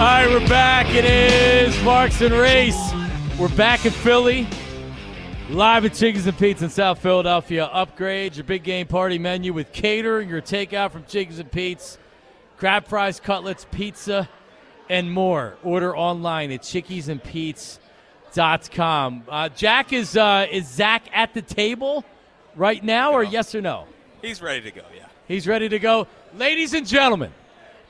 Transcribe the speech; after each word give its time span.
All 0.00 0.06
right, 0.06 0.30
we're 0.30 0.48
back. 0.48 0.86
It 0.94 1.04
is 1.04 1.78
Marks 1.82 2.22
and 2.22 2.32
Reese. 2.32 2.94
We're 3.38 3.54
back 3.54 3.84
in 3.84 3.92
Philly, 3.92 4.48
live 5.50 5.84
at 5.84 5.92
Chickies 5.92 6.26
and 6.26 6.38
Pete's 6.38 6.62
in 6.62 6.70
South 6.70 7.00
Philadelphia. 7.00 7.66
Upgrade 7.66 8.34
your 8.34 8.44
big 8.44 8.64
game 8.64 8.86
party 8.86 9.18
menu 9.18 9.52
with 9.52 9.72
catering, 9.72 10.30
your 10.30 10.40
takeout 10.40 10.92
from 10.92 11.04
Chickies 11.04 11.38
and 11.38 11.52
Pete's, 11.52 11.98
crab 12.56 12.86
fries, 12.86 13.20
cutlets, 13.20 13.66
pizza, 13.72 14.26
and 14.88 15.12
more. 15.12 15.58
Order 15.62 15.94
online 15.94 16.50
at 16.50 16.62
chickiesandpete's.com. 16.62 19.24
Uh, 19.28 19.50
Jack 19.50 19.92
is 19.92 20.16
uh, 20.16 20.46
is 20.50 20.66
Zach 20.66 21.02
at 21.12 21.34
the 21.34 21.42
table 21.42 22.06
right 22.56 22.82
now, 22.82 23.12
or 23.12 23.22
yes 23.22 23.54
or 23.54 23.60
no? 23.60 23.84
He's 24.22 24.40
ready 24.40 24.62
to 24.62 24.70
go. 24.70 24.80
Yeah. 24.96 25.08
He's 25.28 25.46
ready 25.46 25.68
to 25.68 25.78
go, 25.78 26.06
ladies 26.34 26.72
and 26.72 26.86
gentlemen. 26.86 27.32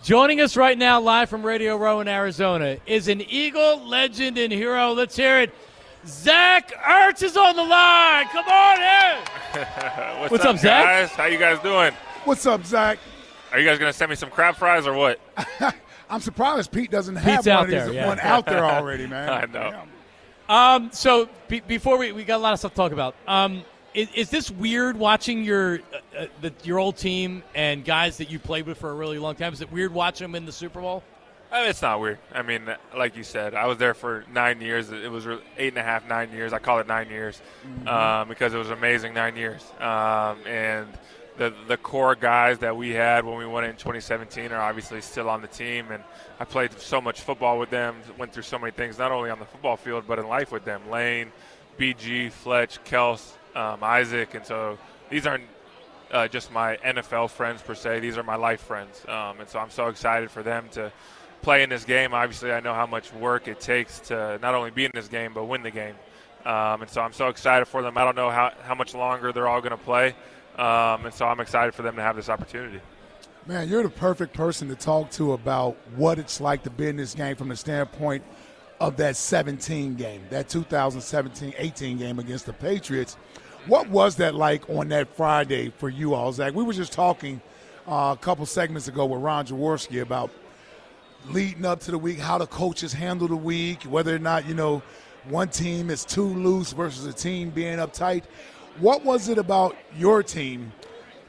Joining 0.02 0.40
us 0.40 0.56
right 0.56 0.78
now, 0.78 0.98
live 0.98 1.28
from 1.28 1.42
Radio 1.44 1.76
Row 1.76 2.00
in 2.00 2.08
Arizona, 2.08 2.78
is 2.86 3.08
an 3.08 3.20
Eagle 3.20 3.86
legend 3.86 4.38
and 4.38 4.50
hero. 4.50 4.92
Let's 4.92 5.14
hear 5.14 5.40
it. 5.40 5.54
Zach 6.06 6.72
Ertz 6.72 7.22
is 7.22 7.36
on 7.36 7.54
the 7.54 7.62
line. 7.62 8.26
Come 8.28 8.46
on 8.46 8.78
in. 8.78 9.60
What's, 10.20 10.32
What's 10.32 10.44
up, 10.44 10.54
up, 10.54 10.58
Zach? 10.58 10.84
guys? 10.84 11.10
How 11.10 11.26
you 11.26 11.38
guys 11.38 11.58
doing? 11.60 11.92
What's 12.24 12.46
up, 12.46 12.64
Zach? 12.64 12.98
Are 13.52 13.58
you 13.58 13.66
guys 13.66 13.78
gonna 13.78 13.92
send 13.92 14.08
me 14.08 14.16
some 14.16 14.30
crab 14.30 14.56
fries 14.56 14.86
or 14.86 14.94
what? 14.94 15.20
I'm 16.10 16.20
surprised 16.22 16.72
Pete 16.72 16.90
doesn't 16.90 17.16
have 17.16 17.44
Pete's 17.44 17.46
one 17.46 17.56
out 17.56 17.64
of 17.64 17.70
these 17.70 17.84
there, 17.84 17.92
yeah. 17.92 18.06
one 18.06 18.20
out 18.20 18.46
there 18.46 18.64
already, 18.64 19.06
man. 19.08 19.28
I 19.28 19.44
know. 19.52 19.84
Yeah. 20.48 20.74
Um, 20.74 20.90
so 20.92 21.28
be, 21.48 21.60
before 21.60 21.98
we 21.98 22.12
we 22.12 22.24
got 22.24 22.36
a 22.36 22.42
lot 22.42 22.54
of 22.54 22.58
stuff 22.58 22.72
to 22.72 22.76
talk 22.76 22.92
about. 22.92 23.14
Um, 23.28 23.64
is, 23.94 24.08
is 24.14 24.30
this 24.30 24.50
weird 24.50 24.96
watching 24.96 25.44
your 25.44 25.80
uh, 25.92 26.18
uh, 26.18 26.26
the, 26.40 26.52
your 26.62 26.78
old 26.78 26.96
team 26.96 27.42
and 27.54 27.84
guys 27.84 28.18
that 28.18 28.30
you 28.30 28.38
played 28.38 28.66
with 28.66 28.78
for 28.78 28.90
a 28.90 28.94
really 28.94 29.18
long 29.18 29.34
time? 29.34 29.52
Is 29.52 29.60
it 29.60 29.72
weird 29.72 29.92
watching 29.92 30.24
them 30.24 30.34
in 30.34 30.46
the 30.46 30.52
Super 30.52 30.80
Bowl? 30.80 31.02
I 31.52 31.62
mean, 31.62 31.70
it's 31.70 31.82
not 31.82 32.00
weird. 32.00 32.18
I 32.32 32.42
mean, 32.42 32.62
like 32.96 33.16
you 33.16 33.24
said, 33.24 33.54
I 33.54 33.66
was 33.66 33.78
there 33.78 33.94
for 33.94 34.24
nine 34.32 34.60
years. 34.60 34.92
It 34.92 35.10
was 35.10 35.26
eight 35.58 35.68
and 35.68 35.78
a 35.78 35.82
half, 35.82 36.08
nine 36.08 36.30
years. 36.30 36.52
I 36.52 36.60
call 36.60 36.78
it 36.78 36.86
nine 36.86 37.10
years 37.10 37.42
um, 37.88 38.28
because 38.28 38.54
it 38.54 38.58
was 38.58 38.70
amazing 38.70 39.14
nine 39.14 39.34
years. 39.34 39.64
Um, 39.80 40.38
and 40.46 40.86
the 41.38 41.52
the 41.66 41.76
core 41.76 42.14
guys 42.14 42.58
that 42.58 42.76
we 42.76 42.90
had 42.90 43.24
when 43.24 43.36
we 43.36 43.46
won 43.46 43.64
it 43.64 43.68
in 43.68 43.76
2017 43.76 44.52
are 44.52 44.60
obviously 44.60 45.00
still 45.00 45.28
on 45.28 45.42
the 45.42 45.48
team. 45.48 45.90
And 45.90 46.04
I 46.38 46.44
played 46.44 46.78
so 46.78 47.00
much 47.00 47.22
football 47.22 47.58
with 47.58 47.70
them. 47.70 47.96
Went 48.16 48.32
through 48.32 48.44
so 48.44 48.58
many 48.58 48.70
things, 48.70 48.96
not 48.96 49.10
only 49.10 49.30
on 49.30 49.40
the 49.40 49.44
football 49.44 49.76
field 49.76 50.04
but 50.06 50.20
in 50.20 50.28
life 50.28 50.52
with 50.52 50.64
them. 50.64 50.88
Lane, 50.88 51.32
BG, 51.78 52.30
Fletch, 52.30 52.78
Kels, 52.84 53.32
um, 53.54 53.82
Isaac, 53.82 54.34
and 54.34 54.44
so 54.44 54.78
these 55.08 55.26
aren't 55.26 55.44
uh, 56.10 56.28
just 56.28 56.52
my 56.52 56.76
NFL 56.76 57.30
friends 57.30 57.62
per 57.62 57.74
se. 57.74 58.00
These 58.00 58.16
are 58.16 58.22
my 58.22 58.36
life 58.36 58.60
friends, 58.60 59.04
um, 59.08 59.40
and 59.40 59.48
so 59.48 59.58
I'm 59.58 59.70
so 59.70 59.88
excited 59.88 60.30
for 60.30 60.42
them 60.42 60.68
to 60.72 60.92
play 61.42 61.62
in 61.62 61.70
this 61.70 61.84
game. 61.84 62.14
Obviously, 62.14 62.52
I 62.52 62.60
know 62.60 62.74
how 62.74 62.86
much 62.86 63.12
work 63.12 63.48
it 63.48 63.60
takes 63.60 64.00
to 64.00 64.38
not 64.42 64.54
only 64.54 64.70
be 64.70 64.84
in 64.84 64.90
this 64.94 65.08
game 65.08 65.32
but 65.34 65.44
win 65.44 65.62
the 65.62 65.70
game, 65.70 65.94
um, 66.44 66.82
and 66.82 66.90
so 66.90 67.00
I'm 67.00 67.12
so 67.12 67.28
excited 67.28 67.66
for 67.66 67.82
them. 67.82 67.96
I 67.96 68.04
don't 68.04 68.16
know 68.16 68.30
how 68.30 68.52
how 68.62 68.74
much 68.74 68.94
longer 68.94 69.32
they're 69.32 69.48
all 69.48 69.60
going 69.60 69.70
to 69.70 69.84
play, 69.84 70.14
um, 70.56 71.06
and 71.06 71.14
so 71.14 71.26
I'm 71.26 71.40
excited 71.40 71.74
for 71.74 71.82
them 71.82 71.96
to 71.96 72.02
have 72.02 72.16
this 72.16 72.28
opportunity. 72.28 72.80
Man, 73.46 73.68
you're 73.68 73.82
the 73.82 73.88
perfect 73.88 74.34
person 74.34 74.68
to 74.68 74.76
talk 74.76 75.10
to 75.12 75.32
about 75.32 75.76
what 75.96 76.18
it's 76.18 76.40
like 76.40 76.62
to 76.64 76.70
be 76.70 76.88
in 76.88 76.96
this 76.96 77.14
game 77.14 77.36
from 77.36 77.48
the 77.48 77.56
standpoint 77.56 78.22
of 78.80 78.96
that 78.96 79.16
17 79.16 79.94
game, 79.94 80.22
that 80.30 80.48
2017-18 80.48 81.98
game 81.98 82.18
against 82.18 82.46
the 82.46 82.52
Patriots. 82.52 83.16
What 83.66 83.88
was 83.90 84.16
that 84.16 84.34
like 84.34 84.68
on 84.70 84.88
that 84.88 85.14
Friday 85.14 85.70
for 85.76 85.90
you 85.90 86.14
all, 86.14 86.32
Zach? 86.32 86.54
We 86.54 86.64
were 86.64 86.72
just 86.72 86.92
talking 86.92 87.42
uh, 87.86 88.16
a 88.18 88.20
couple 88.20 88.46
segments 88.46 88.88
ago 88.88 89.04
with 89.04 89.20
Ron 89.20 89.46
Jaworski 89.46 90.00
about 90.00 90.30
leading 91.28 91.66
up 91.66 91.80
to 91.80 91.90
the 91.90 91.98
week, 91.98 92.18
how 92.18 92.38
the 92.38 92.46
coaches 92.46 92.94
handle 92.94 93.28
the 93.28 93.36
week, 93.36 93.82
whether 93.82 94.14
or 94.14 94.18
not, 94.18 94.48
you 94.48 94.54
know, 94.54 94.82
one 95.28 95.48
team 95.48 95.90
is 95.90 96.04
too 96.04 96.24
loose 96.24 96.72
versus 96.72 97.04
a 97.04 97.12
team 97.12 97.50
being 97.50 97.76
uptight. 97.76 98.24
What 98.78 99.04
was 99.04 99.28
it 99.28 99.36
about 99.36 99.76
your 99.98 100.22
team 100.22 100.72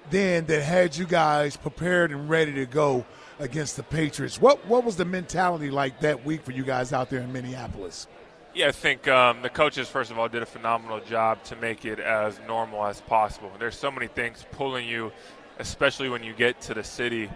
then 0.09 0.45
that 0.45 0.61
had 0.61 0.95
you 0.95 1.05
guys 1.05 1.57
prepared 1.57 2.11
and 2.11 2.29
ready 2.29 2.53
to 2.53 2.65
go 2.65 3.05
against 3.41 3.75
the 3.75 3.83
Patriots? 3.83 4.39
What 4.39 4.65
what 4.67 4.83
was 4.83 4.95
the 4.95 5.05
mentality 5.05 5.69
like 5.69 5.99
that 6.01 6.23
week 6.25 6.43
for 6.43 6.51
you 6.51 6.63
guys 6.63 6.93
out 6.93 7.09
there 7.09 7.21
in 7.21 7.33
Minneapolis? 7.33 8.07
Yeah, 8.53 8.67
I 8.67 8.71
think 8.73 9.07
um, 9.07 9.41
the 9.41 9.49
coaches, 9.49 9.87
first 9.87 10.11
of 10.11 10.19
all, 10.19 10.27
did 10.27 10.43
a 10.43 10.45
phenomenal 10.45 10.99
job 10.99 11.41
to 11.45 11.55
make 11.55 11.85
it 11.85 11.99
as 11.99 12.37
normal 12.47 12.85
as 12.85 12.99
possible. 12.99 13.49
There's 13.57 13.77
so 13.77 13.89
many 13.89 14.07
things 14.07 14.45
pulling 14.51 14.85
you, 14.87 15.13
especially 15.59 16.09
when 16.09 16.21
you 16.21 16.33
get 16.33 16.59
to 16.61 16.73
the 16.73 16.83
city, 16.83 17.29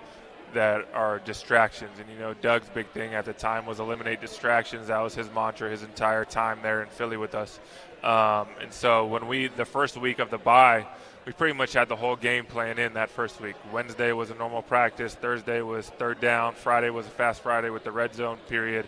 that 0.55 0.89
are 0.93 1.19
distractions. 1.19 1.99
And, 1.99 2.09
you 2.09 2.17
know, 2.17 2.33
Doug's 2.33 2.67
big 2.69 2.87
thing 2.87 3.13
at 3.13 3.25
the 3.25 3.33
time 3.33 3.65
was 3.65 3.79
eliminate 3.79 4.19
distractions. 4.19 4.87
That 4.87 4.99
was 4.99 5.13
his 5.13 5.29
mantra 5.31 5.69
his 5.69 5.83
entire 5.83 6.25
time 6.25 6.59
there 6.63 6.81
in 6.81 6.89
Philly 6.89 7.17
with 7.17 7.35
us. 7.35 7.59
Um, 8.03 8.47
and 8.61 8.71
so 8.71 9.05
when 9.05 9.27
we, 9.27 9.47
the 9.47 9.65
first 9.65 9.97
week 9.97 10.19
of 10.19 10.29
the 10.29 10.37
bye, 10.37 10.85
we 11.25 11.33
pretty 11.33 11.53
much 11.53 11.73
had 11.73 11.89
the 11.89 11.95
whole 11.95 12.15
game 12.15 12.45
plan 12.45 12.77
in 12.77 12.93
that 12.93 13.09
first 13.09 13.41
week. 13.41 13.55
Wednesday 13.71 14.11
was 14.11 14.29
a 14.29 14.35
normal 14.35 14.61
practice. 14.61 15.15
Thursday 15.15 15.61
was 15.61 15.89
third 15.89 16.19
down. 16.19 16.53
Friday 16.53 16.89
was 16.89 17.07
a 17.07 17.09
fast 17.09 17.41
Friday 17.41 17.69
with 17.69 17.83
the 17.83 17.91
red 17.91 18.13
zone 18.13 18.37
period. 18.47 18.85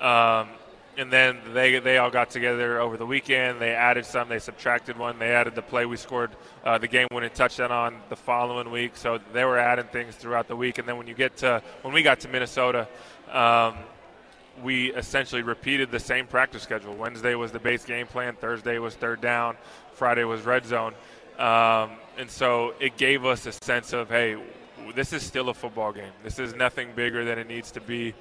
Um, 0.00 0.48
and 0.96 1.12
then 1.12 1.38
they 1.52 1.78
they 1.78 1.98
all 1.98 2.10
got 2.10 2.30
together 2.30 2.80
over 2.80 2.96
the 2.96 3.06
weekend. 3.06 3.60
They 3.60 3.72
added 3.72 4.04
some, 4.04 4.28
they 4.28 4.38
subtracted 4.38 4.98
one. 4.98 5.18
They 5.18 5.30
added 5.30 5.54
the 5.54 5.62
play 5.62 5.86
we 5.86 5.96
scored 5.96 6.30
uh, 6.64 6.78
the 6.78 6.88
game-winning 6.88 7.30
touchdown 7.30 7.72
on 7.72 7.96
the 8.08 8.16
following 8.16 8.70
week. 8.70 8.96
So 8.96 9.18
they 9.32 9.44
were 9.44 9.58
adding 9.58 9.86
things 9.86 10.16
throughout 10.16 10.48
the 10.48 10.56
week. 10.56 10.78
And 10.78 10.86
then 10.86 10.96
when 10.96 11.06
you 11.06 11.14
get 11.14 11.36
to 11.38 11.62
when 11.82 11.94
we 11.94 12.02
got 12.02 12.20
to 12.20 12.28
Minnesota, 12.28 12.88
um, 13.30 13.76
we 14.62 14.92
essentially 14.92 15.42
repeated 15.42 15.90
the 15.90 16.00
same 16.00 16.26
practice 16.26 16.62
schedule. 16.62 16.94
Wednesday 16.94 17.34
was 17.34 17.52
the 17.52 17.60
base 17.60 17.84
game 17.84 18.06
plan. 18.06 18.34
Thursday 18.34 18.78
was 18.78 18.94
third 18.94 19.20
down. 19.20 19.56
Friday 19.94 20.24
was 20.24 20.42
red 20.42 20.66
zone. 20.66 20.94
Um, 21.38 21.92
and 22.18 22.28
so 22.28 22.74
it 22.80 22.96
gave 22.96 23.24
us 23.24 23.46
a 23.46 23.52
sense 23.52 23.92
of 23.92 24.10
hey, 24.10 24.36
this 24.94 25.12
is 25.12 25.22
still 25.22 25.48
a 25.48 25.54
football 25.54 25.92
game. 25.92 26.12
This 26.22 26.38
is 26.38 26.54
nothing 26.54 26.92
bigger 26.94 27.24
than 27.24 27.38
it 27.38 27.46
needs 27.46 27.70
to 27.72 27.80
be. 27.80 28.14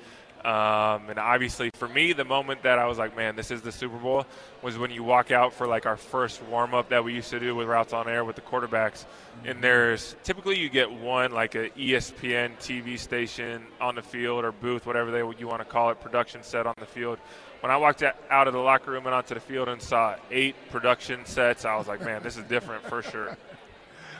Um, 0.45 1.09
and 1.09 1.19
obviously, 1.19 1.69
for 1.75 1.87
me, 1.87 2.13
the 2.13 2.23
moment 2.23 2.63
that 2.63 2.79
I 2.79 2.85
was 2.85 2.97
like, 2.97 3.15
"Man, 3.15 3.35
this 3.35 3.51
is 3.51 3.61
the 3.61 3.71
Super 3.71 3.97
Bowl," 3.97 4.25
was 4.61 4.77
when 4.77 4.89
you 4.89 5.03
walk 5.03 5.31
out 5.31 5.53
for 5.53 5.67
like 5.67 5.85
our 5.85 5.97
first 5.97 6.41
warm 6.43 6.73
up 6.73 6.89
that 6.89 7.03
we 7.03 7.13
used 7.13 7.29
to 7.31 7.39
do 7.39 7.55
with 7.55 7.67
routes 7.67 7.91
on 7.91 8.07
air 8.07 8.23
with 8.23 8.37
the 8.37 8.41
quarterbacks. 8.41 9.05
And 9.43 9.61
there's 9.61 10.15
typically 10.23 10.57
you 10.57 10.69
get 10.69 10.91
one 10.91 11.31
like 11.31 11.55
a 11.55 11.65
E 11.77 11.91
ESPN 11.91 12.57
TV 12.57 12.97
station 12.97 13.63
on 13.81 13.95
the 13.95 14.01
field 14.01 14.45
or 14.45 14.51
booth, 14.53 14.85
whatever 14.85 15.11
they 15.11 15.19
you 15.39 15.47
want 15.47 15.59
to 15.59 15.65
call 15.65 15.89
it, 15.89 15.99
production 15.99 16.41
set 16.41 16.65
on 16.65 16.75
the 16.79 16.85
field. 16.85 17.19
When 17.59 17.71
I 17.71 17.77
walked 17.77 18.03
out 18.03 18.47
of 18.47 18.53
the 18.53 18.59
locker 18.59 18.91
room 18.91 19.05
and 19.05 19.13
onto 19.13 19.33
the 19.33 19.41
field 19.41 19.67
and 19.67 19.81
saw 19.81 20.15
eight 20.31 20.55
production 20.69 21.25
sets, 21.25 21.65
I 21.65 21.75
was 21.75 21.87
like, 21.87 22.01
"Man, 22.01 22.23
this 22.23 22.37
is 22.37 22.43
different 22.45 22.83
for 22.83 23.03
sure." 23.03 23.37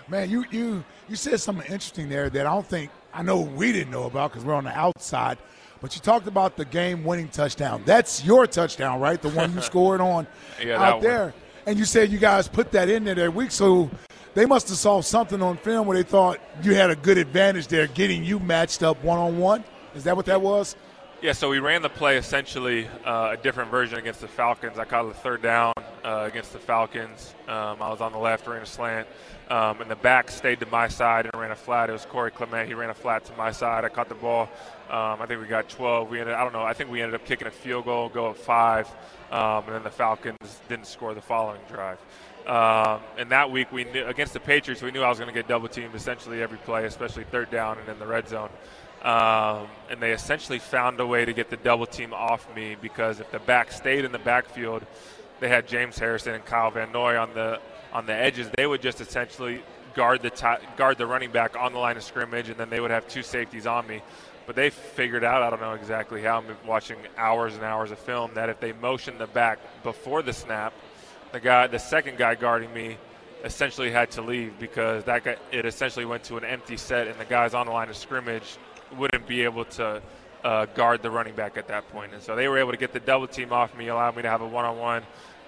Man, 0.10 0.30
you 0.30 0.44
you 0.52 0.84
you 1.08 1.16
said 1.16 1.40
something 1.40 1.66
interesting 1.66 2.10
there 2.10 2.30
that 2.30 2.46
I 2.46 2.50
don't 2.50 2.66
think 2.66 2.90
I 3.14 3.22
know 3.22 3.42
we 3.42 3.72
didn't 3.72 3.92
know 3.92 4.06
about 4.06 4.32
because 4.32 4.44
we're 4.44 4.56
on 4.56 4.64
the 4.64 4.78
outside. 4.78 5.38
But 5.82 5.96
you 5.96 6.02
talked 6.02 6.28
about 6.28 6.58
the 6.58 6.66
game-winning 6.66 7.30
touchdown. 7.30 7.84
That's 7.86 8.24
your 8.24 8.46
touchdown, 8.48 9.00
right? 9.00 9.22
The 9.22 9.30
one 9.30 9.54
you 9.54 9.62
scored 9.72 10.02
on 10.02 10.28
Yeah, 10.64 10.82
out 10.82 10.96
one. 10.96 11.04
there. 11.04 11.34
And 11.66 11.80
you 11.80 11.86
said 11.86 12.12
you 12.12 12.18
guys 12.18 12.48
put 12.48 12.72
that 12.72 12.90
in 12.90 13.04
there 13.06 13.16
that 13.16 13.34
week, 13.34 13.52
so 13.52 13.90
they 14.34 14.46
must 14.46 14.68
have 14.70 14.78
saw 14.78 15.02
something 15.02 15.42
on 15.42 15.58
film 15.58 15.88
where 15.88 15.96
they 15.98 16.04
thought 16.08 16.40
you 16.64 16.74
had 16.74 16.90
a 16.90 16.96
good 16.96 17.18
advantage 17.18 17.68
there, 17.68 17.88
getting 17.88 18.24
you 18.24 18.40
matched 18.40 18.84
up 18.84 19.02
one-on-one. 19.04 19.64
Is 19.96 20.04
that 20.04 20.16
what 20.16 20.26
that 20.26 20.42
was? 20.42 20.76
Yeah, 21.22 21.34
so 21.34 21.50
we 21.50 21.60
ran 21.60 21.82
the 21.82 21.90
play 21.90 22.16
essentially 22.16 22.88
uh, 23.04 23.36
a 23.38 23.38
different 23.44 23.70
version 23.70 24.00
against 24.00 24.22
the 24.22 24.28
Falcons. 24.30 24.80
I 24.80 24.86
caught 24.86 25.06
a 25.06 25.14
third 25.14 25.42
down 25.42 25.74
uh, 26.02 26.24
against 26.26 26.54
the 26.54 26.60
Falcons. 26.60 27.36
Um, 27.46 27.82
I 27.82 27.90
was 27.90 28.00
on 28.00 28.14
the 28.14 28.18
left, 28.18 28.48
ran 28.48 28.62
a 28.62 28.66
slant, 28.66 29.06
um, 29.50 29.82
and 29.82 29.92
the 29.92 29.98
back 29.98 30.32
stayed 30.32 30.62
to 30.62 30.66
my 30.68 30.88
side 30.88 31.26
and 31.26 31.42
ran 31.42 31.52
a 31.52 31.58
flat. 31.58 31.90
It 31.90 31.92
was 31.92 32.06
Corey 32.06 32.32
Clement. 32.32 32.70
He 32.70 32.74
ran 32.74 32.90
a 32.90 32.94
flat 32.94 33.26
to 33.26 33.34
my 33.36 33.52
side. 33.52 33.84
I 33.84 33.90
caught 33.90 34.08
the 34.08 34.16
ball. 34.16 34.44
Um, 34.90 35.22
I 35.22 35.26
think 35.28 35.42
we 35.42 35.48
got 35.48 35.68
12. 35.68 36.10
We 36.10 36.22
ended. 36.22 36.36
I 36.36 36.42
don't 36.42 36.54
know. 36.54 36.64
I 36.64 36.72
think 36.72 36.90
we 36.90 37.02
ended 37.02 37.16
up 37.16 37.26
kicking 37.26 37.48
a 37.48 37.52
field 37.52 37.84
goal, 37.84 38.08
go 38.08 38.28
up 38.28 38.38
five, 38.38 38.88
um, 39.30 39.66
and 39.66 39.76
then 39.76 39.84
the 39.84 39.92
Falcons 39.92 40.62
didn't 40.70 40.88
score 40.88 41.14
the 41.14 41.22
following 41.22 41.60
drive. 41.68 41.98
Um, 42.48 43.02
and 43.18 43.30
that 43.32 43.52
week, 43.52 43.74
we 43.74 43.84
knew, 43.84 44.06
against 44.06 44.32
the 44.32 44.40
Patriots, 44.40 44.82
we 44.82 44.92
knew 44.92 45.02
I 45.02 45.10
was 45.10 45.20
going 45.20 45.28
to 45.28 45.36
get 45.38 45.50
double 45.50 45.68
teamed 45.68 45.96
essentially 45.96 46.42
every 46.42 46.60
play, 46.60 46.86
especially 46.86 47.26
third 47.26 47.52
down 47.52 47.78
and 47.78 47.90
in 47.90 48.00
the 48.00 48.08
red 48.08 48.30
zone. 48.30 48.50
Um, 49.02 49.68
and 49.90 50.02
they 50.02 50.12
essentially 50.12 50.60
found 50.60 51.00
a 51.00 51.08
way 51.08 51.24
to 51.24 51.32
get 51.32 51.50
the 51.50 51.58
double 51.58 51.86
team 51.86 52.14
off 52.14 52.54
me 52.54 52.76
because 52.82 53.22
if 53.22 53.32
the 53.32 53.40
back 53.40 53.72
stayed 53.72 54.04
in 54.04 54.12
the 54.12 54.20
backfield, 54.20 54.86
they 55.40 55.48
had 55.48 55.68
James 55.68 55.98
Harrison 55.98 56.34
and 56.34 56.46
Kyle 56.46 56.70
Van 56.70 56.92
Noy 56.92 57.18
on 57.18 57.34
the 57.34 57.60
on 57.94 58.06
the 58.06 58.14
edges. 58.14 58.50
They 58.58 58.68
would 58.68 58.82
just 58.82 59.00
essentially 59.00 59.62
guard 59.94 60.22
the 60.22 60.30
t- 60.30 60.66
guard 60.76 60.98
the 60.98 61.08
running 61.08 61.32
back 61.32 61.56
on 61.58 61.74
the 61.74 61.80
line 61.80 61.98
of 61.98 62.04
scrimmage, 62.04 62.50
and 62.50 62.58
then 62.58 62.70
they 62.70 62.80
would 62.80 62.92
have 62.92 63.08
two 63.08 63.24
safeties 63.24 63.66
on 63.66 63.88
me. 63.88 64.02
But 64.46 64.56
they 64.56 64.70
figured 64.70 65.24
out, 65.24 65.44
I 65.44 65.50
don't 65.50 65.62
know 65.62 65.74
exactly 65.74 66.24
how, 66.24 66.40
I'm 66.40 66.46
watching 66.66 66.98
hours 67.18 67.54
and 67.54 67.64
hours 67.64 67.92
of 67.92 68.00
film, 68.00 68.32
that 68.34 68.50
if 68.50 68.60
they 68.60 68.74
motion 68.74 69.18
the 69.18 69.28
back 69.28 69.60
before 69.84 70.24
the 70.24 70.34
snap, 70.34 70.74
the 71.32 71.40
guy, 71.40 71.68
the 71.68 71.78
second 71.78 72.18
guy 72.18 72.36
guarding 72.36 72.74
me, 72.74 72.98
essentially 73.44 73.92
had 73.92 74.12
to 74.12 74.22
leave 74.22 74.58
because 74.60 75.04
that 75.04 75.24
guy, 75.24 75.38
it 75.52 75.66
essentially 75.66 76.06
went 76.06 76.24
to 76.26 76.38
an 76.38 76.44
empty 76.44 76.78
set, 76.78 77.08
and 77.08 77.20
the 77.20 77.26
guys 77.26 77.54
on 77.54 77.68
the 77.68 77.72
line 77.72 77.90
of 77.90 77.96
scrimmage 77.96 78.58
wouldn't 78.98 79.28
be 79.28 79.44
able 79.44 79.66
to 79.66 80.02
uh, 80.44 80.66
guard 80.68 81.02
the 81.02 81.12
running 81.12 81.36
back 81.36 81.58
at 81.58 81.68
that 81.68 81.90
point. 81.92 82.14
And 82.14 82.22
so 82.24 82.36
they 82.36 82.48
were 82.48 82.58
able 82.58 82.72
to 82.72 82.78
get 82.78 82.94
the 82.94 83.00
double 83.00 83.28
team 83.28 83.52
off 83.52 83.76
me, 83.76 83.88
allowed 83.88 84.16
me 84.16 84.22
to 84.22 84.30
have 84.30 84.42
a 84.42 84.48
one 84.48 84.66
on 84.66 84.78
one. 84.78 85.04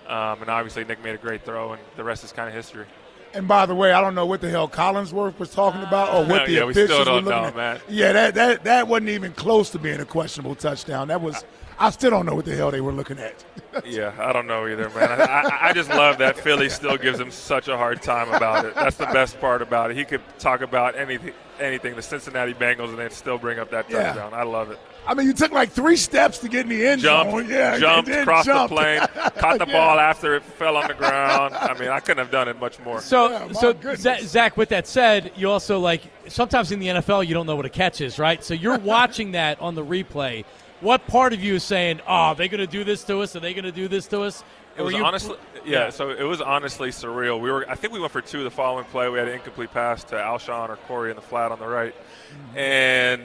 And 0.07 0.49
obviously, 0.49 0.83
Nick 0.83 1.03
made 1.03 1.15
a 1.15 1.17
great 1.17 1.45
throw, 1.45 1.73
and 1.73 1.81
the 1.95 2.03
rest 2.03 2.23
is 2.23 2.31
kind 2.31 2.49
of 2.49 2.53
history. 2.53 2.85
And 3.33 3.47
by 3.47 3.65
the 3.65 3.75
way, 3.75 3.93
I 3.93 4.01
don't 4.01 4.15
know 4.15 4.25
what 4.25 4.41
the 4.41 4.49
hell 4.49 4.67
Collinsworth 4.67 5.39
was 5.39 5.51
talking 5.51 5.81
about 5.83 6.13
or 6.13 6.25
what 6.25 6.45
the 6.47 6.53
yeah, 6.53 6.69
officials 6.69 7.07
we 7.07 7.13
were 7.13 7.21
looking 7.21 7.29
know, 7.29 7.45
at. 7.45 7.55
man. 7.55 7.81
Yeah, 7.87 8.11
that, 8.11 8.35
that 8.35 8.63
that 8.65 8.87
wasn't 8.87 9.09
even 9.09 9.31
close 9.33 9.69
to 9.71 9.79
being 9.79 9.99
a 9.99 10.05
questionable 10.05 10.55
touchdown. 10.55 11.07
That 11.07 11.21
was. 11.21 11.43
I 11.81 11.89
still 11.89 12.11
don't 12.11 12.25
know 12.27 12.35
what 12.35 12.45
the 12.45 12.55
hell 12.55 12.69
they 12.71 12.79
were 12.81 12.91
looking 12.91 13.17
at. 13.17 13.43
yeah, 13.85 14.13
I 14.19 14.31
don't 14.33 14.45
know 14.47 14.67
either, 14.67 14.89
man. 14.91 15.09
I, 15.19 15.23
I, 15.23 15.69
I 15.69 15.73
just 15.73 15.89
love 15.89 16.19
that 16.19 16.37
Philly 16.37 16.69
still 16.69 16.95
gives 16.97 17.19
him 17.19 17.31
such 17.31 17.67
a 17.67 17.75
hard 17.77 18.01
time 18.01 18.29
about 18.31 18.65
it. 18.65 18.75
That's 18.75 18.97
the 18.97 19.07
best 19.07 19.39
part 19.41 19.61
about 19.61 19.89
it. 19.91 19.97
He 19.97 20.05
could 20.05 20.21
talk 20.37 20.61
about 20.61 20.95
anything, 20.95 21.33
anything, 21.59 21.95
the 21.95 22.01
Cincinnati 22.01 22.53
Bengals, 22.53 22.89
and 22.89 22.99
they'd 22.99 23.11
still 23.11 23.37
bring 23.37 23.57
up 23.59 23.71
that 23.71 23.89
Yeah. 23.89 24.03
touchdown. 24.13 24.33
I 24.33 24.43
love 24.43 24.69
it. 24.71 24.79
I 25.07 25.15
mean, 25.15 25.25
you 25.25 25.33
took 25.33 25.51
like 25.51 25.71
three 25.71 25.95
steps 25.95 26.37
to 26.39 26.47
get 26.49 26.61
in 26.65 26.69
the 26.69 26.85
end 26.85 27.01
Jumped, 27.01 27.31
zone. 27.31 27.47
Yeah, 27.49 27.79
jumped, 27.79 28.09
and 28.11 28.23
crossed 28.27 28.45
jumped. 28.45 28.69
the 28.69 28.75
plane, 28.75 28.99
caught 29.37 29.57
the 29.57 29.65
Yeah. 29.67 29.73
ball 29.73 29.99
after 29.99 30.35
it 30.35 30.43
fell 30.43 30.77
on 30.77 30.87
the 30.87 30.93
ground. 30.93 31.55
I 31.55 31.73
mean, 31.79 31.89
I 31.89 31.99
couldn't 31.99 32.19
have 32.23 32.31
done 32.31 32.47
it 32.47 32.59
much 32.59 32.79
more. 32.81 33.01
So, 33.01 33.31
Yeah, 33.31 33.51
so 33.53 33.73
goodness. 33.73 34.01
Zach, 34.01 34.19
Zach, 34.21 34.57
with 34.57 34.69
that 34.69 34.85
said, 34.85 35.31
you 35.35 35.49
also 35.49 35.79
like 35.79 36.03
sometimes 36.27 36.71
in 36.71 36.79
the 36.79 36.87
NFL 36.89 37.25
you 37.27 37.33
don't 37.33 37.47
know 37.47 37.55
what 37.55 37.65
a 37.65 37.69
catch 37.69 38.01
is, 38.01 38.19
right? 38.19 38.43
So 38.43 38.53
you're 38.53 38.77
watching 38.77 39.31
that 39.31 39.59
on 39.59 39.73
the 39.73 39.83
replay. 39.83 40.45
What 40.81 41.07
part 41.07 41.31
of 41.33 41.43
you 41.43 41.55
is 41.55 41.63
saying, 41.63 42.01
ah, 42.07 42.29
"Oh, 42.29 42.31
are 42.31 42.35
they 42.35 42.47
going 42.47 42.59
to 42.59 42.67
do 42.67 42.83
this 42.83 43.03
to 43.05 43.19
us? 43.21 43.35
Are 43.35 43.39
they 43.39 43.53
going 43.53 43.65
to 43.65 43.71
do 43.71 43.87
this 43.87 44.07
to 44.07 44.21
us?" 44.21 44.43
It 44.75 44.81
Or 44.81 44.85
was 44.85 44.93
you- 44.95 45.03
honestly, 45.05 45.35
yeah, 45.65 45.89
So 45.89 46.09
it 46.09 46.23
was 46.23 46.41
honestly 46.41 46.89
surreal. 46.89 47.39
We 47.39 47.51
were, 47.51 47.69
I 47.69 47.75
think 47.75 47.93
we 47.93 47.99
went 47.99 48.11
for 48.11 48.21
two 48.21 48.43
the 48.43 48.49
following 48.51 48.85
play. 48.85 49.09
We 49.09 49.19
had 49.19 49.27
an 49.27 49.35
incomplete 49.35 49.71
pass 49.71 50.03
to 50.05 50.15
Alshon 50.15 50.69
or 50.69 50.77
Corey 50.87 51.09
in 51.11 51.15
the 51.15 51.21
flat 51.21 51.51
on 51.51 51.59
the 51.59 51.67
right, 51.67 51.93
mm-hmm. 51.93 52.57
and 52.57 53.21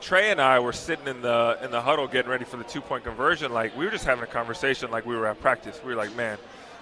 Trey 0.00 0.30
and 0.30 0.40
I 0.40 0.58
were 0.60 0.72
sitting 0.72 1.06
in 1.06 1.20
the 1.20 1.58
in 1.62 1.70
the 1.70 1.80
huddle 1.80 2.06
getting 2.08 2.30
ready 2.30 2.44
for 2.44 2.56
the 2.56 2.64
two 2.64 2.80
point 2.80 3.04
conversion. 3.04 3.52
Like 3.52 3.76
we 3.76 3.84
were 3.84 3.90
just 3.90 4.04
having 4.06 4.24
a 4.24 4.26
conversation, 4.26 4.90
like 4.90 5.04
we 5.06 5.14
were 5.14 5.26
at 5.26 5.40
practice. 5.40 5.78
We 5.84 5.90
were 5.90 5.96
like, 5.98 6.16
man, 6.16 6.38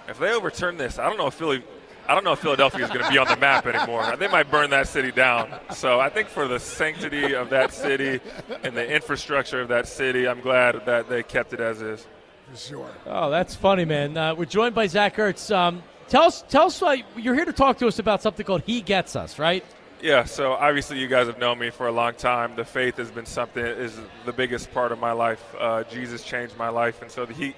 if 0.07 0.17
they 0.17 0.33
overturn 0.33 0.77
this, 0.77 0.97
I 0.97 1.07
don't 1.07 1.17
know 1.17 1.27
if 1.27 1.33
Philly. 1.33 1.63
I 2.09 2.15
don't 2.15 2.23
know 2.23 2.31
if 2.31 2.39
Philadelphia 2.39 2.83
is 2.83 2.89
going 2.89 3.05
to 3.05 3.11
be 3.11 3.19
on 3.19 3.27
the 3.27 3.37
map 3.37 3.67
anymore. 3.67 4.15
They 4.17 4.27
might 4.27 4.49
burn 4.49 4.71
that 4.71 4.87
city 4.87 5.11
down. 5.11 5.53
So 5.75 5.99
I 5.99 6.09
think 6.09 6.27
for 6.27 6.47
the 6.47 6.59
sanctity 6.59 7.35
of 7.35 7.51
that 7.51 7.71
city 7.71 8.19
and 8.63 8.75
the 8.75 8.91
infrastructure 8.91 9.61
of 9.61 9.67
that 9.67 9.87
city, 9.87 10.27
I'm 10.27 10.41
glad 10.41 10.87
that 10.87 11.07
they 11.07 11.21
kept 11.21 11.53
it 11.53 11.59
as 11.59 11.83
is. 11.83 12.07
For 12.49 12.57
sure. 12.57 12.89
Oh, 13.05 13.29
that's 13.29 13.53
funny, 13.53 13.85
man. 13.85 14.17
Uh, 14.17 14.33
we're 14.33 14.45
joined 14.45 14.73
by 14.73 14.87
Zach 14.87 15.17
Ertz. 15.17 15.55
Um, 15.55 15.83
tell 16.07 16.23
us, 16.23 16.43
tell 16.49 16.65
us, 16.65 16.81
uh, 16.81 16.95
you're 17.15 17.35
here 17.35 17.45
to 17.45 17.53
talk 17.53 17.77
to 17.77 17.87
us 17.87 17.99
about 17.99 18.23
something 18.23 18.43
called 18.43 18.63
He 18.65 18.81
Gets 18.81 19.15
Us, 19.15 19.37
right? 19.37 19.63
Yeah, 20.01 20.23
so 20.23 20.53
obviously 20.53 20.97
you 20.97 21.07
guys 21.07 21.27
have 21.27 21.37
known 21.37 21.59
me 21.59 21.69
for 21.69 21.85
a 21.85 21.91
long 21.91 22.15
time. 22.15 22.55
The 22.55 22.65
faith 22.65 22.97
has 22.97 23.11
been 23.11 23.27
something 23.27 23.63
is 23.63 23.95
the 24.25 24.33
biggest 24.33 24.73
part 24.73 24.91
of 24.91 24.97
my 24.97 25.11
life. 25.11 25.43
Uh, 25.59 25.83
Jesus 25.83 26.23
changed 26.23 26.57
my 26.57 26.69
life, 26.69 27.03
and 27.03 27.11
so 27.11 27.27
the 27.27 27.35
Heat. 27.35 27.55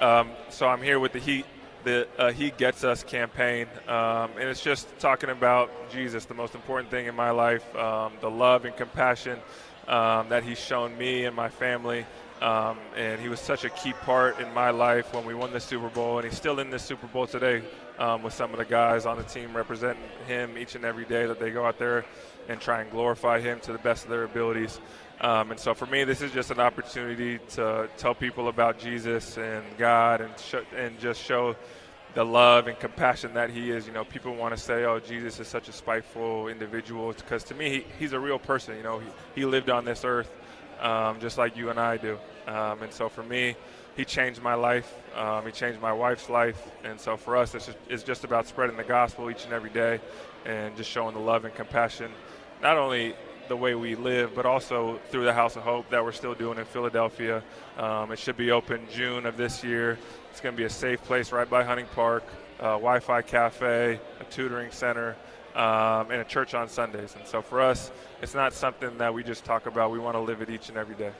Um, 0.00 0.30
so 0.50 0.66
I'm 0.66 0.82
here 0.82 1.00
with 1.00 1.12
the 1.12 1.20
Heat, 1.20 1.46
the 1.84 2.08
uh, 2.18 2.32
He 2.32 2.50
Gets 2.50 2.82
Us 2.82 3.04
campaign, 3.04 3.66
um, 3.86 4.30
and 4.38 4.48
it's 4.48 4.62
just 4.62 4.98
talking 4.98 5.30
about 5.30 5.70
Jesus, 5.90 6.24
the 6.24 6.34
most 6.34 6.54
important 6.54 6.90
thing 6.90 7.06
in 7.06 7.14
my 7.14 7.30
life, 7.30 7.76
um, 7.76 8.12
the 8.20 8.30
love 8.30 8.64
and 8.64 8.76
compassion 8.76 9.38
um, 9.86 10.28
that 10.30 10.42
He's 10.42 10.58
shown 10.58 10.96
me 10.98 11.24
and 11.24 11.36
my 11.36 11.48
family. 11.48 12.06
Um, 12.42 12.78
and 12.96 13.20
he 13.20 13.28
was 13.28 13.40
such 13.40 13.64
a 13.64 13.70
key 13.70 13.92
part 13.92 14.38
in 14.40 14.52
my 14.52 14.70
life 14.70 15.14
when 15.14 15.24
we 15.24 15.34
won 15.34 15.52
the 15.52 15.60
Super 15.60 15.88
Bowl, 15.88 16.18
and 16.18 16.26
he's 16.26 16.36
still 16.36 16.58
in 16.58 16.68
this 16.68 16.82
Super 16.82 17.06
Bowl 17.06 17.26
today 17.26 17.62
um, 17.98 18.22
with 18.22 18.34
some 18.34 18.50
of 18.50 18.58
the 18.58 18.64
guys 18.64 19.06
on 19.06 19.16
the 19.16 19.22
team 19.22 19.56
representing 19.56 20.02
him 20.26 20.58
each 20.58 20.74
and 20.74 20.84
every 20.84 21.04
day 21.04 21.26
that 21.26 21.38
they 21.38 21.50
go 21.50 21.64
out 21.64 21.78
there 21.78 22.04
and 22.48 22.60
try 22.60 22.82
and 22.82 22.90
glorify 22.90 23.40
him 23.40 23.60
to 23.60 23.72
the 23.72 23.78
best 23.78 24.04
of 24.04 24.10
their 24.10 24.24
abilities. 24.24 24.78
Um, 25.20 25.52
and 25.52 25.60
so 25.60 25.74
for 25.74 25.86
me, 25.86 26.04
this 26.04 26.20
is 26.20 26.32
just 26.32 26.50
an 26.50 26.60
opportunity 26.60 27.38
to 27.50 27.88
tell 27.96 28.14
people 28.14 28.48
about 28.48 28.78
Jesus 28.78 29.38
and 29.38 29.64
God 29.78 30.20
and 30.20 30.32
sh- 30.38 30.66
and 30.76 30.98
just 30.98 31.22
show 31.22 31.56
the 32.14 32.24
love 32.24 32.66
and 32.66 32.78
compassion 32.78 33.34
that 33.34 33.50
he 33.50 33.70
is. 33.70 33.86
You 33.86 33.92
know, 33.92 34.04
people 34.04 34.34
want 34.34 34.56
to 34.56 34.60
say, 34.60 34.84
"Oh, 34.84 34.98
Jesus 34.98 35.40
is 35.40 35.48
such 35.48 35.68
a 35.68 35.72
spiteful 35.72 36.48
individual," 36.48 37.12
because 37.12 37.44
to 37.44 37.54
me, 37.54 37.70
he, 37.70 37.86
he's 37.98 38.12
a 38.12 38.20
real 38.20 38.38
person. 38.38 38.76
You 38.76 38.82
know, 38.82 38.98
he, 38.98 39.06
he 39.34 39.44
lived 39.44 39.70
on 39.70 39.84
this 39.84 40.04
earth 40.04 40.30
um, 40.80 41.20
just 41.20 41.38
like 41.38 41.56
you 41.56 41.70
and 41.70 41.78
I 41.78 41.96
do. 41.96 42.18
Um, 42.46 42.82
and 42.82 42.92
so 42.92 43.08
for 43.08 43.22
me, 43.22 43.56
he 43.96 44.04
changed 44.04 44.42
my 44.42 44.54
life. 44.54 44.92
Um, 45.14 45.46
he 45.46 45.52
changed 45.52 45.80
my 45.80 45.92
wife's 45.92 46.28
life. 46.28 46.60
And 46.84 47.00
so 47.00 47.16
for 47.16 47.36
us, 47.36 47.54
it's 47.54 47.66
just, 47.66 47.78
it's 47.88 48.02
just 48.02 48.24
about 48.24 48.46
spreading 48.46 48.76
the 48.76 48.84
gospel 48.84 49.30
each 49.30 49.44
and 49.44 49.52
every 49.52 49.70
day 49.70 50.00
and 50.44 50.76
just 50.76 50.90
showing 50.90 51.14
the 51.14 51.20
love 51.20 51.44
and 51.44 51.54
compassion, 51.54 52.10
not 52.60 52.76
only 52.76 53.14
the 53.48 53.56
way 53.56 53.74
we 53.74 53.94
live, 53.94 54.34
but 54.34 54.46
also 54.46 54.98
through 55.10 55.24
the 55.24 55.32
House 55.32 55.56
of 55.56 55.62
Hope 55.62 55.88
that 55.90 56.02
we're 56.02 56.12
still 56.12 56.34
doing 56.34 56.58
in 56.58 56.64
Philadelphia. 56.64 57.42
Um, 57.78 58.12
it 58.12 58.18
should 58.18 58.36
be 58.36 58.50
open 58.50 58.86
June 58.92 59.26
of 59.26 59.36
this 59.36 59.62
year. 59.62 59.98
It's 60.30 60.40
going 60.40 60.54
to 60.54 60.56
be 60.56 60.64
a 60.64 60.70
safe 60.70 61.02
place 61.04 61.32
right 61.32 61.48
by 61.48 61.62
Hunting 61.64 61.86
Park, 61.94 62.24
uh, 62.60 62.78
Wi-Fi 62.78 63.22
cafe, 63.22 64.00
a 64.20 64.24
tutoring 64.24 64.70
center, 64.70 65.16
um, 65.54 66.10
and 66.10 66.20
a 66.20 66.24
church 66.24 66.54
on 66.54 66.68
Sundays. 66.68 67.14
And 67.18 67.26
so 67.26 67.42
for 67.42 67.60
us, 67.60 67.90
it's 68.22 68.34
not 68.34 68.52
something 68.52 68.98
that 68.98 69.12
we 69.12 69.22
just 69.22 69.44
talk 69.44 69.66
about. 69.66 69.90
We 69.90 69.98
want 69.98 70.16
to 70.16 70.20
live 70.20 70.40
it 70.40 70.50
each 70.50 70.68
and 70.68 70.78
every 70.78 70.94
day. 70.94 71.12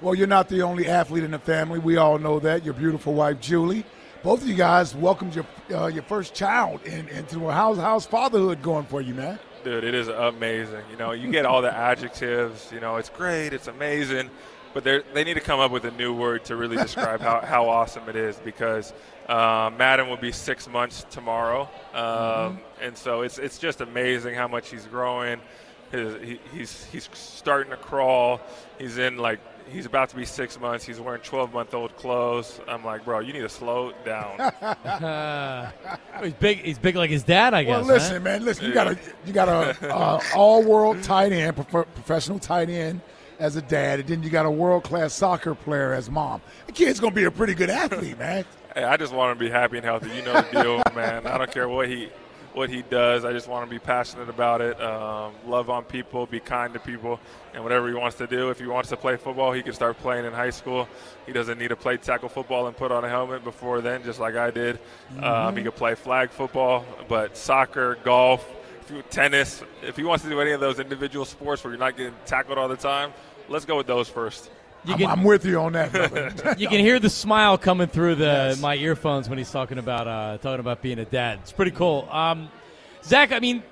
Well, 0.00 0.14
you're 0.14 0.26
not 0.26 0.48
the 0.48 0.62
only 0.62 0.88
athlete 0.88 1.24
in 1.24 1.30
the 1.30 1.38
family. 1.38 1.78
We 1.78 1.96
all 1.96 2.18
know 2.18 2.38
that. 2.40 2.64
Your 2.64 2.74
beautiful 2.74 3.14
wife, 3.14 3.40
Julie. 3.40 3.84
Both 4.22 4.42
of 4.42 4.48
you 4.48 4.54
guys 4.54 4.94
welcomed 4.94 5.34
your 5.34 5.46
uh, 5.70 5.86
your 5.86 6.02
first 6.02 6.34
child 6.34 6.82
in, 6.84 7.08
into 7.08 7.50
how's 7.50 7.76
how's 7.76 8.06
fatherhood 8.06 8.62
going 8.62 8.86
for 8.86 9.02
you, 9.02 9.14
man? 9.14 9.38
Dude, 9.64 9.82
it 9.82 9.94
is 9.94 10.08
amazing. 10.08 10.84
You 10.90 10.98
know, 10.98 11.12
you 11.12 11.30
get 11.32 11.46
all 11.46 11.62
the 11.62 11.74
adjectives. 11.74 12.70
You 12.70 12.80
know, 12.80 12.96
it's 12.96 13.08
great, 13.08 13.54
it's 13.54 13.66
amazing, 13.66 14.28
but 14.74 14.84
they 14.84 15.00
they 15.14 15.24
need 15.24 15.34
to 15.34 15.40
come 15.40 15.58
up 15.58 15.70
with 15.70 15.86
a 15.86 15.90
new 15.92 16.12
word 16.12 16.44
to 16.46 16.56
really 16.56 16.76
describe 16.76 17.22
how, 17.22 17.40
how 17.44 17.70
awesome 17.70 18.06
it 18.10 18.14
is 18.14 18.36
because 18.36 18.92
um, 19.26 19.78
Madden 19.78 20.10
will 20.10 20.18
be 20.18 20.32
six 20.32 20.68
months 20.68 21.06
tomorrow, 21.08 21.66
um, 21.94 22.60
and 22.82 22.94
so 22.94 23.22
it's 23.22 23.38
it's 23.38 23.58
just 23.58 23.80
amazing 23.80 24.34
how 24.34 24.46
much 24.46 24.68
he's 24.68 24.84
growing. 24.84 25.40
His, 25.90 26.22
he, 26.22 26.40
he's 26.52 26.84
he's 26.92 27.08
starting 27.14 27.70
to 27.70 27.78
crawl. 27.78 28.42
He's 28.78 28.98
in 28.98 29.16
like 29.16 29.40
he's 29.70 29.86
about 29.86 30.08
to 30.10 30.16
be 30.16 30.24
six 30.24 30.58
months. 30.58 30.84
He's 30.84 31.00
wearing 31.00 31.20
12 31.22 31.52
month 31.52 31.74
old 31.74 31.96
clothes. 31.96 32.60
I'm 32.68 32.84
like, 32.84 33.04
bro, 33.04 33.20
you 33.20 33.32
need 33.32 33.40
to 33.40 33.48
slow 33.48 33.92
down. 34.04 34.40
Uh, 34.40 35.70
he's 36.22 36.32
big. 36.34 36.58
He's 36.58 36.78
big 36.78 36.96
like 36.96 37.10
his 37.10 37.22
dad, 37.22 37.54
I 37.54 37.64
guess. 37.64 37.70
Well, 37.70 37.84
huh? 37.84 37.92
listen, 37.94 38.22
man, 38.22 38.44
listen. 38.44 38.66
You 38.66 38.74
got 38.74 38.88
a 38.88 38.98
you 39.26 39.32
got 39.32 39.48
a 39.48 39.94
uh, 39.94 40.20
all 40.36 40.62
world 40.62 41.02
tight 41.02 41.32
end, 41.32 41.56
prof- 41.56 41.92
professional 41.94 42.38
tight 42.38 42.68
end 42.68 43.00
as 43.38 43.56
a 43.56 43.62
dad, 43.62 44.00
and 44.00 44.08
then 44.08 44.22
you 44.22 44.30
got 44.30 44.46
a 44.46 44.50
world 44.50 44.84
class 44.84 45.12
soccer 45.12 45.54
player 45.54 45.92
as 45.92 46.10
mom. 46.10 46.40
The 46.66 46.72
kid's 46.72 47.00
gonna 47.00 47.14
be 47.14 47.24
a 47.24 47.30
pretty 47.30 47.54
good 47.54 47.70
athlete, 47.70 48.18
man. 48.18 48.44
Hey, 48.74 48.84
I 48.84 48.96
just 48.96 49.12
want 49.12 49.32
him 49.32 49.38
to 49.38 49.44
be 49.44 49.50
happy 49.50 49.76
and 49.76 49.84
healthy. 49.84 50.10
You 50.14 50.22
know 50.22 50.40
the 50.40 50.62
deal, 50.62 50.82
man. 50.94 51.26
I 51.26 51.38
don't 51.38 51.50
care 51.50 51.68
what 51.68 51.88
he 51.88 52.08
what 52.54 52.70
he 52.70 52.82
does. 52.82 53.24
I 53.24 53.32
just 53.32 53.48
want 53.48 53.68
to 53.68 53.70
be 53.70 53.78
passionate 53.78 54.28
about 54.28 54.60
it. 54.60 54.80
Um, 54.80 55.34
love 55.46 55.68
on 55.68 55.84
people, 55.84 56.26
be 56.26 56.40
kind 56.40 56.72
to 56.74 56.80
people, 56.80 57.20
and 57.52 57.62
whatever 57.62 57.88
he 57.88 57.94
wants 57.94 58.16
to 58.18 58.26
do. 58.26 58.50
If 58.50 58.60
he 58.60 58.66
wants 58.66 58.88
to 58.90 58.96
play 58.96 59.16
football, 59.16 59.52
he 59.52 59.62
can 59.62 59.72
start 59.72 59.98
playing 59.98 60.24
in 60.24 60.32
high 60.32 60.50
school. 60.50 60.88
He 61.26 61.32
doesn't 61.32 61.58
need 61.58 61.68
to 61.68 61.76
play 61.76 61.96
tackle 61.96 62.28
football 62.28 62.66
and 62.66 62.76
put 62.76 62.92
on 62.92 63.04
a 63.04 63.08
helmet 63.08 63.44
before 63.44 63.80
then, 63.80 64.04
just 64.04 64.20
like 64.20 64.36
I 64.36 64.50
did. 64.50 64.78
Um, 65.20 65.56
he 65.56 65.64
could 65.64 65.74
play 65.74 65.94
flag 65.94 66.30
football, 66.30 66.84
but 67.08 67.36
soccer, 67.36 67.98
golf, 68.04 68.48
tennis. 69.10 69.62
If 69.82 69.96
he 69.96 70.04
wants 70.04 70.24
to 70.24 70.30
do 70.30 70.40
any 70.40 70.52
of 70.52 70.60
those 70.60 70.78
individual 70.78 71.24
sports 71.24 71.64
where 71.64 71.72
you're 71.72 71.80
not 71.80 71.96
getting 71.96 72.14
tackled 72.26 72.58
all 72.58 72.68
the 72.68 72.76
time, 72.76 73.12
let's 73.48 73.64
go 73.64 73.76
with 73.76 73.86
those 73.86 74.08
first. 74.08 74.50
I'm, 74.86 75.06
I'm, 75.06 75.24
with 75.24 75.44
you 75.44 75.58
on 75.60 75.72
that. 75.72 75.92
you 76.58 76.68
can 76.68 76.80
hear 76.80 76.98
the 76.98 77.10
smile 77.10 77.58
coming 77.58 77.86
through 77.86 78.16
the 78.16 78.24
yes. 78.24 78.60
my 78.60 78.76
earphones 78.76 79.28
when 79.28 79.38
he's 79.38 79.50
talking 79.50 79.78
about 79.78 80.06
uh, 80.06 80.38
talking 80.38 80.60
about 80.60 80.82
being 80.82 80.98
a 80.98 81.04
dad. 81.04 81.40
It's 81.42 81.52
pretty 81.52 81.70
cool. 81.70 82.08
Um, 82.10 82.50
Zach, 83.02 83.32
I 83.32 83.40
mean, 83.40 83.62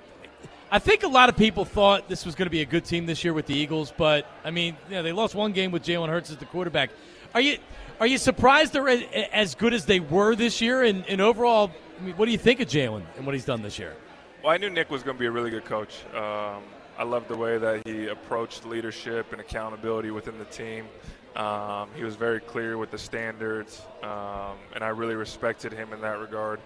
I 0.71 0.79
think 0.79 1.03
a 1.03 1.09
lot 1.09 1.29
of 1.29 1.37
people 1.37 1.65
thought 1.65 2.09
this 2.09 2.25
was 2.25 2.35
going 2.35 2.47
to 2.47 2.51
be 2.51 2.63
a 2.63 2.67
good 2.67 2.85
team 2.85 3.07
this 3.07 3.25
year 3.25 3.35
with 3.35 3.47
the 3.47 3.55
Eagles, 3.55 3.93
but 3.97 4.27
I 4.45 4.51
mean, 4.51 4.77
you 4.89 4.97
know, 4.97 5.03
they 5.03 5.13
lost 5.13 5.35
one 5.35 5.53
game 5.53 5.71
with 5.71 5.85
Jalen 5.85 6.09
Hurts 6.09 6.31
as 6.31 6.39
the 6.39 6.47
quarterback. 6.47 6.91
Are 7.35 7.41
you 7.41 7.59
are 8.01 8.07
you 8.07 8.19
surprised 8.19 8.73
they're 8.73 8.89
as 9.33 9.55
good 9.55 9.75
as 9.75 9.85
they 9.85 10.01
were 10.01 10.35
this 10.35 10.61
year? 10.61 10.83
And, 10.83 11.05
and 11.07 11.21
overall, 11.21 11.71
I 12.01 12.03
mean, 12.03 12.17
what 12.17 12.27
do 12.27 12.33
you 12.33 12.39
think 12.39 12.61
of 12.61 12.69
Jalen 12.69 13.03
and 13.17 13.25
what 13.25 13.35
he's 13.35 13.45
done 13.45 13.63
this 13.63 13.79
year? 13.79 13.95
Well, 14.43 14.53
I 14.53 14.57
knew 14.57 14.71
Nick 14.71 14.91
was 14.91 15.03
going 15.05 15.17
to 15.17 15.21
be 15.21 15.27
a 15.27 15.31
really 15.31 15.51
good 15.51 15.65
coach. 15.65 16.03
Um, 16.15 16.63
I 17.03 17.05
love 17.05 17.27
the 17.27 17.37
way 17.37 17.59
that 17.59 17.85
he 17.85 18.07
approached 18.07 18.65
leadership 18.65 19.33
and 19.33 19.41
accountability 19.41 20.13
within 20.13 20.39
the 20.39 20.45
team. 20.45 20.87
Um, 21.35 21.89
he 21.97 22.05
was 22.05 22.15
very 22.15 22.39
clear 22.39 22.79
with 22.79 22.93
the 22.93 22.99
standards, 22.99 23.83
um, 24.05 24.57
and 24.73 24.85
I 24.85 24.91
really 24.91 25.17
respected 25.17 25.73
him 25.73 25.93
in 25.93 26.01
that 26.03 26.21
regard. 26.21 26.61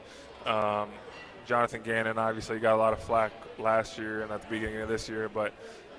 Um, 0.45 0.90
Jonathan 1.47 1.81
Gannon 1.83 2.19
obviously 2.19 2.59
got 2.59 2.75
a 2.75 2.76
lot 2.76 2.93
of 2.93 2.99
flack 3.02 3.33
last 3.59 3.97
year 3.97 4.21
and 4.21 4.31
at 4.31 4.43
the 4.43 4.49
beginning 4.49 4.83
of 4.83 4.90
this 4.90 5.09
year, 5.09 5.31
but 5.31 5.55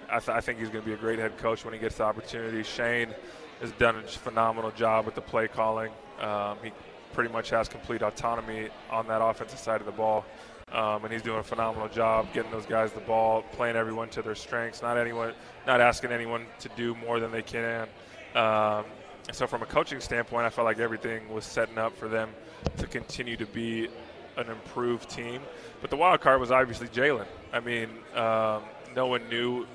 I, 0.07 0.19
th- 0.19 0.29
I 0.29 0.39
think 0.39 0.59
he's 0.59 0.69
going 0.69 0.83
to 0.83 0.87
be 0.87 0.93
a 0.93 0.97
great 0.97 1.17
head 1.17 1.35
coach 1.39 1.65
when 1.65 1.73
he 1.73 1.79
gets 1.79 1.95
the 1.95 2.03
opportunity. 2.03 2.61
Shane 2.61 3.15
has 3.59 3.71
done 3.71 3.95
a 3.95 4.03
phenomenal 4.03 4.69
job 4.69 5.07
with 5.07 5.15
the 5.15 5.21
play 5.21 5.47
calling. 5.47 5.91
Um, 6.21 6.59
he 6.61 6.71
pretty 7.11 7.33
much 7.33 7.49
has 7.49 7.67
complete 7.67 8.03
autonomy 8.03 8.69
on 8.91 9.07
that 9.07 9.19
offensive 9.19 9.57
side 9.57 9.79
of 9.79 9.87
the 9.87 9.93
ball. 9.93 10.25
Um, 10.71 11.05
and 11.05 11.13
he's 11.13 11.21
doing 11.21 11.39
a 11.39 11.43
phenomenal 11.43 11.87
job 11.87 12.27
getting 12.33 12.51
those 12.51 12.65
guys 12.65 12.91
the 12.91 12.99
ball, 13.01 13.41
playing 13.53 13.77
everyone 13.77 14.09
to 14.09 14.21
their 14.21 14.35
strengths, 14.35 14.81
not 14.81 14.97
anyone, 14.97 15.33
not 15.65 15.79
asking 15.79 16.11
anyone 16.11 16.45
to 16.59 16.69
do 16.75 16.93
more 16.95 17.21
than 17.21 17.31
they 17.31 17.41
can. 17.41 17.87
Um, 18.35 18.83
so, 19.31 19.47
from 19.47 19.61
a 19.61 19.65
coaching 19.65 20.01
standpoint, 20.01 20.45
I 20.45 20.49
felt 20.49 20.65
like 20.65 20.79
everything 20.79 21.29
was 21.33 21.45
setting 21.45 21.77
up 21.77 21.97
for 21.97 22.09
them 22.09 22.29
to 22.77 22.87
continue 22.87 23.37
to 23.37 23.45
be 23.45 23.87
an 24.35 24.49
improved 24.49 25.09
team. 25.09 25.41
But 25.81 25.89
the 25.89 25.97
wild 25.97 26.19
card 26.21 26.39
was 26.39 26.51
obviously 26.51 26.87
Jalen. 26.87 27.27
I 27.53 27.59
mean, 27.61 27.89
um, 28.13 28.63
no 28.95 29.07
one 29.07 29.27
knew. 29.29 29.65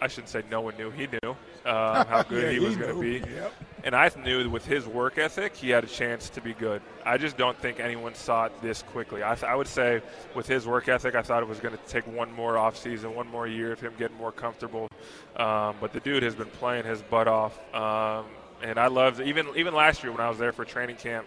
I 0.00 0.08
shouldn't 0.08 0.28
say 0.28 0.42
no 0.50 0.60
one 0.60 0.76
knew. 0.76 0.90
He 0.90 1.08
knew 1.08 1.30
um, 1.66 2.06
how 2.06 2.22
good 2.28 2.44
yeah, 2.44 2.50
he 2.50 2.58
was 2.58 2.76
going 2.76 2.94
to 2.94 3.00
be. 3.00 3.30
Yep. 3.30 3.52
And 3.88 3.96
I 3.96 4.10
knew 4.22 4.50
with 4.50 4.66
his 4.66 4.86
work 4.86 5.16
ethic, 5.16 5.56
he 5.56 5.70
had 5.70 5.82
a 5.82 5.86
chance 5.86 6.28
to 6.30 6.42
be 6.42 6.52
good. 6.52 6.82
I 7.06 7.16
just 7.16 7.38
don't 7.38 7.56
think 7.56 7.80
anyone 7.80 8.14
saw 8.14 8.44
it 8.44 8.52
this 8.60 8.82
quickly. 8.82 9.24
I, 9.24 9.34
th- 9.34 9.44
I 9.44 9.54
would 9.54 9.66
say 9.66 10.02
with 10.34 10.46
his 10.46 10.66
work 10.66 10.88
ethic, 10.88 11.14
I 11.14 11.22
thought 11.22 11.42
it 11.42 11.48
was 11.48 11.58
going 11.58 11.74
to 11.74 11.82
take 11.88 12.06
one 12.06 12.30
more 12.30 12.56
offseason, 12.56 13.14
one 13.14 13.28
more 13.28 13.46
year 13.46 13.72
of 13.72 13.80
him 13.80 13.94
getting 13.98 14.18
more 14.18 14.30
comfortable. 14.30 14.88
Um, 15.36 15.76
but 15.80 15.94
the 15.94 16.00
dude 16.00 16.22
has 16.22 16.34
been 16.34 16.50
playing 16.50 16.84
his 16.84 17.00
butt 17.00 17.28
off. 17.28 17.58
Um, 17.74 18.26
and 18.62 18.78
I 18.78 18.88
loved 18.88 19.22
even 19.22 19.46
even 19.56 19.72
last 19.72 20.02
year 20.02 20.12
when 20.12 20.20
I 20.20 20.28
was 20.28 20.36
there 20.36 20.52
for 20.52 20.66
training 20.66 20.96
camp, 20.96 21.26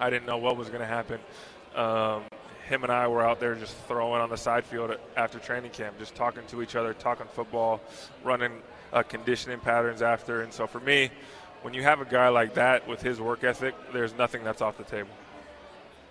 I 0.00 0.10
didn't 0.10 0.26
know 0.26 0.38
what 0.38 0.56
was 0.56 0.66
going 0.66 0.80
to 0.80 0.86
happen. 0.88 1.20
Um, 1.76 2.24
him 2.68 2.82
and 2.82 2.90
I 2.90 3.06
were 3.06 3.22
out 3.22 3.38
there 3.38 3.54
just 3.54 3.76
throwing 3.86 4.20
on 4.20 4.28
the 4.28 4.36
side 4.36 4.64
field 4.64 4.96
after 5.16 5.38
training 5.38 5.70
camp, 5.70 6.00
just 6.00 6.16
talking 6.16 6.42
to 6.48 6.62
each 6.62 6.74
other, 6.74 6.94
talking 6.94 7.28
football, 7.28 7.80
running 8.24 8.60
uh, 8.92 9.04
conditioning 9.04 9.60
patterns 9.60 10.02
after. 10.02 10.42
And 10.42 10.52
so 10.52 10.66
for 10.66 10.80
me, 10.80 11.10
when 11.62 11.74
you 11.74 11.82
have 11.82 12.00
a 12.00 12.04
guy 12.04 12.28
like 12.28 12.54
that 12.54 12.86
with 12.88 13.02
his 13.02 13.20
work 13.20 13.44
ethic, 13.44 13.74
there's 13.92 14.14
nothing 14.14 14.44
that's 14.44 14.62
off 14.62 14.78
the 14.78 14.84
table. 14.84 15.10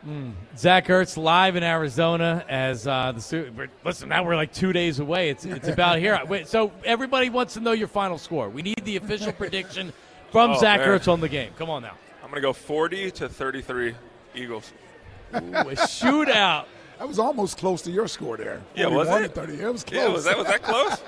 Mm. 0.07 0.33
Zach 0.55 0.85
Ertz 0.85 1.17
live 1.17 1.55
in 1.55 1.63
Arizona 1.63 2.45
as 2.47 2.85
uh, 2.85 3.11
the 3.11 3.69
listen. 3.83 4.09
Now 4.09 4.23
we're 4.23 4.35
like 4.35 4.53
two 4.53 4.71
days 4.71 4.99
away. 4.99 5.29
It's 5.29 5.45
it's 5.45 5.67
about 5.67 5.97
here. 5.97 6.19
Wait, 6.27 6.47
so 6.47 6.71
everybody 6.83 7.29
wants 7.29 7.55
to 7.55 7.59
know 7.59 7.71
your 7.71 7.87
final 7.87 8.19
score. 8.19 8.49
We 8.49 8.61
need 8.61 8.81
the 8.83 8.97
official 8.97 9.31
prediction 9.41 9.91
from 10.31 10.51
oh, 10.51 10.59
Zach 10.59 10.81
man. 10.81 10.89
Ertz 10.89 11.11
on 11.11 11.21
the 11.21 11.29
game. 11.29 11.51
Come 11.57 11.71
on 11.71 11.81
now. 11.81 11.95
I'm 12.23 12.29
going 12.29 12.41
to 12.41 12.41
go 12.41 12.53
40 12.53 13.11
to 13.11 13.29
33 13.29 13.95
Eagles. 14.35 14.73
Ooh, 15.33 15.37
a 15.37 15.75
shootout. 15.75 16.65
That 16.97 17.09
was 17.09 17.19
almost 17.19 17.57
close 17.57 17.81
to 17.81 17.91
your 17.91 18.07
score 18.07 18.37
there. 18.37 18.61
Yeah, 18.73 18.87
was 18.87 19.09
it? 19.09 19.35
30. 19.35 19.53
It 19.55 19.69
was 19.69 19.83
close. 19.83 19.99
Yeah, 19.99 20.07
was 20.07 20.23
that 20.23 20.37
was 20.37 20.47
that 20.47 20.63
close? 20.63 21.03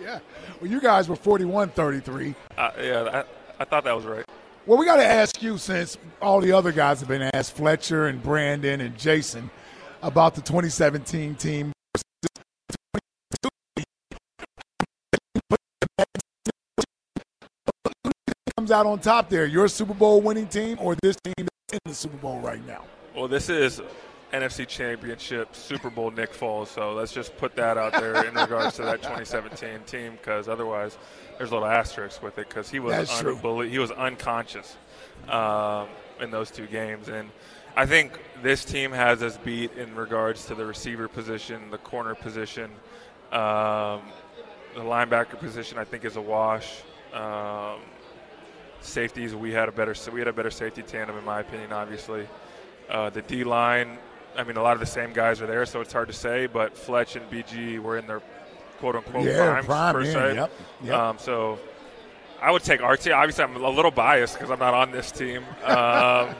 yeah. 0.00 0.20
Well, 0.60 0.70
you 0.70 0.80
guys 0.80 1.08
were 1.08 1.16
41-33. 1.16 2.36
Uh, 2.56 2.70
yeah, 2.80 3.10
I, 3.12 3.24
I 3.62 3.64
thought 3.64 3.84
that 3.84 3.94
was 3.94 4.04
right. 4.04 4.24
Well, 4.66 4.76
we 4.76 4.84
got 4.84 4.96
to 4.96 5.06
ask 5.06 5.40
you 5.40 5.56
since 5.56 5.96
all 6.20 6.40
the 6.40 6.50
other 6.50 6.72
guys 6.72 6.98
have 6.98 7.08
been 7.08 7.30
asked, 7.32 7.54
Fletcher 7.54 8.08
and 8.08 8.20
Brandon 8.20 8.80
and 8.80 8.98
Jason, 8.98 9.48
about 10.02 10.34
the 10.34 10.40
2017 10.40 11.36
team. 11.36 11.72
Comes 18.56 18.72
out 18.72 18.84
on 18.84 18.98
top 18.98 19.28
there, 19.28 19.46
your 19.46 19.68
Super 19.68 19.94
Bowl 19.94 20.20
winning 20.20 20.48
team 20.48 20.76
or 20.80 20.96
this 21.00 21.16
team 21.22 21.34
that's 21.38 21.72
in 21.74 21.78
the 21.84 21.94
Super 21.94 22.16
Bowl 22.16 22.40
right 22.40 22.66
now? 22.66 22.82
Well, 23.14 23.28
this 23.28 23.48
is 23.48 23.80
NFC 24.32 24.66
Championship, 24.66 25.54
Super 25.54 25.90
Bowl 25.90 26.10
Nick 26.10 26.32
Foles. 26.32 26.68
So 26.68 26.92
let's 26.94 27.12
just 27.12 27.36
put 27.36 27.54
that 27.56 27.76
out 27.76 27.92
there 27.92 28.24
in 28.24 28.34
regards 28.34 28.76
to 28.76 28.82
that 28.82 29.02
2017 29.02 29.80
team, 29.86 30.12
because 30.12 30.48
otherwise 30.48 30.96
there's 31.36 31.50
a 31.50 31.54
little 31.54 31.68
asterisk 31.68 32.22
with 32.22 32.38
it 32.38 32.48
because 32.48 32.70
he 32.70 32.80
was 32.80 32.94
unbel- 33.34 33.68
he 33.68 33.78
was 33.78 33.90
unconscious 33.90 34.76
um, 35.28 35.88
in 36.20 36.30
those 36.30 36.50
two 36.50 36.66
games, 36.66 37.08
and 37.08 37.30
I 37.76 37.86
think 37.86 38.18
this 38.42 38.64
team 38.64 38.92
has 38.92 39.22
us 39.22 39.38
beat 39.38 39.72
in 39.72 39.94
regards 39.94 40.46
to 40.46 40.54
the 40.54 40.64
receiver 40.64 41.08
position, 41.08 41.70
the 41.70 41.78
corner 41.78 42.14
position, 42.14 42.70
um, 43.32 44.00
the 44.74 44.80
linebacker 44.80 45.38
position. 45.38 45.78
I 45.78 45.84
think 45.84 46.04
is 46.04 46.16
a 46.16 46.20
wash. 46.20 46.82
Um, 47.12 47.80
safeties, 48.80 49.34
we 49.34 49.52
had 49.52 49.68
a 49.68 49.72
better 49.72 49.94
we 50.10 50.20
had 50.20 50.28
a 50.28 50.32
better 50.32 50.50
safety 50.50 50.82
tandem 50.82 51.16
in 51.18 51.24
my 51.24 51.40
opinion. 51.40 51.72
Obviously, 51.72 52.26
uh, 52.88 53.10
the 53.10 53.22
D 53.22 53.44
line. 53.44 53.98
I 54.36 54.44
mean, 54.44 54.56
a 54.56 54.62
lot 54.62 54.74
of 54.74 54.80
the 54.80 54.86
same 54.86 55.12
guys 55.12 55.40
are 55.40 55.46
there, 55.46 55.66
so 55.66 55.80
it's 55.80 55.92
hard 55.92 56.08
to 56.08 56.14
say. 56.14 56.46
But 56.46 56.76
Fletch 56.76 57.16
and 57.16 57.30
BG 57.30 57.78
were 57.78 57.98
in 57.98 58.06
their 58.06 58.22
quote 58.78 58.96
unquote 58.96 59.24
yeah, 59.24 59.60
prime, 59.62 59.94
per 59.94 60.04
se. 60.04 60.34
Yep, 60.34 60.50
yep. 60.84 60.94
Um, 60.94 61.18
so 61.18 61.58
I 62.40 62.50
would 62.50 62.64
take 62.64 62.82
our 62.82 62.96
team. 62.96 63.14
Obviously, 63.14 63.44
I'm 63.44 63.56
a 63.56 63.70
little 63.70 63.90
biased 63.90 64.34
because 64.34 64.50
I'm 64.50 64.58
not 64.58 64.74
on 64.74 64.90
this 64.90 65.10
team. 65.10 65.44
Um, 65.64 66.34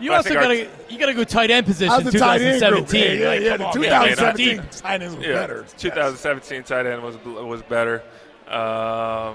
you 0.00 0.12
also 0.12 0.32
got 0.32 0.48
to 0.48 0.68
you 0.88 0.96
got 0.98 1.06
to 1.06 1.14
go 1.14 1.24
tight 1.24 1.50
end 1.50 1.66
position. 1.66 2.04
2017, 2.04 3.00
yeah, 3.00 3.32
yeah, 3.32 3.32
yeah, 3.32 3.56
the 3.56 3.70
2017 3.72 4.56
yeah, 4.56 4.62
tight 4.70 5.02
end 5.02 5.16
was 5.16 5.26
yeah, 5.26 5.32
better. 5.32 5.66
2017 5.76 6.58
yes. 6.58 6.68
tight 6.68 6.86
end 6.86 7.02
was 7.02 7.16
was 7.24 7.62
better. 7.62 8.02
Um, 8.46 9.34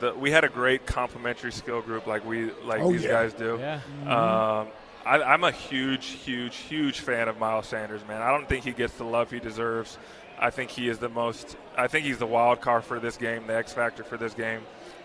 the, 0.00 0.12
we 0.14 0.30
had 0.30 0.44
a 0.44 0.48
great 0.48 0.86
complementary 0.86 1.52
skill 1.52 1.82
group 1.82 2.06
like 2.06 2.24
we 2.24 2.50
like 2.64 2.80
oh, 2.80 2.90
these 2.90 3.04
yeah. 3.04 3.10
guys 3.10 3.32
do. 3.32 3.58
Yeah. 3.60 3.80
Mm-hmm. 4.04 4.10
Um, 4.10 4.68
I, 5.06 5.34
am 5.34 5.44
a 5.44 5.52
huge, 5.52 6.06
huge, 6.06 6.56
huge 6.56 7.00
fan 7.00 7.28
of 7.28 7.38
Miles 7.38 7.68
Sanders, 7.68 8.06
man. 8.08 8.20
I 8.20 8.32
don't 8.32 8.48
think 8.48 8.64
he 8.64 8.72
gets 8.72 8.94
the 8.94 9.04
love 9.04 9.30
he 9.30 9.38
deserves. 9.38 9.98
I 10.38 10.50
think 10.50 10.70
he 10.70 10.88
is 10.88 10.98
the 10.98 11.08
most. 11.08 11.56
I 11.76 11.86
think 11.86 12.04
he's 12.04 12.18
the 12.18 12.26
wild 12.26 12.60
card 12.60 12.84
for 12.84 12.98
this 12.98 13.16
game, 13.16 13.46
the 13.46 13.54
X 13.54 13.72
factor 13.72 14.02
for 14.02 14.16
this 14.16 14.34
game, 14.34 14.62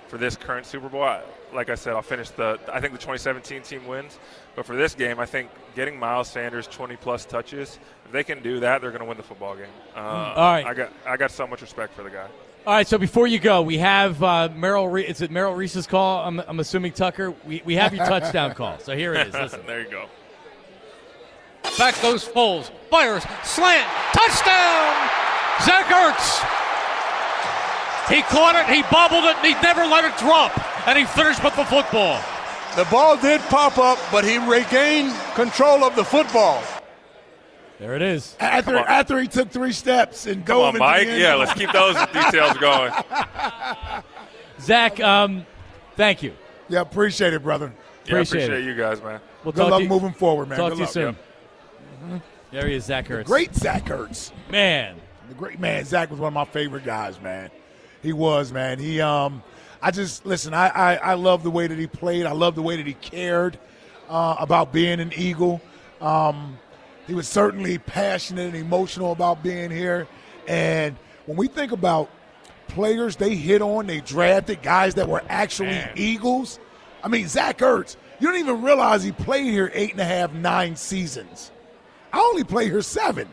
for 0.08 0.18
this 0.18 0.36
current 0.36 0.66
Super 0.66 0.90
Bowl. 0.90 1.04
I, 1.04 1.22
like 1.54 1.70
I 1.70 1.76
said, 1.76 1.94
I'll 1.94 2.02
finish 2.02 2.32
the. 2.32 2.60
I 2.72 2.82
think 2.82 2.94
the 2.94 3.00
2017 3.00 3.62
team 3.62 3.88
wins, 3.88 4.18
but 4.56 4.66
for 4.66 4.76
this 4.76 4.96
game, 4.96 5.20
I 5.20 5.26
think 5.26 5.50
getting 5.76 6.00
Miles 6.00 6.30
Sanders 6.30 6.68
20 6.68 6.96
plus 6.98 7.24
touches, 7.24 7.80
if 8.06 8.12
they 8.12 8.24
can 8.24 8.42
do 8.42 8.60
that, 8.60 8.82
they're 8.82 8.92
going 8.92 9.02
to 9.02 9.08
win 9.08 9.18
the 9.18 9.24
football 9.24 9.56
game. 9.56 9.66
Uh, 9.96 10.00
All 10.00 10.36
right, 10.36 10.66
I 10.66 10.74
got 10.74 10.92
I 11.06 11.16
got 11.16 11.32
so 11.32 11.46
much 11.46 11.62
respect 11.62 11.94
for 11.94 12.04
the 12.04 12.10
guy. 12.10 12.28
All 12.66 12.74
right, 12.74 12.88
so 12.88 13.00
before 13.00 13.26
you 13.26 13.40
go, 13.40 13.64
we 13.64 13.80
have 13.80 14.22
uh, 14.22 14.50
Merrill. 14.56 14.88
Re- 14.88 15.04
is 15.04 15.22
it 15.22 15.32
Merrill 15.32 15.56
Reese's 15.56 15.88
call? 15.88 16.24
I'm, 16.24 16.40
I'm 16.42 16.60
assuming 16.60 16.92
Tucker. 16.92 17.34
We, 17.44 17.64
we 17.66 17.76
have 17.76 17.92
your 17.92 18.06
touchdown 18.06 18.54
call. 18.56 18.78
So 18.78 18.96
here 18.96 19.16
it 19.16 19.28
is. 19.30 19.34
Listen. 19.34 19.62
there 19.66 19.82
you 19.82 19.90
go. 19.90 20.06
Back 21.80 22.00
goes 22.04 22.24
Foles. 22.24 22.70
Fires. 22.92 23.24
Slant. 23.44 23.90
Touchdown! 24.14 25.10
Zach 25.64 25.86
Ertz. 25.88 26.46
He 28.14 28.22
caught 28.24 28.56
it, 28.56 28.72
he 28.72 28.84
bobbled 28.92 29.24
it, 29.24 29.38
and 29.38 29.46
he 29.46 29.54
never 29.62 29.82
let 29.82 30.04
it 30.04 30.16
drop. 30.20 30.52
And 30.88 31.00
he 31.00 31.06
finished 31.06 31.44
with 31.44 31.56
the 31.56 31.66
football. 31.66 32.22
The 32.76 32.86
ball 32.92 33.18
did 33.18 33.42
pop 33.42 33.80
up, 33.80 33.98
but 34.12 34.24
he 34.24 34.38
regained 34.38 35.16
control 35.34 35.84
of 35.84 35.96
the 35.96 36.04
football. 36.04 36.62
There 37.82 37.96
it 37.96 38.04
is. 38.04 38.36
After 38.40 38.78
after 38.78 39.20
he 39.20 39.28
took 39.28 39.50
three 39.50 39.72
steps 39.72 40.28
and 40.28 40.46
go 40.46 40.66
on, 40.66 40.78
Mike. 40.78 41.08
Yeah, 41.08 41.34
let's 41.34 41.54
keep 41.54 41.72
those 41.72 41.96
details 42.14 42.56
going. 42.60 42.94
Zach, 44.60 45.00
um, 45.00 45.48
thank 45.96 46.22
you. 46.22 46.36
Yeah, 46.70 46.82
appreciate 46.82 47.34
it, 47.34 47.42
brother. 47.42 47.74
Yeah, 48.06 48.12
appreciate, 48.12 48.44
appreciate 48.44 48.66
you 48.66 48.76
guys, 48.76 49.02
man. 49.02 49.20
We'll 49.44 49.54
Good 49.54 49.68
luck 49.68 49.84
moving 49.88 50.14
forward, 50.14 50.50
man. 50.50 50.60
Talk 50.60 50.70
Good 50.74 50.76
to 50.76 50.84
luck. 50.84 50.90
you 50.90 50.94
soon. 50.94 51.16
Mm-hmm. 51.16 52.18
There 52.52 52.68
he 52.68 52.76
is, 52.76 52.86
Zach 52.86 53.08
Ertz. 53.08 53.18
The 53.18 53.24
great 53.24 53.56
Zach 53.56 53.86
Ertz. 53.86 54.32
Man. 54.52 54.98
The 55.30 55.34
great 55.34 55.60
man. 55.60 55.84
Zach 55.84 56.12
was 56.12 56.20
one 56.20 56.28
of 56.28 56.34
my 56.36 56.46
favorite 56.46 56.86
guys, 56.86 57.20
man. 57.20 57.50
He 58.04 58.14
was, 58.14 58.52
man. 58.52 58.78
He 58.78 59.02
um 59.02 59.42
I 59.82 59.90
just 59.90 60.24
listen, 60.24 60.54
I 60.54 60.68
I, 60.68 60.96
I 60.98 61.14
love 61.16 61.42
the 61.42 61.50
way 61.50 61.66
that 61.66 61.80
he 61.80 61.88
played. 61.88 62.28
I 62.28 62.34
love 62.34 62.54
the 62.54 62.62
way 62.62 62.76
that 62.76 62.86
he 62.86 62.94
cared 62.94 63.58
uh, 64.08 64.36
about 64.38 64.72
being 64.72 65.00
an 65.00 65.12
Eagle. 65.16 65.60
Um, 66.00 66.60
he 67.12 67.16
was 67.16 67.28
certainly 67.28 67.78
passionate 67.78 68.48
and 68.48 68.56
emotional 68.56 69.12
about 69.12 69.44
being 69.44 69.70
here. 69.70 70.08
And 70.48 70.96
when 71.26 71.36
we 71.36 71.50
think 71.50 71.74
about 71.74 72.10
players 72.70 73.18
they 73.18 73.36
hit 73.36 73.62
on, 73.62 73.88
they 73.88 74.00
drafted 74.00 74.62
guys 74.62 74.96
that 74.96 75.10
were 75.10 75.22
actually 75.28 75.84
Eagles. 75.98 76.58
I 77.04 77.10
mean, 77.10 77.28
Zach 77.28 77.58
Ertz, 77.58 77.98
you 78.22 78.30
don't 78.30 78.40
even 78.40 78.62
realize 78.62 79.04
he 79.04 79.12
played 79.12 79.44
here 79.44 79.70
eight 79.74 79.92
and 79.92 80.00
a 80.00 80.06
half, 80.06 80.32
nine 80.32 80.78
seasons. 80.78 81.52
I 82.14 82.20
only 82.20 82.46
played 82.46 82.72
here 82.72 82.82
seven. 82.82 83.28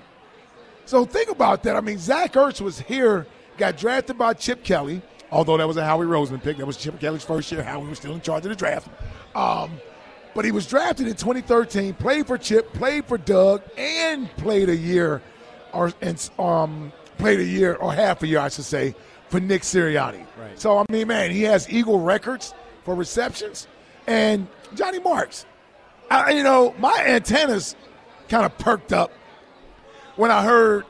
So 0.85 1.05
think 1.05 1.31
about 1.31 1.63
that. 1.63 1.77
I 1.77 1.81
mean, 1.81 1.99
Zach 1.99 2.33
Ertz 2.33 2.61
was 2.61 2.81
here, 2.81 3.29
got 3.59 3.77
drafted 3.77 4.19
by 4.19 4.35
Chip 4.35 4.65
Kelly, 4.65 5.03
although 5.31 5.57
that 5.57 5.69
was 5.69 5.77
a 5.77 5.85
Howie 5.85 6.05
Roseman 6.05 6.43
pick. 6.43 6.57
That 6.57 6.67
was 6.67 6.77
Chip 6.77 6.99
Kelly's 6.99 7.23
first 7.23 7.53
year. 7.53 7.63
Howie 7.63 7.87
was 7.87 7.99
still 7.99 8.15
in 8.15 8.23
charge 8.23 8.45
of 8.45 8.51
the 8.51 8.57
draft. 8.57 8.89
Um, 9.37 9.81
but 10.39 10.45
he 10.45 10.53
was 10.53 10.69
drafted 10.69 11.09
in 11.09 11.15
2013, 11.17 11.95
played 11.95 12.25
for 12.25 12.39
Chip, 12.39 12.73
played 12.73 13.05
for 13.07 13.19
Doug, 13.19 13.61
and 13.77 14.31
played 14.37 14.69
a 14.69 14.77
year, 14.77 15.21
or 15.73 15.93
and 16.01 16.31
um, 16.39 16.93
played 17.17 17.41
a 17.41 17.45
year 17.45 17.75
or 17.75 17.93
half 17.93 18.23
a 18.23 18.27
year, 18.29 18.39
I 18.39 18.49
should 18.49 18.65
say, 18.65 18.95
for 19.31 19.41
Nick 19.41 19.63
Sirianni. 19.63 20.25
Right. 20.41 20.57
So 20.57 20.79
I 20.79 20.85
mean, 20.93 21.09
man, 21.09 21.33
he 21.33 21.43
has 21.43 21.69
Eagle 21.69 21.99
records 21.99 22.55
for 22.85 22.95
receptions, 22.95 23.67
and 24.07 24.47
Johnny 24.77 25.01
Marks. 25.01 25.45
I, 26.09 26.31
you 26.31 26.45
know, 26.45 26.73
my 26.79 27.05
antennas 27.05 27.75
kind 28.29 28.47
of 28.47 28.57
perked 28.59 28.93
up 28.93 29.11
when 30.15 30.31
I 30.31 30.45
heard 30.45 30.85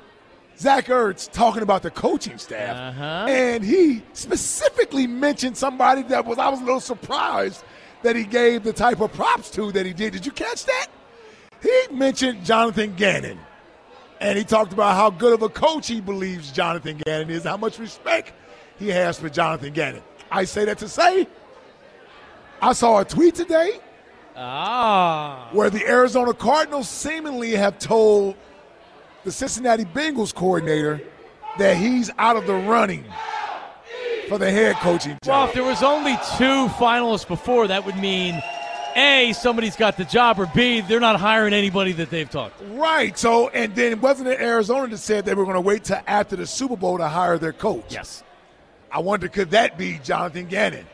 Zach 0.59 0.89
Ertz 0.89 1.31
talking 1.33 1.63
about 1.63 1.83
the 1.83 1.91
coaching 1.91 2.37
staff, 2.37 2.77
Uh-huh. 2.77 3.27
and 3.31 3.65
he 3.65 4.03
specifically 4.13 5.07
mentioned 5.07 5.57
somebody 5.57 6.03
that 6.03 6.27
was 6.27 6.37
I 6.37 6.51
was 6.51 6.61
a 6.61 6.65
little 6.65 6.81
surprised 6.81 7.65
that 8.03 8.17
he 8.17 8.25
gave 8.25 8.63
the 8.65 8.73
type 8.73 9.01
of 9.01 9.13
props 9.13 9.51
to 9.53 9.73
that 9.73 9.85
he 9.87 9.93
did. 9.93 10.13
Did 10.13 10.25
you 10.27 10.33
catch 10.33 10.65
that? 10.67 10.87
He 11.63 11.95
mentioned 11.95 12.45
Jonathan 12.45 12.95
Gannon, 12.95 13.39
and 14.21 14.39
he 14.39 14.45
talked 14.45 14.73
about 14.73 14.95
how 14.95 15.11
good 15.11 15.33
of 15.33 15.43
a 15.43 15.49
coach 15.49 15.89
he 15.89 16.01
believes 16.01 16.53
Jonathan 16.53 17.01
Gannon 17.05 17.31
is, 17.31 17.45
how 17.45 17.57
much 17.57 17.79
respect 17.79 18.33
he 18.79 18.89
has 18.89 19.19
for 19.19 19.29
Jonathan 19.29 19.73
Gannon. 19.73 20.03
I 20.31 20.45
say 20.45 20.65
that 20.67 20.79
to 20.79 20.89
say, 20.89 21.27
I 22.63 22.73
saw 22.73 23.01
a 23.01 23.05
tweet 23.05 23.35
today 23.35 23.81
Ah. 24.37 25.49
where 25.53 25.69
the 25.71 25.85
Arizona 25.87 26.33
Cardinals 26.33 26.89
seemingly 26.89 27.53
have 27.53 27.79
told 27.81 28.37
the 29.25 29.33
Cincinnati 29.33 29.85
Bengals 29.85 30.33
coordinator 30.33 31.01
that 31.59 31.77
he's 31.77 32.09
out 32.19 32.37
of 32.37 32.47
the 32.47 32.55
running 32.55 33.05
for 34.29 34.39
the 34.39 34.51
head 34.51 34.77
coaching 34.77 35.13
Well, 35.27 35.47
job. 35.47 35.49
if 35.49 35.55
there 35.55 35.65
was 35.65 35.83
only 35.83 36.15
two 36.37 36.67
finalists 36.77 37.27
before, 37.27 37.67
that 37.69 37.85
would 37.87 37.97
mean 37.97 38.41
A, 38.97 39.33
somebody's 39.33 39.77
got 39.77 39.97
the 39.97 40.05
job, 40.05 40.39
or 40.41 40.47
B, 40.55 40.81
they're 40.81 41.01
not 41.01 41.19
hiring 41.21 41.53
anybody 41.55 41.93
that 41.93 42.11
they've 42.11 42.29
talked 42.29 42.59
to. 42.59 42.65
right. 42.67 43.17
So, 43.19 43.49
and 43.49 43.75
then 43.75 44.01
wasn't 44.01 44.29
it 44.29 44.41
Arizona 44.41 44.89
that 44.89 44.99
said 44.99 45.25
they 45.25 45.35
were 45.35 45.45
going 45.45 45.55
to 45.55 45.61
wait 45.61 45.85
till 45.85 46.01
after 46.07 46.37
the 46.37 46.47
Super 46.47 46.77
Bowl 46.77 46.99
to 46.99 47.09
hire 47.09 47.39
their 47.39 47.53
coach? 47.53 47.87
Yes. 47.91 48.23
I 48.91 49.01
wonder 49.01 49.29
could 49.29 49.51
that 49.51 49.77
be 49.79 49.99
Jonathan 50.03 50.47
Gannon? 50.47 50.87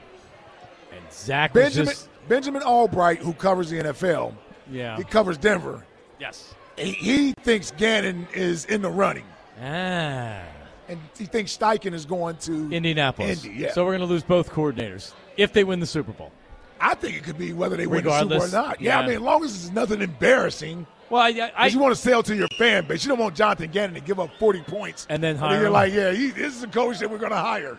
And 0.93 1.13
Zach 1.13 1.53
Benjamin 1.53 1.87
just. 1.93 2.09
Benjamin 2.29 2.63
Albright, 2.63 3.19
who 3.19 3.33
covers 3.35 3.71
the 3.71 3.79
NFL, 3.79 4.35
Yeah. 4.71 4.97
he 4.97 5.05
covers 5.05 5.37
Denver. 5.39 5.85
Yes. 6.19 6.55
He, 6.77 6.91
he 6.93 7.33
thinks 7.43 7.71
Gannon 7.73 8.27
is 8.35 8.65
in 8.65 8.83
the 8.83 8.91
running, 8.91 9.25
Ah. 9.63 10.41
And 10.89 10.99
he 11.19 11.25
thinks 11.27 11.57
Steichen 11.57 11.93
is 11.95 12.05
going 12.07 12.37
to 12.39 12.71
Indianapolis. 12.73 13.45
Indy, 13.45 13.59
yeah. 13.63 13.73
So 13.73 13.85
we're 13.85 13.93
going 13.93 14.01
to 14.01 14.13
lose 14.13 14.23
both 14.23 14.51
coordinators 14.51 15.13
if 15.37 15.53
they 15.53 15.65
win 15.65 15.81
the 15.81 15.87
Super 15.87 16.13
Bowl. 16.13 16.33
I 16.81 16.95
think 16.95 17.17
it 17.17 17.23
could 17.25 17.39
be 17.39 17.53
whether 17.53 17.77
they 17.77 17.87
win 17.87 18.05
the 18.05 18.19
Super 18.19 18.35
Bowl 18.39 18.43
or 18.45 18.49
not. 18.49 18.81
Yeah, 18.81 18.99
yeah. 18.99 19.05
I 19.05 19.07
mean, 19.07 19.17
as 19.17 19.23
long 19.23 19.45
as 19.45 19.55
it's 19.55 19.73
nothing 19.75 20.03
embarrassing. 20.03 20.87
Well, 21.11 21.23
I, 21.23 21.53
I, 21.57 21.67
you 21.69 21.79
want 21.79 21.95
to 21.95 22.01
sell 22.01 22.23
to 22.25 22.35
your 22.35 22.49
fan 22.59 22.87
base. 22.87 23.05
You 23.05 23.11
don't 23.11 23.19
want 23.19 23.37
Jonathan 23.37 23.71
Gannon 23.71 23.95
to 23.95 24.01
give 24.01 24.19
up 24.19 24.31
40 24.39 24.63
points. 24.63 25.07
And 25.09 25.23
then 25.23 25.33
And 25.33 25.39
hire 25.39 25.59
you're 25.59 25.67
him. 25.69 25.73
like, 25.73 25.93
yeah, 25.93 26.13
he, 26.13 26.31
this 26.31 26.57
is 26.57 26.63
a 26.63 26.67
coach 26.67 26.99
that 26.99 27.11
we're 27.11 27.19
going 27.19 27.31
to 27.31 27.37
hire. 27.39 27.79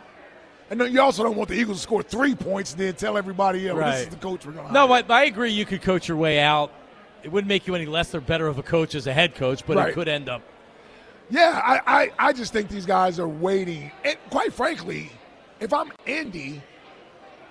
And 0.69 0.79
then 0.81 0.91
you 0.93 1.01
also 1.01 1.23
don't 1.23 1.35
want 1.35 1.49
the 1.49 1.55
Eagles 1.55 1.77
to 1.77 1.83
score 1.83 2.01
three 2.03 2.33
points 2.33 2.71
and 2.71 2.79
then 2.81 2.93
tell 2.95 3.17
everybody, 3.17 3.59
yeah, 3.61 3.73
well, 3.73 3.91
this 3.91 4.01
is 4.03 4.09
the 4.09 4.15
coach 4.15 4.45
we're 4.45 4.53
going 4.53 4.67
to 4.67 4.73
hire. 4.73 4.87
no. 4.87 4.93
I, 4.93 5.03
I 5.21 5.25
agree. 5.25 5.51
You 5.51 5.65
could 5.65 5.81
coach 5.81 6.07
your 6.07 6.17
way 6.17 6.39
out. 6.39 6.71
It 7.23 7.31
wouldn't 7.31 7.49
make 7.49 7.67
you 7.67 7.75
any 7.75 7.85
less 7.87 8.13
or 8.15 8.21
better 8.21 8.47
of 8.47 8.57
a 8.59 8.63
coach 8.63 8.93
as 8.95 9.05
a 9.07 9.13
head 9.13 9.35
coach, 9.35 9.65
but 9.65 9.75
Right. 9.77 9.89
it 9.89 9.93
could 9.93 10.07
end 10.07 10.29
up. 10.29 10.41
Yeah, 11.29 11.61
I, 11.63 11.81
I, 11.87 12.11
I 12.19 12.33
just 12.33 12.53
think 12.53 12.69
these 12.69 12.85
guys 12.85 13.19
are 13.19 13.27
waiting. 13.27 13.91
And 14.03 14.17
quite 14.29 14.53
frankly, 14.53 15.11
if 15.59 15.73
I'm 15.73 15.91
Indy, 16.05 16.61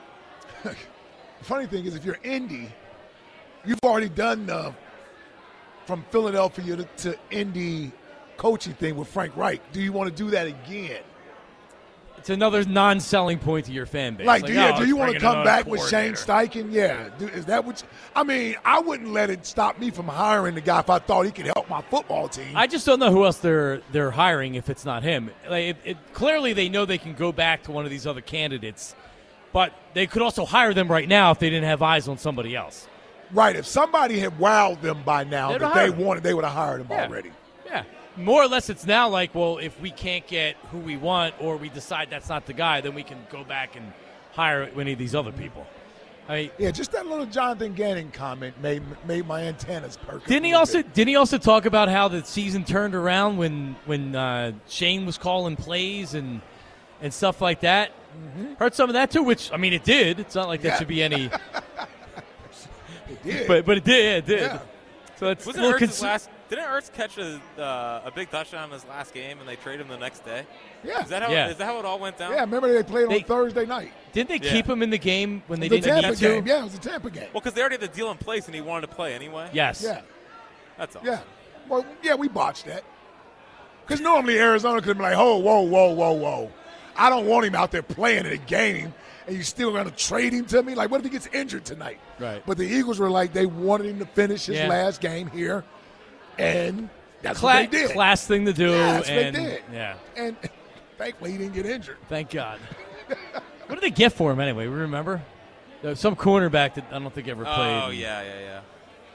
the 0.63 0.75
funny 1.43 1.67
thing 1.67 1.85
is, 1.85 1.95
if 1.95 2.05
you're 2.05 2.19
Indy, 2.23 2.73
you've 3.65 3.81
already 3.85 4.09
done 4.09 4.47
the 4.47 4.75
from 5.87 6.05
Philadelphia 6.11 6.77
to, 6.77 6.85
to 6.85 7.19
Indy 7.31 7.93
coaching 8.37 8.75
thing 8.75 8.97
with 8.97 9.09
Frank 9.09 9.37
Reich. 9.37 9.61
Do 9.73 9.81
you 9.83 9.93
want 9.93 10.11
to 10.11 10.17
do 10.17 10.31
that 10.31 10.47
again? 10.47 11.03
It's 12.25 12.31
another 12.31 12.65
non-selling 12.65 13.39
point 13.39 13.67
to 13.67 13.73
your 13.73 13.85
fan 13.85 14.15
base. 14.15 14.27
Like, 14.27 14.47
do, 14.47 14.55
yeah, 14.55 14.73
oh, 14.75 14.81
do 14.81 14.87
you 14.87 14.97
want 14.97 15.13
to 15.13 15.21
come 15.21 15.45
back 15.45 15.67
with 15.67 15.87
Shane. 15.91 16.15
Steichen? 16.15 16.73
Yeah. 16.73 17.11
Do, 17.19 17.29
is 17.29 17.45
that 17.45 17.67
what? 17.67 17.83
You, 17.83 17.89
I 18.17 18.23
mean, 18.23 18.57
I 18.65 18.81
wouldn't 18.81 19.11
let 19.13 19.29
it 19.29 19.45
stop 19.45 19.79
me 19.79 19.91
from 19.91 20.09
hiring 20.09 20.55
the 20.55 20.63
guy 20.63 20.81
if 20.81 20.89
I 20.89 21.01
thought 21.01 21.27
he 21.27 21.33
could 21.33 21.45
help 21.45 21.69
my 21.69 21.83
football 21.83 22.29
team. 22.29 22.57
I 22.57 22.67
just 22.67 22.87
don't 22.87 22.99
know 22.99 23.11
who 23.11 23.27
else 23.27 23.37
they're 23.41 23.83
they're 23.93 24.11
hiring 24.11 24.55
if 24.55 24.71
it's 24.71 24.87
not 24.87 25.03
him. 25.03 25.31
Like, 25.51 25.65
it, 25.65 25.77
it, 25.85 25.97
clearly, 26.15 26.55
they 26.55 26.71
know 26.71 26.87
they 26.87 26.97
can 26.97 27.13
go 27.13 27.31
back 27.31 27.65
to 27.65 27.73
one 27.73 27.85
of 27.85 27.91
these 27.91 28.07
other 28.07 28.23
candidates, 28.23 28.95
but 29.53 29.75
they 29.93 30.07
could 30.07 30.23
also 30.23 30.47
hire 30.47 30.73
them 30.73 30.89
right 30.91 31.07
now 31.07 31.31
if 31.31 31.39
they 31.39 31.51
didn't 31.51 31.69
have 31.69 31.83
eyes 31.83 32.09
on 32.09 32.17
somebody 32.17 32.57
else. 32.57 32.89
right. 33.35 33.55
If 33.55 33.67
somebody 33.67 34.19
had 34.19 34.39
wowed 34.39 34.81
them 34.81 35.03
by 35.05 35.25
now 35.25 35.53
They'd 35.53 35.61
that 35.61 35.75
they 35.75 35.91
wanted, 35.91 36.23
they 36.23 36.33
would 36.33 36.45
have 36.45 36.55
hired 36.55 36.81
him 36.81 36.87
Yeah. 36.89 37.05
already. 37.05 37.33
Yeah, 37.67 37.83
more 38.17 38.43
or 38.43 38.47
less, 38.49 38.71
it's 38.71 38.87
now 38.87 39.09
like, 39.09 39.35
well, 39.35 39.59
if 39.59 39.79
we 39.81 39.91
can't 39.91 40.27
get 40.27 40.57
who 40.71 40.79
we 40.79 40.97
want, 40.97 41.35
or 41.41 41.57
we 41.57 41.69
decide 41.69 42.11
that's 42.11 42.29
not 42.29 42.47
the 42.47 42.53
guy, 42.53 42.81
then 42.81 42.95
we 42.95 43.03
can 43.03 43.19
go 43.31 43.45
back 43.45 43.77
and 43.77 43.93
hire 44.33 44.71
any 44.79 44.93
of 44.93 44.99
these 44.99 45.15
other 45.15 45.33
people. 45.33 45.67
I 46.29 46.35
mean, 46.35 46.51
Yeah, 46.59 46.71
just 46.71 46.93
that 46.93 47.07
little 47.07 47.27
Jonathan 47.27 47.75
Gannon 47.75 48.11
comment 48.11 48.59
made 48.63 48.83
made 49.07 49.27
my 49.27 49.43
antennas 49.43 49.99
perk. 49.99 50.25
Didn't 50.27 50.45
he 50.45 50.55
also 50.55 50.79
bit. 50.83 50.95
didn't 50.95 51.09
he 51.09 51.17
also 51.17 51.37
talk 51.39 51.67
about 51.67 51.89
how 51.91 52.09
the 52.09 52.25
season 52.25 52.65
turned 52.65 52.95
around 52.95 53.37
when 53.37 53.77
when 53.85 54.17
uh, 54.17 54.53
Shane 54.67 55.05
was 55.05 55.19
calling 55.19 55.55
plays 55.57 56.15
and 56.15 56.41
and 57.03 57.13
stuff 57.13 57.43
like 57.43 57.61
that? 57.61 57.91
Heard 58.59 58.75
some 58.75 58.89
of 58.89 58.95
that 58.95 59.11
too, 59.11 59.23
which 59.23 59.53
I 59.53 59.59
mean 59.59 59.73
it 59.75 59.85
did. 59.85 60.19
It's 60.19 60.35
not 60.35 60.49
like 60.49 60.63
that 60.63 60.75
Mm-hmm. 60.75 60.79
Should 60.79 60.89
be 60.89 61.03
any, 61.03 61.31
He 63.23 63.31
did. 63.31 63.47
but 63.49 63.67
but 63.67 63.77
it 63.79 63.85
did. 63.85 64.05
Yeah, 64.05 64.17
it 64.17 64.27
did. 64.27 64.41
Yeah. 64.41 64.59
So 65.17 65.29
it's 65.29 65.45
a 65.45 65.49
Wasn't 65.49 65.63
little 65.65 65.77
Ertz 65.79 65.81
cons- 65.81 66.03
last? 66.03 66.31
Didn't 66.49 66.65
Ertz 66.67 66.93
catch 66.93 67.17
a 67.19 67.41
uh, 67.59 68.03
a 68.05 68.11
big 68.15 68.31
touchdown 68.31 68.65
in 68.65 68.71
his 68.71 68.85
last 68.87 69.15
game 69.15 69.39
and 69.41 69.49
they 69.49 69.57
trade 69.57 69.81
him 69.81 69.89
the 69.89 69.97
next 69.97 70.25
day? 70.25 70.45
yeah, 70.85 71.03
Is 71.03 71.09
that 71.09 71.23
how? 71.23 71.31
Yeah. 71.31 71.49
Is 71.49 71.57
that 71.57 71.65
how 71.65 71.79
it 71.79 71.85
all 71.85 71.99
went 71.99 72.19
down? 72.19 72.33
yeah. 72.33 72.41
Remember 72.43 72.73
they 72.73 72.83
played 72.83 73.09
They- 73.09 73.17
on 73.19 73.23
Thursday 73.25 73.65
night. 73.67 73.93
Didn't 74.13 74.29
they 74.29 74.47
Yeah. 74.47 74.53
keep 74.53 74.67
him 74.69 74.83
in 74.83 74.91
the 74.91 74.99
game 74.99 75.43
when 75.47 75.59
they 75.61 75.69
the 75.69 75.77
didn't 75.81 75.95
Tampa 76.03 76.09
need 76.11 76.17
to? 76.19 76.29
game. 76.29 76.47
Yeah, 76.47 76.61
it 76.61 76.65
was 76.65 76.79
the 76.79 76.89
Tampa 76.89 77.11
game. 77.11 77.29
Well, 77.33 77.41
because 77.41 77.55
they 77.55 77.61
already 77.63 77.75
had 77.75 77.81
the 77.91 77.97
deal 77.97 78.11
in 78.11 78.19
place 78.19 78.47
and 78.47 78.55
he 78.55 78.61
wanted 78.61 78.89
to 78.89 78.95
play 78.95 79.15
anyway. 79.15 79.49
Yes. 79.53 79.83
Yeah, 79.83 80.03
That's 80.77 80.95
all. 80.97 81.03
yeah. 81.05 81.21
Well, 81.69 81.85
yeah, 82.03 82.15
we 82.15 82.29
botched 82.29 82.67
that. 82.67 82.85
Because 83.87 84.01
normally 84.01 84.39
Arizona 84.39 84.81
could 84.81 84.97
be 84.97 85.03
like, 85.03 85.17
"Oh, 85.17 85.39
whoa, 85.39 85.61
whoa, 85.63 85.93
whoa, 85.93 86.13
whoa! 86.13 86.51
I 86.97 87.11
don't 87.11 87.27
want 87.27 87.47
him 87.47 87.55
out 87.55 87.71
there 87.71 87.83
playing 87.83 88.27
in 88.27 88.33
a 88.33 88.37
game, 88.39 88.95
and 89.27 89.37
you 89.37 89.43
still 89.43 89.73
going 89.73 89.85
to 89.85 89.91
trade 89.91 90.33
him 90.33 90.45
to 90.47 90.63
me? 90.63 90.75
Like, 90.75 90.91
what 90.91 90.99
if 91.01 91.05
he 91.05 91.11
gets 91.11 91.27
injured 91.29 91.65
tonight?" 91.65 91.99
Right. 92.19 92.43
But 92.47 92.57
the 92.59 92.65
Eagles 92.67 92.99
were 92.99 93.11
like, 93.11 93.33
they 93.35 93.45
wanted 93.47 93.87
him 93.89 93.99
to 93.99 94.07
finish 94.07 94.47
his 94.47 94.57
Yeah. 94.59 94.69
last 94.69 95.01
game 95.03 95.29
here, 95.31 95.65
and 96.39 96.89
that's 97.23 97.41
Cla- 97.41 97.63
what 97.63 97.71
they 97.71 97.79
did. 97.79 97.91
class 97.91 98.27
thing 98.27 98.45
to 98.47 98.53
do. 98.53 98.71
Yeah, 98.71 98.93
that's 98.93 99.09
what 99.09 99.15
they 99.15 99.25
and, 99.27 99.37
did. 99.37 99.63
Yeah. 99.73 99.97
And 100.17 100.37
thankfully, 100.99 101.33
he 101.33 101.39
didn't 101.39 101.55
get 101.55 101.67
injured. 101.67 101.97
Thank 102.09 102.31
God. 102.31 102.59
what 103.67 103.75
did 103.75 103.81
they 103.81 103.91
get 103.91 104.13
for 104.13 104.33
him 104.33 104.41
anyway? 104.41 104.67
We 104.67 104.75
remember 104.75 105.23
some 105.95 106.17
cornerback 106.17 106.75
that 106.75 106.87
I 106.91 106.99
don't 106.99 107.13
think 107.13 107.29
ever 107.29 107.45
played. 107.45 107.83
Oh 107.85 107.91
yeah, 107.91 108.23
yeah, 108.23 108.41
yeah. 108.41 108.61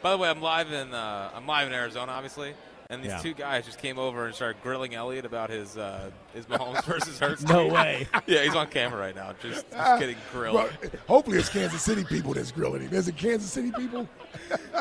By 0.01 0.11
the 0.11 0.17
way, 0.17 0.29
I'm 0.29 0.41
live 0.41 0.71
in 0.71 0.93
uh, 0.93 1.31
I'm 1.33 1.47
live 1.47 1.67
in 1.67 1.73
Arizona, 1.73 2.11
obviously, 2.11 2.53
and 2.91 3.03
these 3.03 3.11
Yeah. 3.11 3.19
two 3.19 3.33
guys 3.33 3.65
just 3.65 3.77
came 3.77 3.99
over 3.99 4.25
and 4.25 4.33
started 4.33 4.61
grilling 4.63 4.95
Elliot 4.95 5.23
about 5.25 5.49
his 5.51 5.77
uh, 5.77 6.09
his 6.33 6.45
Mahomes 6.47 6.83
versus 6.85 7.19
Hurts. 7.19 7.43
No 7.43 7.65
game. 7.65 7.73
way. 7.73 8.07
yeah, 8.25 8.43
he's 8.43 8.55
on 8.55 8.67
camera 8.67 8.99
right 8.99 9.15
now, 9.15 9.33
just, 9.41 9.69
just 9.69 9.99
getting 9.99 10.17
grilled. 10.31 10.55
Well, 10.55 10.69
hopefully, 11.07 11.37
it's 11.37 11.49
Kansas 11.49 11.81
City 11.83 12.03
people 12.03 12.33
that's 12.33 12.51
grilling 12.51 12.81
him. 12.81 12.93
Is 12.93 13.07
it 13.07 13.15
Kansas 13.15 13.51
City 13.51 13.71
people? 13.71 14.09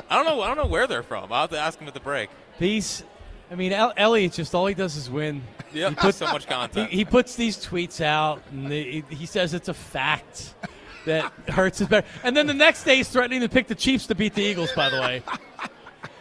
I 0.09 0.17
don't 0.17 0.25
know. 0.25 0.41
I 0.43 0.47
don't 0.49 0.57
know 0.57 0.67
where 0.67 0.87
they're 0.87 1.03
from. 1.03 1.33
I'll 1.33 1.43
have 1.43 1.51
to 1.51 1.59
ask 1.59 1.79
him 1.79 1.87
at 1.87 1.95
the 1.95 2.01
break. 2.01 2.31
These, 2.59 3.05
I 3.51 3.55
mean, 3.57 3.73
El- 3.73 3.93
Elliot 3.97 4.33
just 4.33 4.55
all 4.55 4.67
he 4.67 4.75
does 4.75 4.97
is 4.97 5.11
win. 5.11 5.43
Yeah, 5.75 5.91
He 5.91 5.95
puts 5.97 6.17
so 6.17 6.27
much 6.33 6.47
content. 6.47 6.91
he 6.91 7.05
puts 7.05 7.37
these 7.37 7.59
tweets 7.59 8.01
out, 8.01 8.41
and 8.51 8.73
he, 8.73 9.05
he 9.11 9.27
says 9.27 9.53
it's 9.53 9.69
a 9.69 9.75
fact 9.75 10.55
that 11.05 11.31
Hurts 11.49 11.83
is 11.83 11.89
better. 11.89 12.07
And 12.25 12.35
then 12.35 12.47
the 12.47 12.55
next 12.55 12.85
day, 12.85 12.97
he's 12.97 13.09
threatening 13.11 13.43
to 13.43 13.51
pick 13.51 13.67
the 13.67 13.75
Chiefs 13.75 14.07
to 14.07 14.15
beat 14.15 14.33
the 14.35 14.43
Eagles. 14.43 14.73
By 14.73 14.89
the 14.89 14.99
way, 14.99 15.23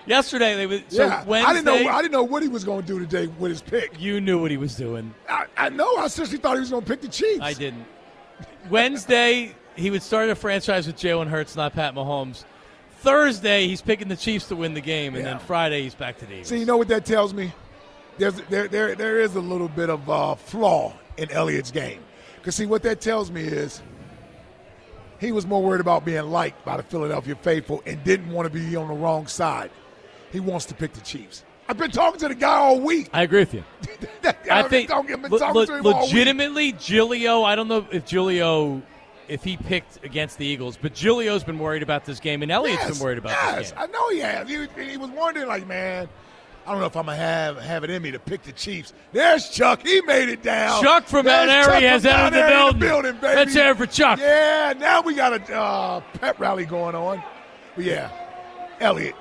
yesterday 0.07 0.55
they 0.55 0.65
was 0.67 0.81
so 0.87 1.05
yeah, 1.05 1.23
Wednesday. 1.25 1.49
I 1.49 1.53
didn't 1.53 1.65
know. 1.65 1.89
I 1.91 2.01
didn't 2.01 2.13
know 2.13 2.23
what 2.23 2.41
he 2.41 2.49
was 2.49 2.63
going 2.63 2.81
to 2.81 2.87
do 2.87 2.99
today 2.99 3.27
with 3.27 3.51
his 3.51 3.61
pick. 3.61 3.99
you 3.99 4.19
knew 4.21 4.39
what 4.41 4.49
he 4.51 4.57
was 4.57 4.75
doing. 4.75 5.13
I, 5.29 5.45
I 5.55 5.69
know. 5.69 5.97
I 5.97 6.07
seriously 6.07 6.37
thought 6.39 6.55
he 6.55 6.61
was 6.61 6.69
going 6.71 6.83
to 6.83 6.87
pick 6.87 7.01
the 7.01 7.07
Chiefs. 7.07 7.41
I 7.41 7.53
didn't. 7.53 7.85
Wednesday, 8.69 9.55
he 9.75 9.91
would 9.91 10.01
start 10.01 10.29
a 10.29 10.35
franchise 10.35 10.87
with 10.87 10.97
Jalen 10.97 11.27
Hurts, 11.27 11.55
not 11.55 11.73
Pat 11.73 11.93
Mahomes. 11.95 12.43
Thursday, 12.99 13.67
he's 13.67 13.81
picking 13.81 14.07
the 14.07 14.15
Chiefs 14.15 14.47
to 14.47 14.55
win 14.55 14.73
the 14.73 14.81
game, 14.81 15.13
and 15.15 15.23
Yeah. 15.23 15.31
then 15.31 15.39
Friday, 15.39 15.83
he's 15.83 15.95
back 15.95 16.17
to 16.19 16.25
the 16.25 16.33
Eagles. 16.33 16.47
See, 16.47 16.57
you 16.59 16.65
know 16.65 16.77
what 16.77 16.87
that 16.87 17.05
tells 17.05 17.33
me? 17.33 17.53
There's 18.17 18.33
there 18.49 18.67
there 18.67 18.95
there 18.95 19.19
is 19.21 19.35
a 19.35 19.39
little 19.39 19.67
bit 19.67 19.89
of 19.91 20.09
uh, 20.09 20.33
flaw 20.35 20.93
in 21.17 21.29
Elliott's 21.31 21.69
game. 21.69 21.99
Because, 22.37 22.55
see, 22.55 22.65
what 22.65 22.81
that 22.83 22.99
tells 23.01 23.29
me 23.29 23.41
is 23.43 23.81
he 25.19 25.31
was 25.31 25.45
more 25.45 25.61
worried 25.61 25.81
about 25.81 26.03
being 26.05 26.23
liked 26.31 26.63
by 26.65 26.77
the 26.77 26.83
Philadelphia 26.83 27.35
faithful 27.35 27.83
and 27.85 28.03
didn't 28.03 28.31
want 28.31 28.51
to 28.51 28.53
be 28.59 28.75
on 28.75 28.87
the 28.87 28.93
wrong 28.93 29.27
side. 29.27 29.69
He 30.31 30.39
wants 30.39 30.65
to 30.65 30.73
pick 30.73 30.93
the 30.93 31.01
Chiefs. 31.01 31.43
I've 31.69 31.77
been 31.77 31.91
talking 31.91 32.19
to 32.21 32.29
the 32.29 32.35
guy 32.35 32.55
all 32.55 32.79
week. 32.79 33.09
I 33.11 33.23
agree 33.23 33.39
with 33.39 33.53
you. 33.53 33.63
I 34.49 34.63
think 34.63 34.89
I've 34.89 35.05
been 35.05 35.21
le- 35.21 35.29
le- 35.29 35.65
to 35.65 35.77
him 35.77 35.85
all 35.85 36.01
week. 36.01 36.13
legitimately, 36.13 36.71
Giulio. 36.73 37.43
I 37.43 37.55
don't 37.55 37.67
know 37.67 37.85
if 37.91 38.05
Giulio, 38.05 38.81
if 39.27 39.43
he 39.43 39.57
picked 39.57 40.03
against 40.05 40.37
the 40.37 40.45
Eagles, 40.45 40.77
but 40.81 40.93
Giulio's 40.93 41.43
been 41.43 41.59
worried 41.59 41.83
about 41.83 42.05
this 42.05 42.19
game, 42.19 42.41
and 42.41 42.51
Elliott's 42.51 42.83
yes, 42.83 42.97
been 42.97 43.03
worried 43.03 43.17
about 43.17 43.31
yes, 43.31 43.57
this 43.57 43.71
game. 43.71 43.79
I 43.81 43.85
know 43.87 44.09
he 44.09 44.19
has. 44.19 44.47
He, 44.47 44.89
he 44.91 44.97
was 44.97 45.09
wondering, 45.09 45.47
like, 45.47 45.67
man, 45.67 46.07
I 46.65 46.71
don't 46.71 46.79
know 46.79 46.87
if 46.87 46.95
I'm 46.95 47.05
gonna 47.05 47.17
have 47.17 47.57
have 47.57 47.83
it 47.83 47.89
in 47.89 48.01
me 48.01 48.11
to 48.11 48.19
pick 48.19 48.43
the 48.43 48.53
Chiefs. 48.53 48.93
There's 49.11 49.49
Chuck. 49.49 49.85
He 49.85 50.01
made 50.01 50.29
it 50.29 50.43
down. 50.43 50.81
Chuck 50.81 51.05
from 51.05 51.25
Mount 51.25 51.49
Airy 51.49 51.83
has 51.83 52.05
entered 52.05 52.33
the 52.33 52.47
building. 52.47 52.79
building 52.79 53.13
baby. 53.21 53.35
Let's 53.35 53.53
hear 53.53 53.71
it 53.71 53.77
for 53.77 53.85
Chuck. 53.85 54.19
Yeah, 54.19 54.73
now 54.77 55.01
we 55.01 55.15
got 55.15 55.33
a 55.33 55.55
uh, 55.55 56.01
pep 56.19 56.39
rally 56.39 56.65
going 56.65 56.95
on. 56.95 57.21
But 57.75 57.85
yeah, 57.85 58.11
Elliot. 58.79 59.15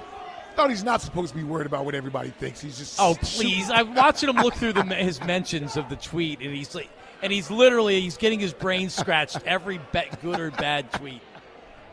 Thought 0.56 0.70
he's 0.70 0.84
not 0.84 1.02
supposed 1.02 1.32
to 1.32 1.36
be 1.36 1.44
worried 1.44 1.66
about 1.66 1.84
what 1.84 1.94
everybody 1.94 2.30
thinks. 2.30 2.62
He's 2.62 2.78
just 2.78 2.98
Oh 2.98 3.14
please! 3.20 3.70
I'm 3.70 3.94
watching 3.94 4.30
him 4.30 4.36
look 4.36 4.54
through 4.54 4.72
the, 4.72 4.84
his 4.84 5.22
mentions 5.22 5.76
of 5.76 5.88
the 5.90 5.96
tweet, 5.96 6.40
and 6.40 6.54
he's 6.54 6.74
like, 6.74 6.88
and 7.22 7.30
he's 7.30 7.50
literally 7.50 8.00
he's 8.00 8.16
getting 8.16 8.40
his 8.40 8.54
brain 8.54 8.88
scratched 8.88 9.38
every 9.44 9.78
ba- 9.92 10.06
good 10.22 10.40
or 10.40 10.50
bad 10.50 10.90
tweet 10.92 11.20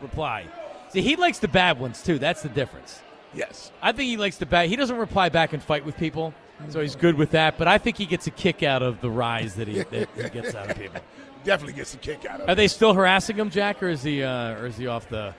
reply. 0.02 0.46
See, 0.90 1.02
he 1.02 1.18
likes 1.18 1.40
the 1.40 1.48
bad 1.50 1.80
ones 1.80 2.02
too. 2.02 2.20
That's 2.20 2.42
the 2.42 2.50
difference. 2.50 3.02
Yes. 3.34 3.72
I 3.82 3.92
think 3.92 4.08
he 4.10 4.18
likes 4.18 4.38
the 4.38 4.46
bad. 4.46 4.70
He 4.70 4.76
doesn't 4.76 4.96
reply 4.98 5.30
back 5.30 5.54
and 5.54 5.62
fight 5.62 5.86
with 5.86 5.98
people, 5.98 6.34
so 6.70 6.80
he's 6.82 6.96
good 6.96 7.16
with 7.16 7.32
that. 7.32 7.58
But 7.58 7.68
I 7.68 7.78
think 7.80 7.98
he 7.98 8.06
gets 8.06 8.28
a 8.28 8.32
kick 8.32 8.64
out 8.64 8.82
of 8.82 9.02
the 9.02 9.10
rise 9.10 9.56
that 9.56 9.68
he, 9.68 9.80
that 9.84 10.10
he 10.16 10.30
gets 10.30 10.56
out 10.56 10.70
of 10.70 10.78
people. 10.80 11.02
Definitely 11.44 11.74
gets 11.74 11.94
a 11.96 11.98
kick 11.98 12.26
out 12.26 12.36
of 12.36 12.42
it. 12.42 12.50
Are 12.50 12.54
it. 12.54 12.56
they 12.56 12.68
still 12.68 12.94
harassing 12.94 13.36
him, 13.36 13.50
Jack, 13.50 13.84
or 13.84 13.90
is 13.90 14.04
he 14.04 14.24
uh, 14.24 14.54
or 14.54 14.68
is 14.68 14.78
he 14.78 14.88
off 14.88 15.10
the 15.10 15.34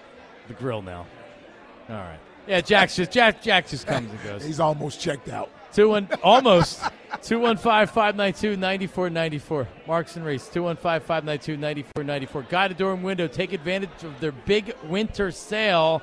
the 0.49 0.55
grill 0.55 0.83
now? 0.83 1.07
All 1.89 1.97
right. 1.97 2.19
Yeah, 2.47 2.61
Jack's 2.61 2.97
just 2.97 3.11
Jack. 3.11 3.43
Jack 3.43 3.69
just 3.69 3.87
comes 3.87 4.11
and 4.11 4.23
goes. 4.23 4.45
He's 4.45 4.61
almost 4.61 5.01
checked 5.01 5.29
out. 5.29 5.51
Two 5.73 5.89
one 5.91 6.09
almost. 6.23 6.81
215-592-9494. 7.23 9.67
Marks 9.87 10.17
and 10.17 10.25
Reese. 10.25 10.49
215-592-9494. 10.49 12.49
Guida 12.49 12.75
door 12.75 12.93
and 12.93 13.03
window. 13.03 13.27
Take 13.27 13.53
advantage 13.53 13.91
of 14.03 14.21
their 14.21 14.33
big 14.33 14.75
winter 14.85 15.31
sale 15.31 16.03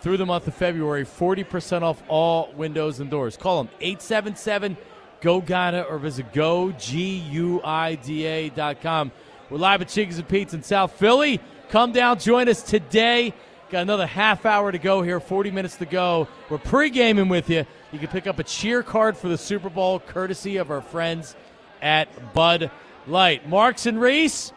through 0.00 0.16
the 0.16 0.26
month 0.26 0.48
of 0.48 0.54
February. 0.54 1.04
40% 1.04 1.82
off 1.82 2.02
all 2.08 2.50
windows 2.54 3.00
and 3.00 3.10
doors. 3.10 3.36
Call 3.36 3.62
them 3.62 3.70
877 3.80 4.76
Go 5.22 5.40
Guida 5.40 5.84
or 5.84 5.96
visit 5.98 6.32
goguida.com. 6.32 6.82
We're 9.50 9.58
live 9.58 9.82
at 9.82 9.88
Chickies 9.88 10.18
and 10.18 10.28
Pete's 10.28 10.52
in 10.52 10.64
South 10.64 10.92
Philly. 10.92 11.40
Come 11.68 11.92
down, 11.92 12.18
join 12.18 12.48
us 12.48 12.60
today. 12.62 13.32
Got 13.72 13.80
another 13.80 14.06
half 14.06 14.44
hour 14.44 14.70
to 14.70 14.76
go 14.76 15.00
here, 15.00 15.18
40 15.18 15.50
minutes 15.50 15.76
to 15.76 15.86
go. 15.86 16.28
We're 16.50 16.58
pre-gaming 16.58 17.30
with 17.30 17.48
you. 17.48 17.64
You 17.90 17.98
can 17.98 18.08
pick 18.08 18.26
up 18.26 18.38
a 18.38 18.44
cheer 18.44 18.82
card 18.82 19.16
for 19.16 19.30
the 19.30 19.38
Super 19.38 19.70
Bowl, 19.70 19.98
courtesy 19.98 20.58
of 20.58 20.70
our 20.70 20.82
friends 20.82 21.34
at 21.80 22.34
Bud 22.34 22.70
Light. 23.06 23.48
Marks 23.48 23.86
and 23.86 23.98
Reese, 23.98 24.52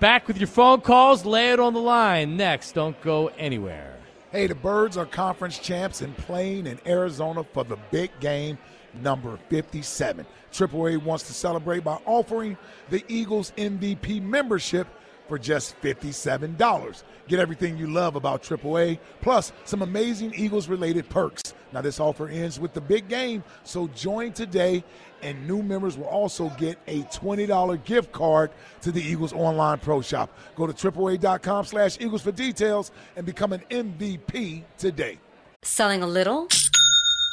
back 0.00 0.26
with 0.26 0.38
your 0.38 0.48
phone 0.48 0.80
calls. 0.80 1.24
Lay 1.24 1.52
it 1.52 1.60
on 1.60 1.74
the 1.74 1.80
line. 1.80 2.36
Next, 2.36 2.72
don't 2.72 3.00
go 3.02 3.28
anywhere. 3.38 3.94
Hey, 4.32 4.48
the 4.48 4.56
Birds 4.56 4.96
are 4.96 5.06
conference 5.06 5.60
champs 5.60 6.00
and 6.00 6.16
playing 6.16 6.66
in 6.66 6.80
Arizona 6.84 7.44
for 7.44 7.62
the 7.62 7.76
big 7.92 8.10
game 8.18 8.58
number 9.00 9.38
57. 9.48 10.26
AAA 10.52 11.00
wants 11.00 11.22
to 11.28 11.32
celebrate 11.32 11.84
by 11.84 12.00
offering 12.04 12.58
the 12.90 13.04
Eagles 13.06 13.52
MVP 13.56 14.20
membership 14.20 14.88
for 15.28 15.38
just 15.38 15.80
$57. 15.82 17.02
Get 17.28 17.40
everything 17.40 17.76
you 17.76 17.88
love 17.88 18.16
about 18.16 18.42
AAA, 18.42 18.98
plus 19.20 19.52
some 19.64 19.82
amazing 19.82 20.32
Eagles 20.34 20.68
related 20.68 21.08
perks. 21.08 21.54
Now, 21.72 21.80
this 21.80 22.00
offer 22.00 22.28
ends 22.28 22.60
with 22.60 22.72
the 22.72 22.80
big 22.80 23.08
game, 23.08 23.42
so 23.64 23.88
join 23.88 24.32
today, 24.32 24.84
and 25.22 25.46
new 25.46 25.62
members 25.62 25.98
will 25.98 26.06
also 26.06 26.48
get 26.50 26.78
a 26.86 27.02
$20 27.04 27.84
gift 27.84 28.12
card 28.12 28.50
to 28.82 28.92
the 28.92 29.02
Eagles 29.02 29.32
online 29.32 29.78
pro 29.78 30.00
shop. 30.00 30.30
Go 30.54 30.66
to 30.66 30.72
AAA.com 30.72 31.64
slash 31.64 31.98
Eagles 32.00 32.22
for 32.22 32.32
details 32.32 32.92
and 33.16 33.26
become 33.26 33.52
an 33.52 33.62
MVP 33.70 34.62
today. 34.78 35.18
Selling 35.62 36.02
a 36.02 36.06
little 36.06 36.48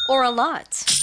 or 0.09 0.23
a 0.23 0.31
lot? 0.31 1.02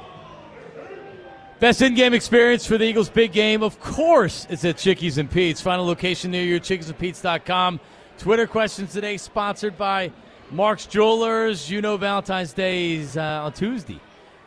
Best 1.61 1.83
in-game 1.83 2.15
experience 2.15 2.65
for 2.65 2.79
the 2.79 2.85
Eagles' 2.85 3.07
big 3.07 3.33
game, 3.33 3.61
of 3.61 3.79
course, 3.79 4.47
is 4.49 4.65
at 4.65 4.77
Chickies 4.77 5.19
and 5.19 5.29
Pete's. 5.29 5.61
Final 5.61 5.85
location 5.85 6.31
near 6.31 6.41
you, 6.41 6.59
chickiesandpete's.com. 6.59 7.79
Twitter 8.17 8.47
questions 8.47 8.91
today, 8.91 9.15
sponsored 9.15 9.77
by 9.77 10.11
Mark's 10.49 10.87
Jewelers. 10.87 11.69
You 11.69 11.83
know 11.83 11.97
Valentine's 11.97 12.51
Day 12.51 12.93
is 12.93 13.15
uh, 13.15 13.43
on 13.43 13.53
Tuesday, 13.53 13.99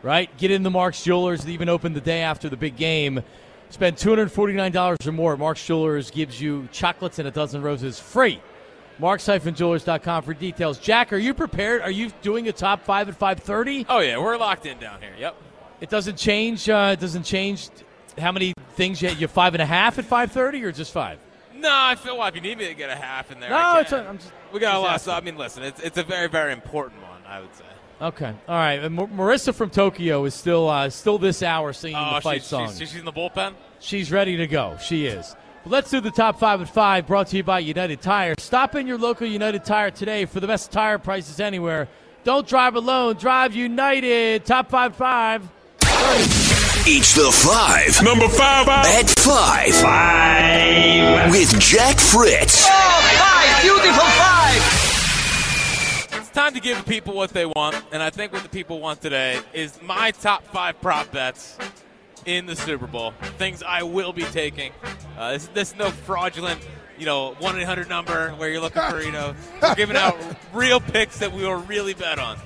right? 0.03 0.29
Get 0.38 0.50
in 0.50 0.64
the 0.64 0.72
Mark's 0.72 1.05
Jewelers. 1.05 1.44
They 1.44 1.53
even 1.53 1.68
open 1.68 1.92
the 1.92 2.00
day 2.00 2.22
after 2.22 2.48
the 2.48 2.57
big 2.57 2.77
game. 2.77 3.22
Spend 3.70 3.96
$249 3.96 5.07
or 5.07 5.12
more. 5.12 5.37
Mark's 5.37 5.64
Jewelers 5.64 6.11
gives 6.11 6.40
you 6.40 6.68
chocolates 6.72 7.20
and 7.20 7.29
a 7.29 7.31
dozen 7.31 7.62
roses 7.62 8.00
free. 8.00 8.42
Marks-Jewelers.com 8.98 10.24
for 10.24 10.35
details. 10.35 10.81
Jack, 10.81 11.12
are 11.12 11.16
you 11.16 11.33
prepared? 11.33 11.81
Are 11.83 11.92
you 11.92 12.11
doing 12.22 12.48
a 12.48 12.53
top 12.53 12.83
five 12.83 13.09
at 13.09 13.14
530? 13.14 13.87
Oh 13.88 14.00
yeah, 14.00 14.18
we're 14.18 14.37
locked 14.37 14.66
in 14.66 14.79
down 14.79 15.00
here. 15.00 15.14
Yep. 15.16 15.37
It 15.80 15.90
doesn't 15.90 16.16
change. 16.16 16.68
Uh, 16.68 16.90
it 16.92 17.00
doesn't 17.00 17.24
change 17.24 17.68
how 18.18 18.32
many 18.32 18.52
things 18.76 19.02
you 19.02 19.10
you 19.10 19.28
five 19.28 19.54
and 19.54 19.62
a 19.62 19.66
half 19.66 19.98
at 19.98 20.04
five 20.04 20.32
thirty, 20.32 20.62
or 20.64 20.72
just 20.72 20.92
five. 20.92 21.18
No, 21.54 21.70
I 21.72 21.94
feel 21.94 22.18
well. 22.18 22.28
If 22.28 22.34
you 22.34 22.40
need 22.40 22.58
me 22.58 22.66
to 22.66 22.74
get 22.74 22.90
a 22.90 22.96
half 22.96 23.30
in 23.30 23.40
there, 23.40 23.50
No, 23.50 23.78
it's 23.78 23.90
can. 23.90 24.04
a- 24.04 24.08
I'm 24.08 24.18
just- 24.18 24.32
we 24.52 24.60
got 24.60 24.74
a 24.76 24.78
lot. 24.78 25.00
So 25.00 25.12
I 25.12 25.20
mean, 25.20 25.37
listen, 25.37 25.62
it's 25.62 25.80
it's 25.80 25.98
a 25.98 26.02
very 26.04 26.28
very 26.28 26.52
important 26.52 27.02
one. 27.02 27.10
I 27.26 27.40
would 27.40 27.54
say. 27.54 27.64
Okay, 28.02 28.34
all 28.48 28.54
right. 28.56 28.80
And 28.80 28.94
Mar- 28.94 29.06
Marissa 29.06 29.54
from 29.54 29.70
Tokyo 29.70 30.24
is 30.24 30.34
still 30.34 30.68
uh, 30.68 30.90
still 30.90 31.16
this 31.18 31.42
hour 31.42 31.72
singing 31.72 31.96
Oh, 31.98 32.16
the 32.16 32.20
fight 32.20 32.40
she's, 32.42 32.48
song. 32.48 32.68
she's, 32.70 32.78
she's 32.90 32.96
in 32.96 33.04
the 33.04 33.12
bullpen. 33.12 33.54
She's 33.80 34.10
ready 34.10 34.37
to 34.37 34.46
go. 34.46 34.76
She 34.82 35.06
is. 35.06 35.34
But 35.62 35.72
let's 35.72 35.90
do 35.90 36.00
the 36.00 36.10
top 36.10 36.38
five 36.38 36.60
at 36.60 36.68
five, 36.68 37.06
brought 37.06 37.28
to 37.28 37.37
you 37.37 37.42
by 37.44 37.60
United 37.60 38.00
Tire. 38.02 38.34
Stop 38.38 38.74
in 38.74 38.87
your 38.87 38.98
local 38.98 39.26
United 39.26 39.64
Tire 39.64 39.90
today 39.90 40.24
for 40.26 40.40
the 40.40 40.46
best 40.46 40.70
tire 40.72 40.98
prices 40.98 41.40
anywhere. 41.40 41.88
Don't 42.24 42.46
drive 42.46 42.74
alone. 42.74 43.16
Drive 43.16 43.54
United. 43.54 44.44
Top 44.44 44.68
five 44.70 44.94
five. 44.96 45.42
Each 46.87 47.14
the 47.14 47.30
five. 47.33 48.02
Number 48.02 48.28
five. 48.28 48.68
At 48.68 49.09
five. 49.18 49.74
Five. 49.74 51.30
With 51.30 51.59
Jack 51.59 51.98
Fritz. 51.98 52.66
five, 52.66 53.62
beautiful 53.62 53.90
five. 53.90 54.62
It's 56.20 56.30
time 56.30 56.52
to 56.54 56.61
give 56.61 56.85
people 56.87 57.14
what 57.14 57.30
they 57.30 57.46
want, 57.46 57.83
and 57.92 58.02
I 58.02 58.11
think 58.11 58.33
what 58.33 58.42
the 58.42 58.48
people 58.48 58.80
want 58.80 59.00
today 59.00 59.40
is 59.52 59.80
my 59.83 60.11
top 60.11 60.44
five 60.48 60.80
prop 60.80 61.11
bets 61.11 61.57
in 62.26 62.46
the 62.46 62.57
Super 62.57 62.87
Bowl. 62.87 63.12
Things 63.38 63.62
I 63.62 63.83
will 63.83 64.12
be 64.12 64.24
taking. 64.24 64.72
Uh, 65.16 65.33
this, 65.33 65.46
this 65.54 65.72
is 65.72 65.78
no 65.78 65.90
fraudulent, 65.90 66.61
you 66.98 67.07
know, 67.07 67.35
one 67.38 67.59
eight 67.59 67.64
hundred 67.64 67.88
number 67.88 68.30
where 68.33 68.50
you're 68.50 68.61
looking 68.61 68.83
for, 68.90 69.00
you 69.00 69.12
know, 69.12 69.35
we're 69.62 69.74
giving 69.74 69.96
out 69.96 70.16
real 70.52 70.80
picks 70.80 71.18
that 71.20 71.33
we 71.33 71.42
will 71.42 71.62
really 71.62 71.94
bet 71.94 72.18
on. 72.18 72.37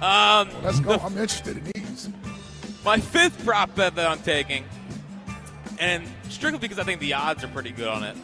Um, 0.00 0.48
Let's 0.62 0.80
go. 0.80 0.92
I'm 0.94 1.12
interested 1.18 1.56
in 1.56 1.64
these. 1.64 1.81
My 2.84 2.98
fifth 2.98 3.44
prop 3.44 3.74
bet 3.74 3.94
that 3.96 4.10
I'm 4.10 4.20
taking, 4.20 4.64
and 5.78 6.04
strictly 6.28 6.58
because 6.58 6.78
I 6.78 6.84
think 6.84 7.00
the 7.00 7.14
odds 7.14 7.44
are 7.44 7.48
pretty 7.48 7.70
good 7.70 7.88
on 7.88 8.02
it, 8.04 8.16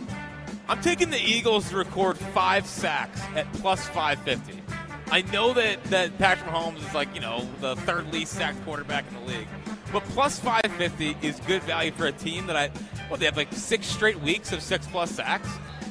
I'm 0.68 0.80
taking 0.82 1.10
the 1.10 1.20
Eagles 1.20 1.70
to 1.70 1.76
record 1.76 2.18
five 2.18 2.66
sacks 2.66 3.20
at 3.34 3.50
plus 3.54 3.86
550. 3.88 4.62
I 5.10 5.22
know 5.32 5.54
that, 5.54 5.82
that 5.84 6.18
Patrick 6.18 6.50
Mahomes 6.50 6.86
is 6.86 6.94
like, 6.94 7.14
you 7.14 7.22
know, 7.22 7.48
the 7.60 7.76
third 7.76 8.12
least 8.12 8.32
sacked 8.34 8.62
quarterback 8.64 9.06
in 9.08 9.14
the 9.14 9.32
league. 9.32 9.48
But 9.90 10.02
plus 10.04 10.38
550 10.38 11.26
is 11.26 11.40
good 11.46 11.62
value 11.62 11.92
for 11.92 12.06
a 12.06 12.12
team 12.12 12.46
that 12.48 12.56
I, 12.56 12.70
well, 13.08 13.18
they 13.18 13.24
have 13.24 13.36
like 13.38 13.50
six 13.52 13.86
straight 13.86 14.20
weeks 14.20 14.52
of 14.52 14.60
six 14.60 14.86
plus 14.86 15.10
sacks. 15.10 15.48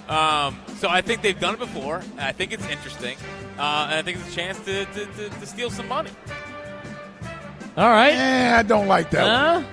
Um, 0.07 0.55
so 0.77 0.87
I 0.87 1.01
think 1.01 1.23
they've 1.23 1.39
done 1.39 1.55
it 1.55 1.59
before. 1.59 1.97
And 1.97 2.21
I 2.21 2.31
think 2.31 2.51
it's 2.51 2.67
interesting. 2.67 3.17
Uh, 3.57 3.87
and 3.89 3.95
I 3.95 4.01
think 4.03 4.19
it's 4.19 4.31
a 4.31 4.35
chance 4.35 4.59
to, 4.59 4.85
to, 4.85 5.05
to, 5.05 5.29
to 5.29 5.45
steal 5.47 5.71
some 5.71 5.87
money. 5.87 6.11
All 7.77 7.89
right. 7.89 8.13
Yeah, 8.13 8.57
I 8.59 8.63
don't 8.63 8.87
like 8.87 9.11
that. 9.11 9.25
Huh? 9.25 9.63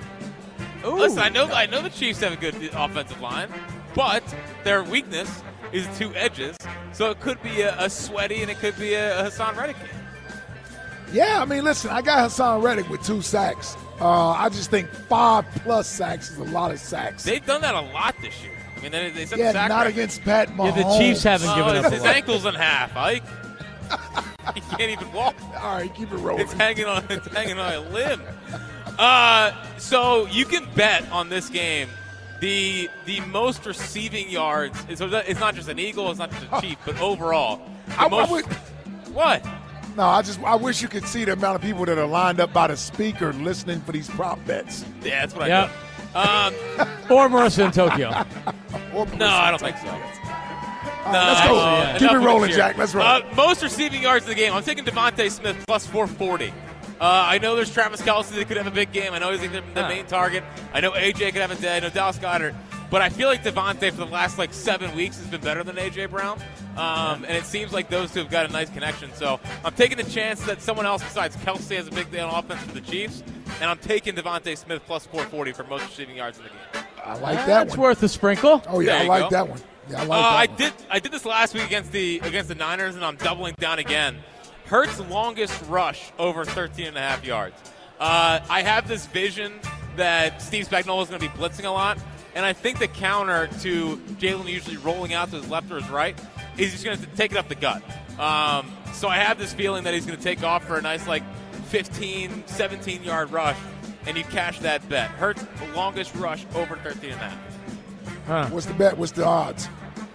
one. 0.83 0.99
Listen, 0.99 1.19
I 1.19 1.29
know 1.29 1.45
I 1.47 1.65
know 1.65 1.81
the 1.81 1.89
Chiefs 1.89 2.19
have 2.21 2.33
a 2.33 2.35
good 2.35 2.53
offensive 2.73 3.19
line, 3.19 3.49
but 3.95 4.23
their 4.63 4.83
weakness 4.83 5.41
is 5.71 5.87
two 5.97 6.13
edges. 6.15 6.55
So 6.93 7.09
it 7.09 7.19
could 7.19 7.41
be 7.41 7.61
a, 7.61 7.75
a 7.79 7.89
sweaty 7.89 8.41
and 8.43 8.51
it 8.51 8.59
could 8.59 8.77
be 8.77 8.93
a, 8.93 9.19
a 9.25 9.29
Haason 9.29 9.55
Reddick. 9.57 9.75
Yeah, 11.11 11.41
I 11.41 11.45
mean, 11.45 11.63
listen, 11.63 11.89
I 11.91 12.01
got 12.01 12.29
Haason 12.29 12.61
Reddick 12.61 12.89
with 12.89 13.03
two 13.03 13.21
sacks. 13.21 13.75
Uh, 13.99 14.29
I 14.31 14.49
just 14.49 14.69
think 14.69 14.89
five 14.89 15.45
plus 15.63 15.87
sacks 15.87 16.29
is 16.29 16.37
a 16.37 16.43
lot 16.43 16.71
of 16.71 16.79
sacks. 16.79 17.23
They've 17.23 17.45
done 17.45 17.61
that 17.61 17.73
a 17.73 17.81
lot 17.81 18.15
this 18.21 18.43
year. 18.43 18.51
I 18.77 18.81
mean, 18.81 18.91
they, 18.91 19.09
they 19.09 19.25
set 19.25 19.39
yeah, 19.39 19.47
the 19.47 19.53
sack 19.53 19.69
not 19.69 19.77
record. 19.85 19.93
against 19.93 20.21
Pat 20.23 20.49
Mahomes. 20.49 20.75
Yeah, 20.77 20.83
the 20.83 20.97
Chiefs 20.99 21.23
haven't 21.23 21.49
Oh, 21.49 21.55
given 21.55 21.75
his, 21.75 21.85
up 21.85 21.91
a 21.91 21.95
his 21.95 22.03
lot. 22.03 22.15
ankle's 22.15 22.45
in 22.45 22.53
half. 22.55 22.95
Ike. 22.95 23.23
he 24.53 24.61
can't 24.61 24.91
even 24.91 25.11
walk. 25.13 25.35
All 25.61 25.77
right, 25.77 25.93
keep 25.93 26.11
it 26.11 26.17
rolling. 26.17 26.41
It's 26.43 26.53
hanging 26.53 26.85
on. 26.85 27.03
It's 27.09 27.27
hanging 27.27 27.57
on 27.59 27.73
a 27.73 27.79
limb. 27.89 28.21
Uh, 28.97 29.51
so 29.77 30.25
you 30.27 30.45
can 30.45 30.65
bet 30.75 31.09
on 31.11 31.29
this 31.29 31.49
game. 31.49 31.89
The 32.41 32.89
the 33.05 33.19
most 33.21 33.65
receiving 33.65 34.29
yards. 34.29 34.77
So 34.97 35.07
it's 35.07 35.39
not 35.39 35.55
just 35.55 35.69
an 35.69 35.79
eagle. 35.79 36.09
It's 36.11 36.19
not 36.19 36.31
just 36.31 36.45
a 36.51 36.61
chief, 36.61 36.77
but 36.85 36.99
overall, 36.99 37.61
the 37.87 37.93
I, 38.01 38.05
I 38.07 38.31
would, 38.31 38.45
what? 39.13 39.43
no, 39.95 40.03
I 40.03 40.21
just 40.21 40.39
I 40.41 40.55
wish 40.55 40.81
you 40.81 40.87
could 40.89 41.05
see 41.05 41.23
the 41.25 41.33
amount 41.33 41.55
of 41.55 41.61
people 41.61 41.85
that 41.85 41.97
are 41.97 42.05
lined 42.05 42.39
up 42.41 42.51
by 42.53 42.67
the 42.67 42.75
speaker 42.77 43.31
listening 43.33 43.79
for 43.81 43.93
these 43.93 44.09
prop 44.09 44.43
bets. 44.45 44.83
Yeah, 45.01 45.21
that's 45.25 45.33
what 45.35 45.47
Yep. 45.47 45.71
I 46.13 46.49
do. 46.49 46.55
Um, 46.77 46.87
Or 47.09 47.29
Marissa 47.29 47.65
in 47.65 47.71
Tokyo. 47.71 48.11
Or 48.93 49.05
no, 49.17 49.27
I 49.27 49.49
don't 49.49 49.59
think 49.59 49.77
so. 49.77 49.87
All 51.05 51.13
No, 51.13 51.19
let's 51.19 51.39
go. 51.41 51.45
actually, 51.45 51.57
yeah. 51.57 51.93
Keep 51.93 52.01
enough 52.11 52.23
it 52.23 52.25
rolling. 52.25 52.51
Jack. 52.51 52.77
Let's 52.77 52.93
roll. 52.95 53.05
Uh, 53.05 53.21
most 53.35 53.61
receiving 53.63 54.01
yards 54.01 54.25
in 54.25 54.29
the 54.29 54.35
game. 54.35 54.53
I'm 54.53 54.63
taking 54.63 54.83
DeVonta 54.85 55.29
Smith 55.31 55.57
plus 55.67 55.85
440. 55.87 56.49
Uh, 56.49 56.53
I 57.01 57.37
know 57.39 57.55
there's 57.55 57.73
Travis 57.73 58.01
Kelce 58.01 58.29
that 58.35 58.47
could 58.47 58.55
have 58.57 58.67
a 58.67 58.71
big 58.71 58.91
game. 58.93 59.13
I 59.13 59.19
know 59.19 59.31
he's 59.31 59.41
the, 59.41 59.47
the 59.73 59.81
Huh. 59.83 59.89
main 59.89 60.05
target. 60.05 60.43
I 60.73 60.79
know 60.79 60.91
AJ 60.91 61.33
could 61.33 61.41
have 61.41 61.51
a 61.51 61.55
day. 61.55 61.77
I 61.77 61.79
know 61.81 61.89
Dallas 61.89 62.17
Goedert. 62.17 62.55
But 62.89 63.01
I 63.01 63.09
feel 63.09 63.27
like 63.27 63.43
DeVonta 63.43 63.89
for 63.91 63.97
the 63.97 64.05
last 64.05 64.37
like 64.37 64.53
seven 64.53 64.95
weeks 64.95 65.17
has 65.17 65.27
been 65.27 65.41
better 65.41 65.63
than 65.63 65.75
AJ 65.75 66.09
Brown. 66.09 66.39
Um, 66.77 67.25
and 67.25 67.31
it 67.35 67.43
seems 67.45 67.73
like 67.73 67.89
those 67.89 68.11
two 68.11 68.19
have 68.19 68.29
got 68.29 68.45
a 68.47 68.51
nice 68.53 68.69
connection. 68.69 69.11
So 69.13 69.39
I'm 69.65 69.73
taking 69.73 69.97
the 69.97 70.03
chance 70.03 70.41
that 70.45 70.61
someone 70.61 70.85
else 70.85 71.03
besides 71.03 71.35
Kelce 71.37 71.75
has 71.75 71.87
a 71.87 71.91
big 71.91 72.11
day 72.11 72.19
on 72.19 72.33
offense 72.33 72.61
for 72.61 72.71
the 72.73 72.81
Chiefs. 72.81 73.23
And 73.59 73.69
I'm 73.69 73.77
taking 73.79 74.13
DeVonta 74.15 74.55
Smith 74.57 74.81
plus 74.85 75.05
440 75.07 75.51
for 75.53 75.63
most 75.65 75.83
receiving 75.87 76.15
yards 76.15 76.37
in 76.37 76.43
the 76.45 76.49
game. 76.49 76.85
I 77.03 77.13
like 77.17 77.35
that 77.37 77.47
That's 77.47 77.71
one. 77.71 77.87
worth 77.87 78.03
a 78.03 78.07
sprinkle. 78.09 78.63
Oh 78.67 78.79
yeah, 78.79 78.93
There 78.99 79.03
I 79.03 79.07
like 79.07 79.23
go. 79.23 79.29
that 79.31 79.47
one. 79.49 79.59
Yeah, 79.89 80.01
I 80.01 80.05
like 80.05 80.23
Uh, 80.23 80.27
I 80.27 80.45
did. 80.47 80.73
I 80.89 80.99
did 80.99 81.11
this 81.11 81.25
last 81.25 81.53
week 81.53 81.65
against 81.65 81.91
the 81.91 82.19
against 82.23 82.49
the 82.49 82.55
Niners, 82.55 82.95
and 82.95 83.03
I'm 83.05 83.17
doubling 83.17 83.55
down 83.59 83.79
again. 83.79 84.17
Hurts 84.65 84.99
longest 84.99 85.61
rush 85.67 86.11
over 86.17 86.43
13 86.43 86.87
and 86.87 86.97
a 86.97 87.01
half 87.01 87.23
yards. 87.23 87.55
Uh, 87.99 88.39
I 88.49 88.63
have 88.63 88.87
this 88.87 89.05
vision 89.05 89.53
that 89.95 90.41
Steve 90.41 90.67
Spagnuolo 90.67 91.03
is 91.03 91.09
going 91.09 91.21
to 91.21 91.29
be 91.29 91.33
blitzing 91.37 91.65
a 91.65 91.69
lot, 91.69 91.97
and 92.33 92.45
I 92.45 92.53
think 92.53 92.79
the 92.79 92.87
counter 92.87 93.47
to 93.61 93.97
Jalen 94.19 94.47
usually 94.49 94.77
rolling 94.77 95.13
out 95.13 95.29
to 95.29 95.37
his 95.37 95.49
left 95.49 95.71
or 95.71 95.75
his 95.79 95.89
right 95.89 96.19
is 96.57 96.71
he's 96.71 96.83
going 96.83 96.97
to 96.97 97.05
take 97.15 97.31
it 97.31 97.37
up 97.37 97.47
the 97.47 97.55
gut. 97.55 97.81
Um, 98.19 98.71
so 98.93 99.07
I 99.07 99.17
have 99.17 99.37
this 99.37 99.53
feeling 99.53 99.83
that 99.83 99.93
he's 99.93 100.05
going 100.05 100.17
to 100.17 100.23
take 100.23 100.43
off 100.43 100.65
for 100.65 100.77
a 100.77 100.81
nice 100.81 101.07
like 101.07 101.23
15, 101.65 102.47
17 102.47 103.03
yard 103.03 103.31
rush, 103.31 103.57
and 104.07 104.17
you 104.17 104.23
cash 104.23 104.59
that 104.59 104.87
bet. 104.89 105.09
Hurts 105.11 105.45
longest 105.75 106.15
rush 106.15 106.45
over 106.55 106.75
13 106.77 107.11
and 107.11 107.21
a 107.21 107.29
half. 107.29 107.54
What's 108.25 108.65
the 108.65 108.73
bet? 108.73 108.97
What's 108.97 109.11
the 109.11 109.25
odds? 109.25 109.67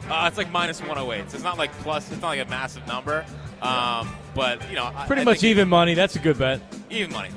Uh, 0.09 0.25
it's 0.27 0.37
like 0.37 0.51
minus 0.51 0.81
108. 0.81 1.31
So 1.31 1.37
it's 1.37 1.45
not 1.45 1.57
like 1.59 1.73
plus. 1.79 2.11
It's 2.11 2.21
not 2.21 2.29
like 2.29 2.45
a 2.47 2.51
massive 2.51 2.87
number. 2.87 3.25
Um, 3.63 4.09
but 4.35 4.69
you 4.69 4.77
know, 4.77 4.91
Pretty 5.07 5.23
I 5.23 5.25
much 5.25 5.41
think 5.41 5.51
even 5.51 5.69
money. 5.69 5.95
That's 5.95 6.17
a 6.17 6.19
good 6.19 6.39
bet. 6.39 6.61
even 6.91 7.13
money. 7.13 7.31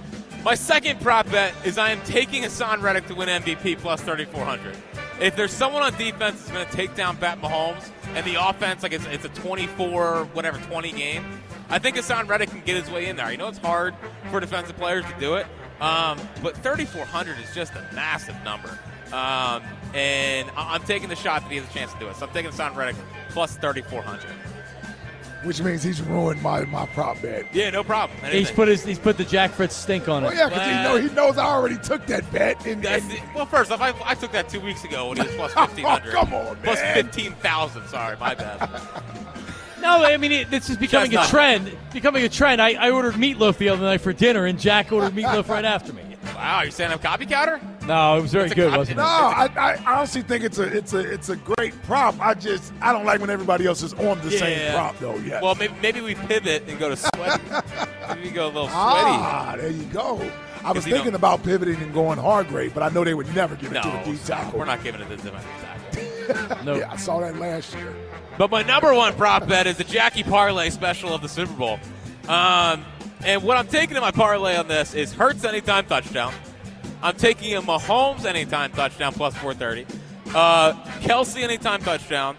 My 0.44 0.56
second 0.56 1.00
prop 1.00 1.30
bet 1.32 1.54
is 1.66 1.78
I 1.78 1.92
am 1.92 2.02
taking 2.02 2.44
Haason 2.44 2.82
Reddick 2.82 3.08
to 3.08 3.16
win 3.16 3.30
MVP 3.30 3.78
plus 3.78 4.02
3,400. 4.02 4.76
If 5.22 5.36
there's 5.38 5.54
someone 5.54 5.84
on 5.84 5.94
defense 5.94 6.40
that's 6.40 6.52
going 6.52 6.66
to 6.66 6.72
take 6.74 6.96
down 6.96 7.16
Pat 7.16 7.40
Mahomes 7.42 7.92
and 8.14 8.26
the 8.26 8.36
offense, 8.46 8.84
like 8.84 8.92
it's, 8.92 9.06
it's 9.06 9.24
a 9.24 9.30
24, 9.30 10.26
whatever, 10.34 10.58
20 10.58 10.92
game, 10.92 11.24
I 11.70 11.80
think 11.80 11.96
Haason 11.96 12.28
Reddick 12.28 12.50
can 12.50 12.62
get 12.66 12.76
his 12.76 12.92
way 12.92 13.06
in 13.08 13.16
there. 13.16 13.32
You 13.32 13.38
know, 13.38 13.48
it's 13.48 13.58
hard 13.60 13.96
for 14.32 14.42
defensive 14.42 14.76
players 14.76 15.06
to 15.06 15.14
do 15.18 15.36
it, 15.36 15.46
um, 15.80 16.20
but 16.42 16.58
3,400 16.58 17.38
is 17.40 17.54
just 17.56 17.72
a 17.76 17.88
massive 17.94 18.36
number. 18.44 18.78
Um, 19.13 19.62
and 19.93 20.49
I- 20.58 20.73
I'm 20.76 20.84
taking 20.84 21.08
the 21.10 21.15
shot 21.15 21.43
that 21.43 21.52
he 21.52 21.58
has 21.58 21.69
a 21.69 21.73
chance 21.73 21.93
to 21.93 21.99
do 21.99 22.08
it. 22.08 22.15
So 22.15 22.26
I'm 22.26 22.34
taking 22.34 22.52
Haason 22.52 22.76
Reddick 22.76 22.95
plus 23.30 23.56
3,400. 23.58 24.21
Which 25.43 25.62
means 25.62 25.84
he's 25.84 26.02
ruined 26.02 26.41
my, 26.41 26.62
my 26.65 26.86
prop 26.88 27.21
bet. 27.21 27.45
Yeah, 27.54 27.69
no 27.69 27.84
problem. 27.84 28.17
He's 28.32 28.49
put 28.49 28.69
his 28.69 28.86
he's 28.86 28.97
put 28.97 29.17
the 29.17 29.26
Jack 29.26 29.52
Fritz 29.52 29.76
stink 29.76 30.08
on 30.08 30.23
it. 30.23 30.28
Oh 30.28 30.32
yeah, 30.32 30.47
because 30.47 30.65
he 30.65 30.71
know 30.84 30.95
he 31.10 31.13
knows 31.13 31.38
I 31.38 31.45
already 31.45 31.78
took 31.80 32.06
that 32.06 32.32
bet. 32.32 32.65
And, 32.65 32.86
and- 32.86 33.04
well, 33.36 33.45
first 33.45 33.69
off, 33.69 33.82
I, 33.82 33.93
I 34.06 34.15
took 34.15 34.32
that 34.32 34.47
two 34.47 34.62
weeks 34.62 34.86
ago 34.86 35.10
when 35.10 35.17
he 35.17 35.23
was 35.23 35.36
plus 35.52 35.54
fifteen 35.54 35.84
hundred. 35.86 36.13
come 36.13 36.34
on, 36.34 36.58
man. 36.62 36.93
fifteen 36.95 37.34
thousand. 37.34 37.86
Sorry, 37.89 38.15
my 38.17 38.34
bad. 38.36 38.69
No, 39.82 40.02
I 40.06 40.15
mean 40.15 40.32
it, 40.32 40.49
this 40.49 40.69
is 40.69 40.78
becoming 40.78 41.12
a 41.12 41.15
Chestnut. 41.17 41.30
trend. 41.65 41.78
Becoming 41.91 42.23
a 42.23 42.30
trend. 42.30 42.62
I, 42.62 42.76
I 42.76 42.91
ordered 42.91 43.15
meatloaf 43.15 43.58
the 43.58 43.67
other 43.67 43.82
night 43.84 43.99
for 43.99 44.13
dinner, 44.13 44.45
and 44.45 44.58
Jack 44.58 44.93
ordered 44.93 45.12
meatloaf 45.13 45.49
right 45.49 45.65
after 45.65 45.91
me. 45.91 46.04
wow, 46.34 46.62
you're 46.62 46.71
saying 46.71 46.89
I'm 46.93 46.99
copycatter? 46.99 47.60
No, 47.88 48.17
it 48.17 48.22
was 48.22 48.32
very 48.32 48.50
good, 48.50 48.76
wasn't 48.76 48.98
it? 49.00 49.02
no. 49.02 49.08
I, 49.08 49.50
I 49.58 49.76
honestly 49.98 50.22
think 50.22 50.43
it's 50.46 50.58
a 50.58 50.63
it's 50.63 50.93
a 50.93 51.00
it's 51.00 51.30
a 51.30 51.36
great 51.36 51.74
prop. 51.84 52.15
I 52.19 52.34
just 52.34 52.72
I 52.82 52.93
don't 52.93 53.04
like 53.06 53.19
when 53.19 53.30
everybody 53.30 53.65
else 53.65 53.84
is 53.84 53.93
on 53.96 54.19
the 54.22 54.32
same 54.32 54.58
Yeah. 54.58 54.74
prop 54.74 54.98
though. 55.00 55.15
Yeah. 55.17 55.41
Well, 55.41 55.56
maybe 55.56 55.74
maybe 55.82 56.02
we 56.02 56.15
pivot 56.15 56.63
and 56.67 56.80
go 56.80 56.89
to 56.89 56.96
sweaty. 56.96 57.43
maybe 58.10 58.22
we 58.22 58.30
go 58.30 58.46
a 58.46 58.48
little 58.48 58.67
sweaty. 58.69 58.74
ah, 58.76 59.56
there 59.58 59.69
you 59.69 59.84
go. 59.86 60.22
I 60.63 60.72
was 60.72 60.86
thinking 60.86 61.04
don't- 61.06 61.15
about 61.15 61.43
pivoting 61.43 61.76
and 61.82 61.93
going 61.93 62.17
Hargrave, 62.19 62.74
but 62.74 62.84
I 62.84 62.89
know 62.89 63.04
they 63.04 63.13
would 63.13 63.34
never 63.36 63.56
give 63.58 63.72
it 63.72 63.76
No, 63.76 63.82
to 63.82 63.89
the 64.12 64.17
D 64.17 64.17
tackle. 64.26 64.60
we're 64.60 64.65
not 64.65 64.82
giving 64.82 65.02
it 65.02 65.10
to 65.10 65.15
the 65.17 65.30
tackle. 65.32 66.63
No. 66.63 66.76
Yeah, 66.78 66.89
I 66.89 66.96
saw 66.96 67.19
that 67.19 67.38
last 67.38 67.74
year. 67.76 67.93
But 68.38 68.50
my 68.50 68.63
number 68.63 68.93
one 68.93 69.13
prop 69.15 69.46
bet 69.46 69.67
is 69.67 69.76
the 69.76 69.84
Jackie 69.84 70.24
Parlay 70.24 70.69
special 70.69 71.13
of 71.13 71.22
the 71.22 71.28
Super 71.28 71.52
Bowl. 71.52 71.80
Um, 72.30 72.86
and 73.26 73.43
what 73.43 73.58
I'm 73.58 73.67
taking 73.67 73.98
in 73.98 74.02
my 74.02 74.12
parlay 74.12 74.56
on 74.56 74.69
this 74.69 74.93
is 74.93 75.12
Hurts 75.13 75.43
anytime 75.43 75.86
touchdown. 75.86 76.34
I'm 77.04 77.18
taking 77.18 77.54
a 77.54 77.62
Mahomes 77.62 78.24
anytime 78.24 78.72
touchdown 78.72 79.12
plus 79.12 79.36
430. 79.36 79.86
Uh, 80.34 80.72
Kelce 81.02 81.44
anytime 81.44 81.82
touchdown. 81.82 82.38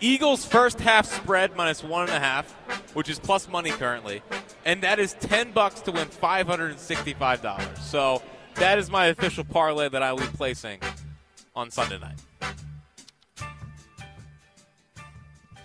Eagles 0.00 0.44
first 0.44 0.80
half 0.80 1.06
spread 1.06 1.54
minus 1.54 1.84
one 1.84 2.02
and 2.02 2.10
a 2.10 2.18
half, 2.18 2.50
which 2.94 3.08
is 3.08 3.20
plus 3.20 3.48
money 3.48 3.70
currently, 3.70 4.20
and 4.64 4.82
that 4.82 4.98
is 4.98 5.14
ten 5.14 5.52
bucks 5.52 5.80
to 5.82 5.92
win 5.92 6.08
five 6.08 6.48
hundred 6.48 6.72
and 6.72 6.80
sixty-five 6.80 7.40
dollars. 7.40 7.78
So 7.80 8.20
that 8.56 8.80
is 8.80 8.90
my 8.90 9.06
official 9.06 9.44
parlay 9.44 9.88
that 9.88 10.02
I 10.02 10.12
will 10.12 10.18
be 10.18 10.26
placing 10.26 10.80
on 11.54 11.70
Sunday 11.70 12.00
night. 12.00 12.18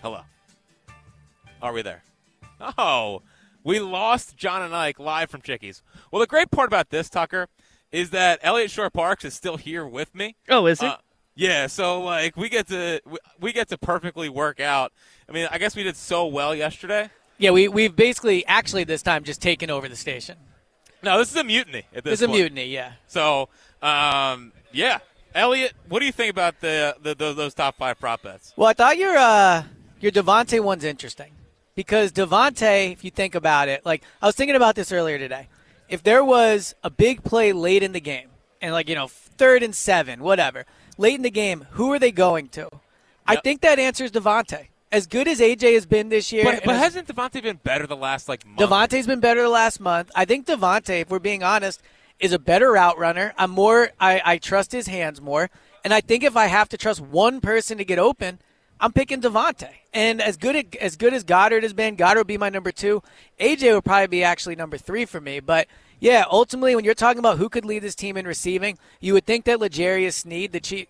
Hello. 0.04 0.22
Are 1.60 1.74
we 1.74 1.82
there? 1.82 2.04
Oh, 2.78 3.24
we 3.64 3.80
lost 3.80 4.38
John 4.38 4.62
and 4.62 4.76
Ike 4.76 5.00
live 5.00 5.30
from 5.30 5.42
Chickies. 5.42 5.82
Well, 6.12 6.20
the 6.20 6.28
great 6.28 6.52
part 6.52 6.68
about 6.68 6.90
this, 6.90 7.10
Tucker, 7.10 7.48
is 7.92 8.10
that 8.12 8.40
Elliot 8.42 8.72
Shorr-Parks 8.72 9.26
is 9.26 9.34
still 9.34 9.58
here 9.58 9.86
with 9.88 10.14
me. 10.14 10.36
Oh, 10.50 10.66
is 10.66 10.82
he? 10.82 10.88
Uh, 10.88 10.98
yeah, 11.36 11.68
so 11.68 12.02
like 12.02 12.36
we 12.36 12.50
get 12.50 12.68
to 12.70 13.00
we, 13.06 13.18
we 13.40 13.54
get 13.54 13.70
to 13.70 13.78
perfectly 13.78 14.28
work 14.28 14.60
out. 14.60 14.92
I 15.30 15.32
mean, 15.32 15.48
I 15.52 15.60
guess 15.60 15.76
we 15.76 15.84
did 15.84 15.96
so 15.96 16.26
well 16.26 16.56
yesterday. 16.56 17.10
Yeah, 17.38 17.52
we 17.52 17.68
we've 17.68 17.96
basically 17.96 18.46
actually 18.48 18.84
this 18.86 19.04
time 19.04 19.24
just 19.24 19.42
taken 19.42 19.70
over 19.70 19.88
the 19.88 19.96
station. 19.96 20.38
No, 21.04 21.20
this 21.20 21.30
is 21.30 21.36
a 21.36 21.44
mutiny 21.44 21.84
at 21.96 22.04
this 22.04 22.22
is 22.22 22.22
a 22.24 22.28
mutiny, 22.28 22.66
yeah. 22.66 22.94
So, 23.06 23.50
um, 23.84 24.52
yeah, 24.72 24.98
Elliot, 25.36 25.74
what 25.88 26.00
do 26.00 26.08
you 26.08 26.12
think 26.12 26.32
about 26.32 26.60
the, 26.60 26.96
the, 27.02 27.14
the 27.14 27.34
those 27.34 27.54
top 27.54 27.78
five 27.78 28.00
prop 28.00 28.24
bets? 28.24 28.54
Well, 28.56 28.68
I 28.68 28.74
thought 28.74 28.98
your 28.98 29.16
uh, 29.16 29.64
your 30.00 30.12
DeVonta 30.12 30.60
one's 30.60 30.84
interesting 30.84 31.34
because 31.76 32.12
DeVonta, 32.12 32.92
if 32.92 33.04
you 33.04 33.12
think 33.12 33.36
about 33.36 33.70
it, 33.70 33.86
like 33.86 34.04
I 34.22 34.26
was 34.26 34.36
thinking 34.36 34.56
about 34.56 34.76
this 34.76 34.92
earlier 34.92 35.20
today. 35.20 35.48
If 35.90 36.04
there 36.04 36.24
was 36.24 36.76
a 36.84 36.90
big 36.90 37.24
play 37.24 37.54
late 37.54 37.84
in 37.84 37.92
the 37.94 38.00
game, 38.00 38.30
and 38.62 38.74
like 38.74 38.90
you 38.90 38.96
know 38.96 39.08
third 39.08 39.64
and 39.64 39.76
seven, 39.76 40.22
whatever, 40.22 40.66
late 40.98 41.16
in 41.16 41.22
the 41.22 41.32
game, 41.32 41.66
who 41.72 41.92
are 41.94 42.00
they 42.00 42.12
going 42.12 42.50
to? 42.50 42.70
I 43.26 43.38
think 43.38 43.62
that 43.62 43.80
answers 43.80 44.12
DeVonta. 44.12 44.68
As 44.90 45.06
good 45.06 45.28
as 45.28 45.42
AJ 45.42 45.74
has 45.74 45.86
been 45.86 46.08
this 46.08 46.32
year, 46.32 46.46
But, 46.46 46.64
but 46.64 46.76
as- 46.76 46.82
hasn't 46.82 47.08
DeVonta 47.10 47.44
been 47.44 47.60
better 47.62 47.86
the 47.86 47.98
last 47.98 48.30
like 48.30 48.46
month? 48.46 48.58
DeVonta's 48.60 49.06
been 49.06 49.20
better 49.20 49.42
the 49.42 49.50
last 49.50 49.82
month. 49.82 50.10
I 50.16 50.24
think 50.24 50.46
DeVonta, 50.48 51.02
if 51.02 51.10
we're 51.10 51.20
being 51.20 51.44
honest, 51.44 51.82
is 52.22 52.32
a 52.32 52.40
better 52.40 52.72
route 52.72 52.98
runner. 52.98 53.34
I'm 53.38 53.52
more 53.52 53.90
I, 54.00 54.22
I 54.24 54.38
trust 54.38 54.72
his 54.72 54.88
hands 54.88 55.20
more. 55.22 55.50
And 55.84 55.94
I 55.94 56.00
think 56.02 56.24
if 56.24 56.38
I 56.38 56.48
have 56.48 56.70
to 56.70 56.78
trust 56.78 57.02
one 57.02 57.42
person 57.42 57.78
to 57.78 57.86
get 57.86 58.00
open, 58.00 58.40
I'm 58.80 58.94
picking 58.94 59.22
DeVonta. 59.22 59.70
And 59.94 60.22
as 60.22 60.38
good 60.38 60.56
at, 60.56 60.76
as 60.76 60.96
good 60.96 61.14
as 61.14 61.24
Goedert 61.24 61.64
has 61.64 61.74
been, 61.74 61.96
Goedert 61.96 62.18
would 62.18 62.28
be 62.28 62.38
my 62.38 62.50
number 62.50 62.72
two. 62.72 63.02
AJ 63.40 63.74
would 63.74 63.86
probably 63.86 64.08
be 64.08 64.24
actually 64.24 64.56
number 64.56 64.78
three 64.78 65.06
for 65.06 65.20
me. 65.20 65.40
But 65.40 65.68
yeah, 66.00 66.26
ultimately 66.30 66.76
when 66.76 66.86
you're 66.86 66.94
talking 66.94 67.20
about 67.20 67.38
who 67.38 67.50
could 67.50 67.66
lead 67.66 67.80
this 67.80 67.96
team 67.96 68.18
in 68.18 68.28
receiving, 68.28 68.78
you 69.00 69.14
would 69.14 69.26
think 69.26 69.46
that 69.46 69.60
L'Jarius 69.60 70.14
Sneed, 70.14 70.52
the 70.52 70.60
chief 70.60 70.88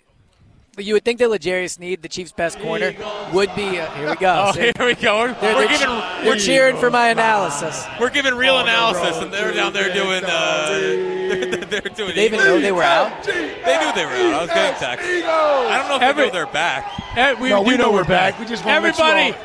you 0.77 0.93
would 0.93 1.03
think 1.03 1.19
that 1.19 1.29
L'Jarius 1.29 1.71
Sneed, 1.71 2.01
the 2.01 2.07
Chiefs' 2.07 2.31
best 2.31 2.59
corner, 2.59 2.93
would 3.33 3.53
be. 3.55 3.79
Uh, 3.79 3.89
here 3.95 4.09
we 4.09 4.15
go. 4.15 4.45
Oh, 4.47 4.51
See? 4.51 4.59
here 4.61 4.73
we 4.85 4.95
go. 4.95 5.19
We're, 5.19 5.33
They're, 5.33 5.55
we're 5.55 5.67
they're, 5.67 5.77
giving 5.79 6.23
they're 6.23 6.35
cheering 6.37 6.77
for 6.77 6.91
my 6.91 7.09
analysis. 7.09 7.85
we're 7.99 8.09
giving 8.11 8.35
real 8.35 8.59
analysis, 8.59 9.17
and 9.21 9.33
they're 9.33 9.53
down 9.53 9.73
there 9.73 9.91
doing. 9.93 10.23
Uh, 10.23 10.67
they're, 10.69 11.46
they're 11.95 12.05
doing. 12.05 12.15
Did 12.15 12.17
they 12.17 12.25
even 12.25 12.39
know 12.39 12.59
they 12.59 12.71
were 12.71 12.83
out? 12.83 13.23
They 13.23 13.33
knew 13.33 13.93
they 13.93 14.05
were 14.05 14.11
out. 14.11 14.33
I 14.33 14.41
was 14.41 14.49
getting 14.49 14.79
text. 14.79 15.05
I 15.05 15.77
don't 15.79 15.87
know 15.89 15.95
if 15.97 16.01
Every- 16.01 16.23
they 16.23 16.27
know 16.29 16.33
they're 16.33 16.45
back. 16.53 17.39
We, 17.39 17.49
No, 17.49 17.61
we 17.61 17.77
know 17.77 17.91
we're 17.91 18.03
back. 18.03 18.39
We 18.39 18.45
just 18.45 18.63
you 18.65 18.71
everybody. 18.71 19.35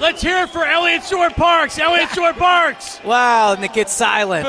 Let's 0.00 0.20
hear 0.20 0.42
it 0.42 0.50
for 0.50 0.64
Elliot 0.64 1.04
Shorr-Parks. 1.04 1.78
Elliot 1.78 2.10
Shorr-Parks. 2.10 3.00
Wow, 3.04 3.52
and 3.54 3.64
it 3.64 3.72
gets 3.72 3.92
silent. 3.92 4.44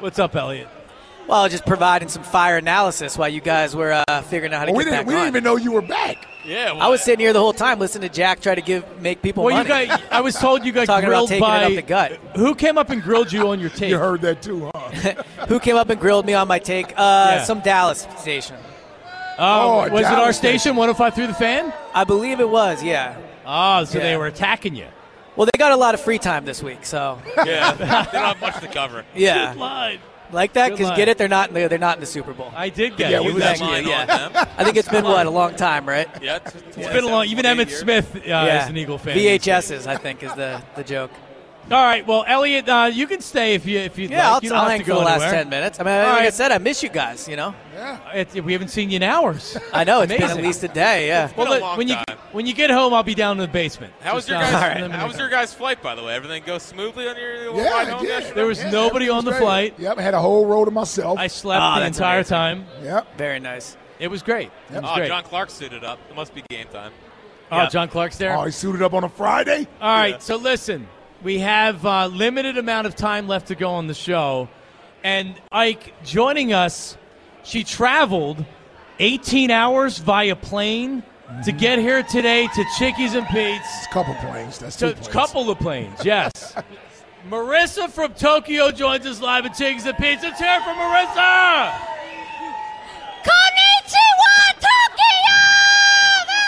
What's 0.00 0.18
up, 0.18 0.34
Elliot? 0.36 0.68
Well, 1.26 1.48
just 1.48 1.64
providing 1.64 2.08
some 2.08 2.22
fire 2.22 2.58
analysis 2.58 3.16
while 3.16 3.30
you 3.30 3.40
guys 3.40 3.74
were 3.74 4.02
uh, 4.08 4.22
figuring 4.22 4.52
out 4.52 4.58
how 4.60 4.64
to 4.66 4.72
Well, 4.72 4.78
we 4.78 4.84
get 4.84 4.90
didn't, 4.90 5.00
back 5.00 5.06
we 5.06 5.12
didn't 5.14 5.22
on. 5.22 5.28
even 5.28 5.44
know 5.44 5.56
you 5.56 5.72
were 5.72 5.80
back. 5.80 6.26
yeah. 6.44 6.72
I 6.78 6.88
was 6.88 7.02
sitting 7.02 7.20
here 7.20 7.32
the 7.32 7.40
whole 7.40 7.54
time 7.54 7.78
listening 7.78 8.08
to 8.08 8.14
Jack 8.14 8.40
try 8.40 8.54
to 8.54 8.60
give 8.60 8.84
make 9.00 9.22
people 9.22 9.42
Well, 9.44 9.56
you 9.62 9.66
money. 9.68 9.86
got. 9.86 10.02
I 10.12 10.20
was 10.20 10.34
told 10.34 10.66
you 10.66 10.72
got 10.72 10.86
Talking 10.86 11.04
about 11.08 11.26
grilled 11.26 11.28
taking 11.30 11.44
it 11.44 11.48
by 11.48 11.64
up 11.64 11.74
the 11.74 11.82
gut. 11.82 12.12
Who 12.36 12.54
came 12.54 12.76
up 12.76 12.90
and 12.90 13.02
grilled 13.02 13.32
you 13.32 13.48
on 13.48 13.58
your 13.58 13.70
take? 13.80 13.88
You 13.90 13.98
heard 13.98 14.20
that 14.20 14.42
too, 14.42 14.70
huh? 14.74 15.22
Who 15.48 15.58
came 15.60 15.76
up 15.76 15.88
and 15.88 15.98
grilled 15.98 16.26
me 16.26 16.34
on 16.34 16.46
my 16.46 16.58
take? 16.58 16.88
Uh, 16.92 16.92
Yeah. 17.38 17.44
Some 17.44 17.60
Dallas 17.60 18.06
station. 18.18 18.56
Oh, 19.38 19.86
Oh, 19.86 19.88
was 19.90 20.02
it 20.02 20.04
our 20.04 20.16
Dallas 20.16 20.36
station? 20.36 20.76
105 20.76 21.14
through 21.14 21.26
the 21.28 21.34
fan. 21.34 21.72
I 21.94 22.04
believe 22.04 22.38
it 22.40 22.48
was, 22.48 22.82
yeah. 22.82 23.16
Oh, 23.46 23.82
so 23.84 23.98
Yeah. 23.98 24.04
they 24.04 24.16
were 24.18 24.26
attacking 24.26 24.74
you. 24.76 24.86
Well, 25.36 25.46
they 25.46 25.58
got 25.58 25.72
a 25.72 25.76
lot 25.76 25.94
of 25.94 26.00
free 26.00 26.18
time 26.18 26.44
this 26.44 26.62
week, 26.62 26.84
so 26.84 27.18
Yeah, 27.44 27.72
they 27.72 27.86
don't 27.86 28.12
have 28.12 28.40
much 28.40 28.60
to 28.60 28.68
cover. 28.68 29.04
yeah, 29.16 29.52
Line. 29.54 29.98
Like 30.32 30.54
that. 30.54 30.70
Because 30.72 30.96
get 30.96 31.08
it, 31.08 31.18
they're 31.18 31.28
not. 31.28 31.52
They're, 31.52 31.68
they're 31.68 31.78
not 31.78 31.96
in 31.96 32.00
the 32.00 32.06
Super 32.06 32.32
Bowl. 32.32 32.50
I 32.56 32.68
did 32.68 32.96
get 32.96 33.10
Yeah, 33.10 33.18
it. 33.18 33.24
we 33.24 33.30
It 33.30 33.34
was 33.34 33.42
got 33.42 33.50
actually- 33.52 33.68
Line 33.68 33.86
yeah. 33.88 34.46
I 34.58 34.64
think 34.64 34.76
it's 34.76 34.88
been 34.88 35.04
what 35.04 35.26
a 35.26 35.30
long 35.30 35.54
time, 35.54 35.86
right? 35.86 36.08
Yeah, 36.22 36.36
it's, 36.36 36.54
It's 36.56 36.76
been 36.88 37.04
a 37.04 37.08
long. 37.08 37.26
Even 37.26 37.44
Emmitt 37.44 37.70
Smith 37.70 38.14
uh, 38.16 38.18
is 38.62 38.68
an 38.68 38.76
Eagle 38.76 38.98
fan. 38.98 39.16
VHSs, 39.16 39.86
I 39.86 39.96
think, 39.96 40.22
is 40.22 40.32
the 40.34 40.60
the 40.76 40.82
joke. 40.84 41.10
All 41.70 41.82
right. 41.82 42.06
Well, 42.06 42.24
Elliot, 42.28 42.68
uh, 42.68 42.90
you 42.92 43.06
can 43.06 43.20
stay 43.22 43.54
if 43.54 43.64
you 43.64 43.78
if 43.78 43.96
you'd 43.98 44.10
Yeah, 44.10 44.18
like. 44.18 44.26
I'll, 44.34 44.40
You 44.42 44.48
don't 44.50 44.58
I'll 44.58 44.64
have 44.64 44.70
hang 44.72 44.80
to 44.80 44.84
for 44.84 44.90
go 44.92 44.98
the 44.98 45.04
last 45.06 45.22
anywhere. 45.22 45.32
ten 45.42 45.48
minutes. 45.48 45.80
I 45.80 45.82
mean, 45.84 45.94
All 45.94 46.12
like 46.12 46.26
I 46.26 46.30
said, 46.30 46.52
I 46.52 46.58
miss 46.58 46.82
you 46.82 46.90
guys. 46.90 47.26
You 47.26 47.36
know, 47.36 47.54
It- 48.12 48.44
we 48.44 48.52
haven't 48.52 48.68
seen 48.68 48.90
you 48.90 48.96
in 48.96 49.02
hours. 49.02 49.56
I 49.72 49.84
know 49.84 50.02
it's 50.02 50.12
been 50.12 50.22
at 50.22 50.36
least 50.42 50.62
a 50.62 50.68
day. 50.68 51.08
Yeah. 51.08 51.30
Well, 51.36 51.46
been 51.48 51.56
a 51.58 51.60
long 51.60 51.78
when 51.78 51.88
you 51.88 51.96
when 52.32 52.46
you 52.46 52.52
get 52.52 52.68
home, 52.70 52.92
I'll 52.92 53.02
be 53.02 53.14
down 53.14 53.38
in 53.38 53.42
the 53.46 53.48
basement. 53.52 53.94
How 54.02 54.14
was 54.14 54.28
your 54.28 54.38
guys? 54.38 54.82
in 54.82 54.90
the- 54.90 54.96
How 54.96 55.06
was 55.06 55.16
your 55.18 55.30
guys' 55.30 55.54
flight, 55.54 55.82
by 55.82 55.94
the 55.94 56.02
way? 56.04 56.14
Everything 56.14 56.42
go 56.44 56.58
smoothly 56.58 57.08
on 57.08 57.16
your 57.16 57.54
Yeah, 57.56 57.70
ride 57.70 57.88
home 57.88 58.04
yesterday? 58.06 58.34
There 58.34 58.46
was 58.46 58.58
Yeah, 58.58 58.70
nobody 58.70 59.06
everything 59.06 59.16
on 59.18 59.24
the 59.24 59.30
great. 59.30 59.40
flight. 59.40 59.74
Yep, 59.78 59.98
I 59.98 60.02
had 60.02 60.14
a 60.14 60.20
whole 60.20 60.44
row 60.46 60.64
to 60.66 60.70
myself. 60.70 61.18
I 61.18 61.28
slept 61.28 61.62
Oh, 61.62 61.80
the 61.80 61.86
entire 61.86 62.18
amazing. 62.18 62.28
time. 62.36 62.66
yep. 62.82 63.16
Very 63.16 63.40
nice. 63.40 63.76
It 63.98 64.08
was 64.08 64.22
great. 64.22 64.50
It 64.70 64.82
was 64.82 64.90
Oh, 64.92 64.96
great. 64.96 65.08
John 65.08 65.22
Clark 65.22 65.48
suited 65.50 65.82
up. 65.82 65.98
It 66.10 66.16
must 66.16 66.34
be 66.34 66.42
game 66.50 66.66
time. 66.72 66.92
oh, 67.52 67.66
John 67.66 67.88
Clark's 67.88 68.18
there. 68.18 68.36
Oh, 68.36 68.42
he 68.42 68.50
suited 68.50 68.82
up 68.82 68.92
on 68.92 69.04
a 69.04 69.08
Friday. 69.08 69.66
All 69.80 69.96
right, 69.96 70.20
so 70.22 70.36
listen, 70.36 70.88
we 71.24 71.38
have 71.38 71.84
uh, 71.84 72.06
limited 72.06 72.58
amount 72.58 72.86
of 72.86 72.94
time 72.94 73.26
left 73.26 73.48
to 73.48 73.54
go 73.54 73.70
on 73.70 73.86
the 73.86 73.94
show, 73.94 74.48
and 75.02 75.34
Ike 75.50 75.94
joining 76.04 76.52
us. 76.52 76.96
She 77.42 77.64
traveled 77.64 78.44
18 79.00 79.50
hours 79.50 79.98
via 79.98 80.36
plane 80.36 81.02
to 81.44 81.52
get 81.52 81.78
here 81.78 82.02
today 82.02 82.46
to 82.46 82.64
Chickies 82.78 83.14
and 83.14 83.26
Pete's. 83.26 83.66
It's 83.78 83.86
a 83.86 83.90
couple 83.90 84.14
planes. 84.14 84.58
That's 84.58 84.76
two 84.76 84.88
a 84.88 84.92
planes. 84.92 85.08
couple 85.08 85.50
of 85.50 85.58
planes, 85.58 86.04
yes. 86.04 86.54
Marissa 87.28 87.90
from 87.90 88.14
Tokyo 88.14 88.70
joins 88.70 89.06
us 89.06 89.20
live 89.20 89.46
at 89.46 89.54
Chickies 89.54 89.86
and 89.86 89.96
Pete's. 89.96 90.22
Let's 90.22 90.38
hear 90.38 90.56
it 90.56 90.62
from 90.62 90.76
Marissa. 90.76 91.72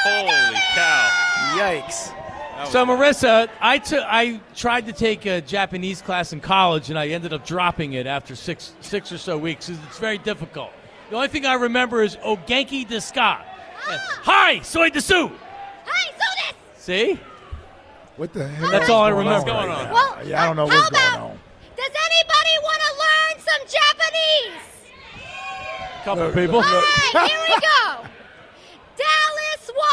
Holy 0.06 0.60
cow! 0.74 1.56
Yikes. 1.56 2.25
So 2.64 2.84
Marissa, 2.86 3.48
I 3.60 3.78
took 3.78 4.02
I 4.06 4.40
tried 4.54 4.86
to 4.86 4.92
take 4.92 5.26
a 5.26 5.40
Japanese 5.40 6.00
class 6.02 6.32
in 6.32 6.40
college, 6.40 6.88
and 6.90 6.98
I 6.98 7.08
ended 7.08 7.32
up 7.32 7.44
dropping 7.46 7.92
it 7.92 8.06
after 8.06 8.34
six 8.34 8.72
six 8.80 9.12
or 9.12 9.18
so 9.18 9.36
weeks. 9.38 9.68
It's 9.68 9.98
very 9.98 10.18
difficult. 10.18 10.70
The 11.10 11.16
only 11.16 11.28
thing 11.28 11.44
I 11.46 11.54
remember 11.54 12.02
is 12.02 12.16
Ogenki 12.16 12.88
deska. 12.88 13.38
Ah! 13.88 14.20
Hi, 14.24 14.60
soy 14.60 14.90
desu. 14.90 15.30
See, 16.76 17.18
What 18.16 18.32
the 18.32 18.46
hell? 18.48 18.70
That's 18.70 18.88
all 18.88 19.02
I 19.02 19.10
going 19.10 19.26
remember. 19.26 19.50
on 19.50 19.56
What's 19.56 19.66
right 19.68 19.88
going 19.88 19.88
now? 19.88 19.92
Well, 20.16 20.26
Yeah, 20.26 20.42
I 20.42 20.46
don't 20.46 20.56
know 20.56 20.64
uh, 20.66 20.70
how 20.70 20.76
what's 20.78 20.90
going 20.90 21.14
on. 21.30 21.38
Does 21.76 21.90
anybody 22.08 22.54
want 22.62 22.80
to 22.80 22.92
learn 23.04 23.34
some 23.42 23.62
Japanese? 23.76 24.64
couple 26.04 26.24
Look, 26.26 26.34
people. 26.34 26.56
All 26.56 26.62
right, 26.62 27.28
here 27.28 27.40
we 27.42 27.54
go. 27.60 28.06
Dallas 29.02 29.64
wa. 29.76 29.92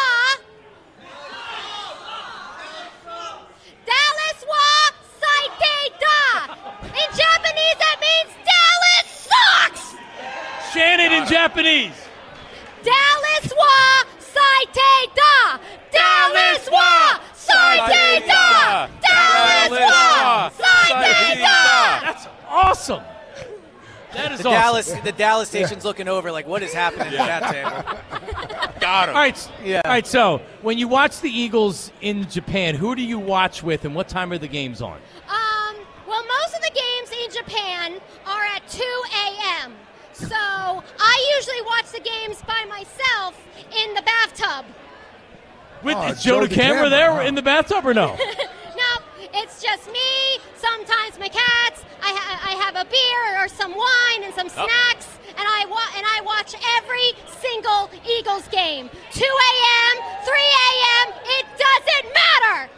Dallas 3.89 4.39
wa 4.47 4.69
saite 5.17 5.75
da. 5.99 6.53
In 6.93 7.09
Japanese, 7.17 7.77
that 7.81 7.97
means 8.05 8.31
Dallas 8.45 9.07
sucks. 9.33 9.85
Shannon 10.73 11.11
in 11.11 11.27
Japanese. 11.29 11.93
Dallas 12.83 13.53
wa 13.55 14.03
saite 14.19 15.15
da. 15.15 15.59
Dallas 15.91 16.69
wa 16.71 17.19
saite 17.33 18.27
da. 18.27 18.87
Dallas 19.01 19.69
wa 19.71 20.49
saite 20.49 21.39
da. 21.39 21.99
That's 22.01 22.27
awesome. 22.49 23.03
That 24.13 24.31
is 24.33 24.41
The 24.41 24.49
awesome. 24.49 24.51
Dallas, 24.51 24.91
the 25.03 25.11
Dallas 25.11 25.49
station's 25.49 25.83
looking 25.85 26.07
over 26.07 26.31
like, 26.31 26.47
what 26.47 26.61
is 26.61 26.71
happening 26.73 27.15
at 27.15 27.41
that 27.41 27.51
table? 27.51 28.69
Got 28.79 29.09
him. 29.09 29.15
All 29.15 29.21
right, 29.21 29.51
yeah. 29.63 29.81
All 29.85 29.91
right. 29.91 30.05
So 30.05 30.39
when 30.61 30.77
you 30.77 30.87
watch 30.87 31.19
the 31.21 31.31
Eagles 31.31 31.91
in 32.01 32.29
Japan, 32.29 32.75
who 32.75 32.95
do 32.95 33.01
you 33.01 33.17
watch 33.17 33.63
with, 33.63 33.85
and 33.85 33.95
what 33.95 34.07
time 34.07 34.31
are 34.31 34.37
the 34.37 34.47
games 34.47 34.81
on? 34.83 34.99
Um, 35.29 35.75
well, 36.07 36.23
most 36.41 36.53
of 36.55 36.61
the 36.61 36.71
games 36.75 37.11
in 37.23 37.31
Japan 37.43 37.93
are 38.27 38.43
at 38.55 38.67
2 38.67 38.83
a.m. 39.63 39.73
So 40.13 40.35
I 40.35 41.33
usually 41.37 41.61
watch 41.63 41.91
the 41.91 41.99
games 41.99 42.41
by 42.43 42.63
myself 42.69 43.35
in 43.77 43.93
the 43.93 44.01
bathtub. 44.03 44.65
With 45.83 45.97
Oh, 45.97 46.07
is 46.07 46.23
Joe 46.23 46.39
Joe 46.39 46.47
the 46.47 46.55
camera 46.55 46.85
DeCamara, 46.87 46.89
there 46.89 47.11
huh? 47.15 47.21
in 47.23 47.35
the 47.35 47.41
bathtub 47.41 47.85
or 47.85 47.93
no? 47.93 48.15
no, 48.15 48.91
it's 49.33 49.61
just 49.61 49.87
me, 49.91 49.99
sometimes 50.55 51.19
my 51.19 51.27
cats. 51.27 51.83
I, 52.01 52.11
ha- 52.15 52.39
I 52.51 52.63
have 52.63 52.75
a 52.75 52.89
beer 52.89 53.43
or 53.43 53.47
some 53.49 53.71
wine 53.75 54.23
and 54.23 54.33
some 54.33 54.47
snacks, 54.49 55.07
and 55.29 55.39
I 55.45 55.65
wa- 55.69 55.91
and 55.97 56.05
I 56.05 56.21
watch 56.25 56.55
every 56.77 57.11
single 57.39 57.89
Eagles 58.17 58.47
game. 58.49 58.89
2 59.11 59.23
a.m., 59.23 60.03
3 60.23 60.33
a.m. 60.35 61.13
It 61.25 61.45
doesn't 61.57 62.13
matter. 62.13 62.69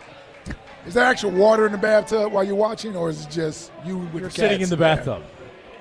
Is 0.87 0.93
there 0.93 1.03
actual 1.05 1.31
water 1.31 1.65
in 1.65 1.71
the 1.71 1.77
bathtub 1.77 2.31
while 2.31 2.43
you're 2.43 2.55
watching, 2.55 2.95
or 2.95 3.09
is 3.09 3.25
it 3.25 3.29
just 3.31 3.71
you 3.85 3.97
with 3.97 4.13
You're 4.21 4.29
the 4.29 4.35
sitting 4.35 4.61
in 4.61 4.69
the 4.69 4.77
bathtub. 4.77 5.23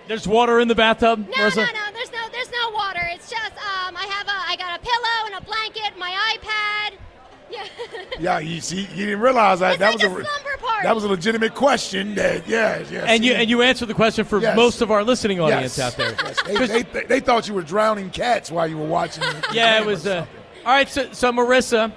There's 0.07 0.29
water 0.29 0.61
in 0.61 0.69
the 0.69 0.75
bathtub. 0.75 1.19
No, 1.19 1.35
Marissa? 1.35 1.57
no, 1.57 1.63
no. 1.65 1.93
There's 1.95 2.13
no, 2.13 2.19
there's 2.33 2.51
no 2.51 2.71
water. 2.75 3.01
It's 3.13 3.31
just 3.31 3.53
um, 3.53 3.97
I 3.97 4.05
have 4.11 4.27
a, 4.29 4.33
I 4.33 4.57
got 4.57 4.79
a 4.79 4.83
pillow 4.83 5.27
and 5.27 5.35
a 5.37 5.41
blanket, 5.47 5.99
my 5.99 6.11
iPad, 6.37 6.99
Yeah, 7.51 7.65
yeah, 8.21 8.39
you 8.39 8.61
see, 8.61 8.83
you 8.95 9.07
didn't 9.07 9.21
realize 9.21 9.61
that. 9.61 9.73
It's 9.73 9.79
that 9.81 9.93
like 9.95 10.03
was 10.03 10.03
a 10.05 10.09
re- 10.11 10.25
slumber 10.25 10.57
party. 10.59 10.83
That 10.83 10.95
was 10.95 11.05
a 11.05 11.09
legitimate 11.09 11.55
question. 11.55 12.15
That 12.17 12.47
yes, 12.47 12.91
yes. 12.91 13.05
And 13.09 13.25
you 13.25 13.33
and 13.33 13.49
you 13.49 13.63
answered 13.63 13.87
the 13.87 13.95
question 13.95 14.25
for 14.27 14.41
Yes. 14.41 14.55
most 14.57 14.81
of 14.83 14.91
our 14.91 15.03
listening 15.05 15.41
audience 15.41 15.79
Yes. 15.79 15.93
out 15.93 15.97
there. 15.97 16.15
Yes. 16.47 16.69
They, 16.71 16.83
they, 16.83 17.05
they 17.05 17.21
thought 17.21 17.49
you 17.49 17.55
were 17.55 17.63
drowning 17.63 18.11
cats 18.11 18.51
while 18.51 18.67
you 18.67 18.77
were 18.77 18.87
watching. 18.87 19.23
the 19.23 19.47
Yeah, 19.53 19.81
it 19.81 19.87
was. 19.87 20.07
Uh, 20.07 20.27
all 20.67 20.73
right, 20.73 20.89
so, 20.89 21.13
so 21.13 21.31
Marissa, 21.33 21.93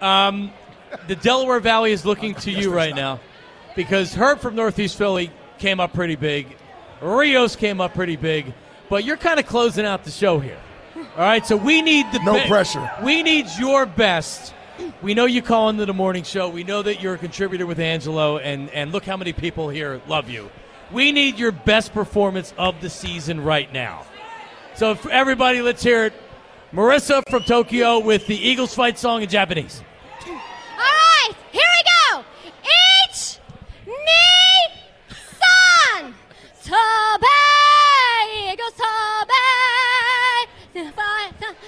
um, 0.00 0.52
the 1.08 1.16
Delaware 1.16 1.60
Valley 1.60 1.92
is 1.92 2.04
looking 2.04 2.34
to 2.36 2.50
you 2.50 2.72
right 2.72 2.94
now 2.94 3.20
because 3.76 4.14
Herb 4.14 4.40
from 4.40 4.54
Northeast 4.54 4.96
Philly 4.98 5.30
came 5.58 5.80
up 5.80 5.92
pretty 5.92 6.14
big, 6.16 6.56
Rios 7.02 7.56
came 7.56 7.80
up 7.80 7.94
pretty 7.94 8.16
big, 8.16 8.52
but 8.88 9.04
you're 9.04 9.16
kind 9.16 9.40
of 9.40 9.46
closing 9.46 9.84
out 9.84 10.04
the 10.04 10.10
show 10.10 10.38
here. 10.38 10.58
All 10.96 11.24
right, 11.24 11.44
so 11.44 11.56
we 11.56 11.82
need 11.82 12.06
the 12.12 12.20
No 12.22 12.46
pressure. 12.46 12.90
We 13.02 13.22
need 13.22 13.46
your 13.58 13.86
best. 13.86 14.54
We 15.02 15.14
know 15.14 15.26
you 15.26 15.42
call 15.42 15.68
into 15.68 15.84
the 15.84 15.94
morning 15.94 16.22
show. 16.22 16.48
We 16.48 16.64
know 16.64 16.82
that 16.82 17.02
you're 17.02 17.14
a 17.14 17.18
contributor 17.18 17.66
with 17.66 17.78
Angelo, 17.78 18.38
and 18.38 18.70
and 18.70 18.92
look 18.92 19.04
how 19.04 19.16
many 19.16 19.32
people 19.32 19.68
here 19.68 20.00
love 20.08 20.30
you. 20.30 20.50
We 20.90 21.12
need 21.12 21.38
your 21.38 21.52
best 21.52 21.92
performance 21.92 22.52
of 22.58 22.80
the 22.80 22.90
season 22.90 23.42
right 23.42 23.72
now. 23.72 24.04
So, 24.74 24.98
everybody, 25.10 25.60
let's 25.62 25.82
hear 25.82 26.06
it. 26.06 26.12
Marissa 26.72 27.22
from 27.28 27.42
Tokyo 27.42 27.98
with 27.98 28.26
the 28.26 28.36
Eagles 28.36 28.74
fight 28.74 28.98
song 28.98 29.22
in 29.22 29.28
Japanese. 29.28 29.82
All 30.26 30.34
right, 30.34 31.32
here 31.50 31.62
we 31.62 31.82
go. 32.10 32.24
Ich 33.10 33.38
ni 33.86 33.94
san 35.38 36.14
Tobe 36.72 37.36
go 38.56 38.68
Tobe 38.80 39.42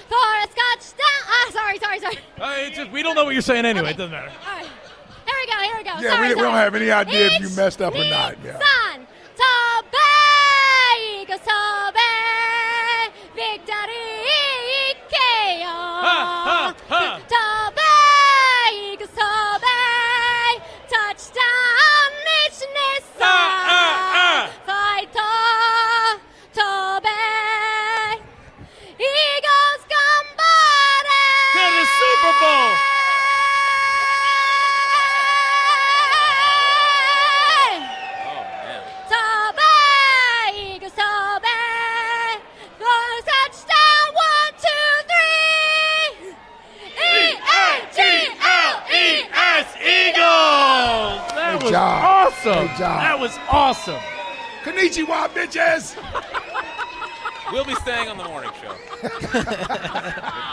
Forest 0.09 0.53
touchdown. 0.57 1.21
Ah, 1.27 1.47
sorry, 1.51 1.77
sorry, 1.77 1.99
sorry. 1.99 2.17
Uh, 2.39 2.55
it's 2.57 2.75
just, 2.77 2.91
we 2.91 3.03
don't 3.03 3.15
know 3.15 3.23
what 3.25 3.33
you're 3.33 3.41
saying 3.43 3.65
anyway. 3.65 3.91
It 3.91 3.97
doesn't 3.97 4.11
matter. 4.11 4.31
All 4.47 4.55
right, 4.55 4.65
here 5.27 5.35
we 5.39 5.45
go. 5.45 5.57
Here 5.61 5.77
we 5.77 5.83
go. 5.83 5.93
Yeah, 6.01 6.15
sorry, 6.15 6.29
we, 6.29 6.35
we 6.35 6.41
don't 6.41 6.53
have 6.53 6.73
any 6.73 6.89
idea 6.89 7.27
if 7.27 7.39
you 7.39 7.49
messed 7.55 7.81
up 7.81 7.93
or 7.93 8.03
not. 8.03 8.35
Yeah. 8.43 8.59
San 8.59 9.05
Tobe 9.37 10.07
go 11.27 11.37
Tobe 11.37 12.09
Victory 13.35 14.07
Ikeo. 14.89 15.75
ha, 16.01 16.75
ha. 16.89 17.21
Tobe 17.29 17.84
was 51.65 51.71
job. 51.71 52.03
awesome. 52.03 52.67
Good 52.67 52.77
job. 52.77 53.01
That 53.01 53.19
was 53.19 53.37
awesome. 53.49 54.01
Konnichiwa, 54.63 55.29
bitches. 55.29 55.95
We'll 57.51 57.63
be 57.63 57.75
staying 57.75 58.09
on 58.09 58.17
the 58.17 58.23
morning 58.23 58.49
show. 58.59 58.75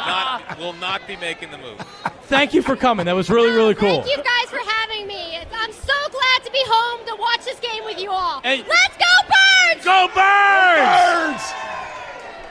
not, 0.07 0.59
will 0.59 0.75
not 0.75 1.07
be 1.07 1.17
making 1.17 1.51
the 1.51 1.57
move. 1.57 1.79
Thank 2.25 2.53
you 2.53 2.61
for 2.61 2.77
coming. 2.77 3.07
That 3.07 3.15
was 3.15 3.31
really, 3.31 3.51
really 3.51 3.75
cool. 3.75 4.03
Thank 4.03 4.15
you 4.15 4.23
guys 4.23 4.51
for 4.51 4.61
having 4.71 5.07
me. 5.07 5.39
I'm 5.55 5.73
so 5.73 5.93
glad 6.11 6.45
to 6.45 6.51
be 6.53 6.63
home 6.67 7.07
to 7.07 7.17
watch 7.19 7.45
this 7.47 7.59
game 7.61 7.85
with 7.85 7.99
you 7.99 8.11
all. 8.11 8.43
Hey. 8.43 8.59
Let's 8.69 8.97
go, 8.99 9.05
Birds! 9.27 9.85
Go 9.87 10.07
Birds! 10.15 11.43
Birds. 11.43 11.53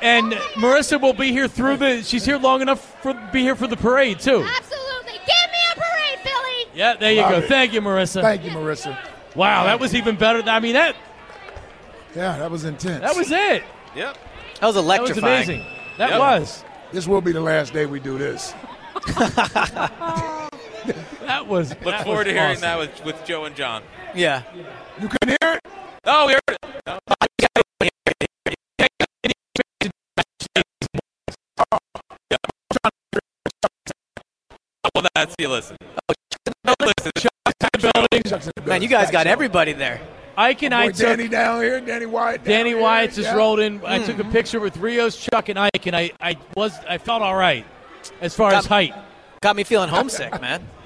And 0.01 0.33
Marissa 0.55 0.99
will 0.99 1.13
be 1.13 1.31
here 1.31 1.47
through 1.47 1.77
the. 1.77 2.01
She's 2.01 2.25
here 2.25 2.37
long 2.37 2.63
enough 2.63 2.99
for 3.03 3.13
be 3.31 3.43
here 3.43 3.55
for 3.55 3.67
the 3.67 3.77
parade 3.77 4.19
too. 4.19 4.43
Absolutely. 4.43 4.70
Yeah, 6.73 6.95
there 6.95 7.11
you 7.11 7.21
Love 7.21 7.31
go. 7.31 7.37
it. 7.39 7.47
Thank 7.47 7.73
you, 7.73 7.81
Marissa. 7.81 8.21
Thank 8.21 8.43
you, 8.45 8.51
Marissa. 8.51 8.97
Wow, 9.35 9.65
that 9.65 9.79
was 9.79 9.93
even 9.95 10.15
better. 10.15 10.41
I 10.49 10.59
mean 10.59 10.73
that 10.73 10.95
Yeah, 12.15 12.37
that 12.37 12.51
was 12.51 12.65
intense. 12.65 13.01
that 13.01 13.15
was 13.15 13.31
it. 13.31 13.63
Yep. 13.95 13.95
That 13.95 13.95
was 13.95 14.17
That 14.59 14.65
was 14.65 14.75
electrifying. 14.77 15.35
amazing. 15.35 15.65
That 15.97 16.09
Yep. 16.11 16.19
was. 16.19 16.63
This 16.91 17.07
will 17.07 17.21
be 17.21 17.31
the 17.31 17.41
last 17.41 17.73
day 17.73 17.85
we 17.85 17.99
do 17.99 18.17
this. 18.17 18.53
That 21.21 21.47
was. 21.47 21.69
Look 21.69 21.79
that 21.85 22.03
forward 22.03 22.25
was 22.25 22.33
to 22.33 22.33
hearing 22.33 22.51
awesome. 22.57 22.61
that 22.61 22.77
with, 22.79 23.05
with 23.05 23.25
Joe 23.25 23.45
and 23.45 23.55
John. 23.55 23.83
Yeah. 24.13 24.41
You 24.99 25.07
can 25.07 25.29
hear 25.29 25.53
it. 25.53 25.59
Oh, 26.05 26.27
we 26.27 26.33
heard 26.33 26.41
it. 26.49 26.99
Well, 34.95 35.05
that's 35.15 35.35
you 35.39 35.47
listen. 35.47 35.77
Listen. 36.81 37.11
Chuck's 38.25 38.45
in 38.47 38.51
the 38.55 38.61
Man, 38.61 38.65
building. 38.65 38.81
you 38.83 38.87
guys 38.89 39.11
got 39.11 39.27
everybody 39.27 39.73
there. 39.73 39.99
Ike 40.37 40.63
and 40.63 40.71
Boy, 40.71 40.77
I 40.77 40.87
took 40.87 40.97
Danny 40.97 41.27
down 41.27 41.61
here, 41.61 41.81
Danny 41.81 42.05
Wyatt. 42.05 42.43
Danny 42.43 42.69
here. 42.71 42.79
Wyatt 42.81 43.13
just 43.13 43.27
Yeah. 43.29 43.35
rolled 43.35 43.59
in. 43.59 43.83
I 43.85 43.99
Mm-hmm. 43.99 44.05
took 44.17 44.19
a 44.27 44.29
picture 44.31 44.59
with 44.59 44.77
Rios, 44.77 45.17
Chuck, 45.17 45.49
and 45.49 45.59
Ike, 45.59 45.85
and 45.87 45.95
I, 45.95 46.11
I 46.21 46.37
was 46.55 46.73
I 46.87 46.97
felt 46.97 47.21
all 47.21 47.35
right 47.35 47.65
as 48.21 48.33
far 48.35 48.53
as 48.53 48.65
height. 48.65 48.93
Got 49.41 49.55
me 49.55 49.63
feeling 49.63 49.89
homesick, 49.89 50.39
man. 50.41 50.67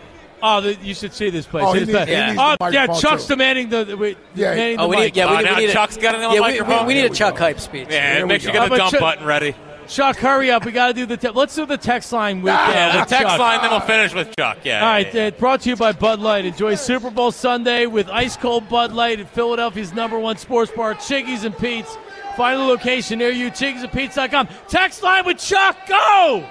Oh, 0.47 0.61
the, 0.61 0.75
you 0.75 0.93
should 0.93 1.13
see 1.13 1.31
this 1.31 1.47
place. 1.47 1.63
Oh, 1.65 1.73
needs- 1.73 1.91
bad. 1.91 2.07
he 2.07 2.13
needs 2.15 2.35
the 2.35 2.57
oh 2.61 2.67
yeah, 2.67 2.85
Chuck's 2.99 3.23
too. 3.23 3.29
demanding 3.33 3.69
the, 3.69 3.83
the 3.85 3.97
wait, 3.97 4.17
Yeah. 4.35 4.51
demanding 4.51 4.79
Oh, 4.79 4.83
the 4.83 4.89
we 4.89 4.95
mic. 4.97 5.15
need, 5.15 5.17
yeah, 5.17 5.25
Oh, 5.27 5.37
we, 5.37 5.43
now 5.43 5.55
we 5.57 5.65
need 5.65 5.71
Chuck's 5.73 5.97
a, 5.97 6.01
got 6.01 6.13
it 6.13 6.21
on 6.21 6.29
the 6.29 6.35
yeah, 6.41 6.61
we, 6.61 6.61
we, 6.81 6.85
we 6.87 6.93
need 6.93 7.05
a 7.05 7.09
Chuck 7.15 7.35
go. 7.35 7.45
hype 7.45 7.59
speech. 7.59 7.87
Yeah, 7.89 8.15
There 8.15 8.27
make 8.27 8.41
we 8.41 8.45
sure 8.45 8.53
you 8.53 8.59
go. 8.59 8.63
get 8.65 8.69
the 8.71 8.77
dump 8.77 8.91
Chuck- 8.91 8.99
button 9.01 9.25
ready. 9.25 9.55
Chuck, 9.87 10.17
hurry 10.17 10.51
up. 10.51 10.65
We 10.65 10.71
got 10.71 10.87
to 10.87 10.93
do 10.93 11.05
the. 11.05 11.17
Te- 11.17 11.29
let's 11.29 11.55
do 11.55 11.65
the 11.65 11.77
text 11.77 12.11
line 12.11 12.41
with, 12.41 12.53
uh, 12.53 12.67
Yeah, 12.71 12.91
the 12.93 12.99
with 12.99 13.09
text 13.09 13.27
Chuck. 13.27 13.39
line, 13.39 13.61
then 13.61 13.71
we'll 13.71 13.79
finish 13.81 14.13
with 14.13 14.35
Chuck. 14.37 14.57
Yeah. 14.63 14.81
All 14.81 14.87
right, 14.87 15.13
yeah, 15.13 15.21
yeah. 15.23 15.27
uh, 15.27 15.31
brought 15.31 15.61
to 15.61 15.69
you 15.69 15.75
by 15.75 15.91
Bud 15.91 16.19
Light. 16.19 16.45
Enjoy 16.45 16.75
Super 16.75 17.09
Bowl 17.09 17.31
Sunday 17.31 17.85
with 17.85 18.09
ice 18.09 18.35
cold 18.37 18.67
Bud 18.69 18.91
Light 18.93 19.19
at 19.19 19.29
Philadelphia's 19.29 19.93
number 19.93 20.19
one 20.19 20.37
sports 20.37 20.71
bar, 20.75 20.93
Chickies 20.95 21.43
and 21.43 21.57
Pete's. 21.57 21.97
Find 22.35 22.59
a 22.59 22.63
location 22.63 23.19
near 23.19 23.29
you, 23.31 23.49
chickiesandpete's.com. 23.49 24.49
Text 24.67 25.01
line 25.03 25.25
with 25.25 25.37
Chuck. 25.37 25.77
Go! 25.87 26.45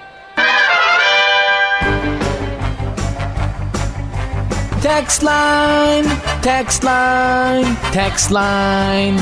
Text 4.81 5.23
line, 5.23 6.03
text 6.43 6.83
line, 6.83 7.75
text 7.91 8.29
line. 8.29 9.15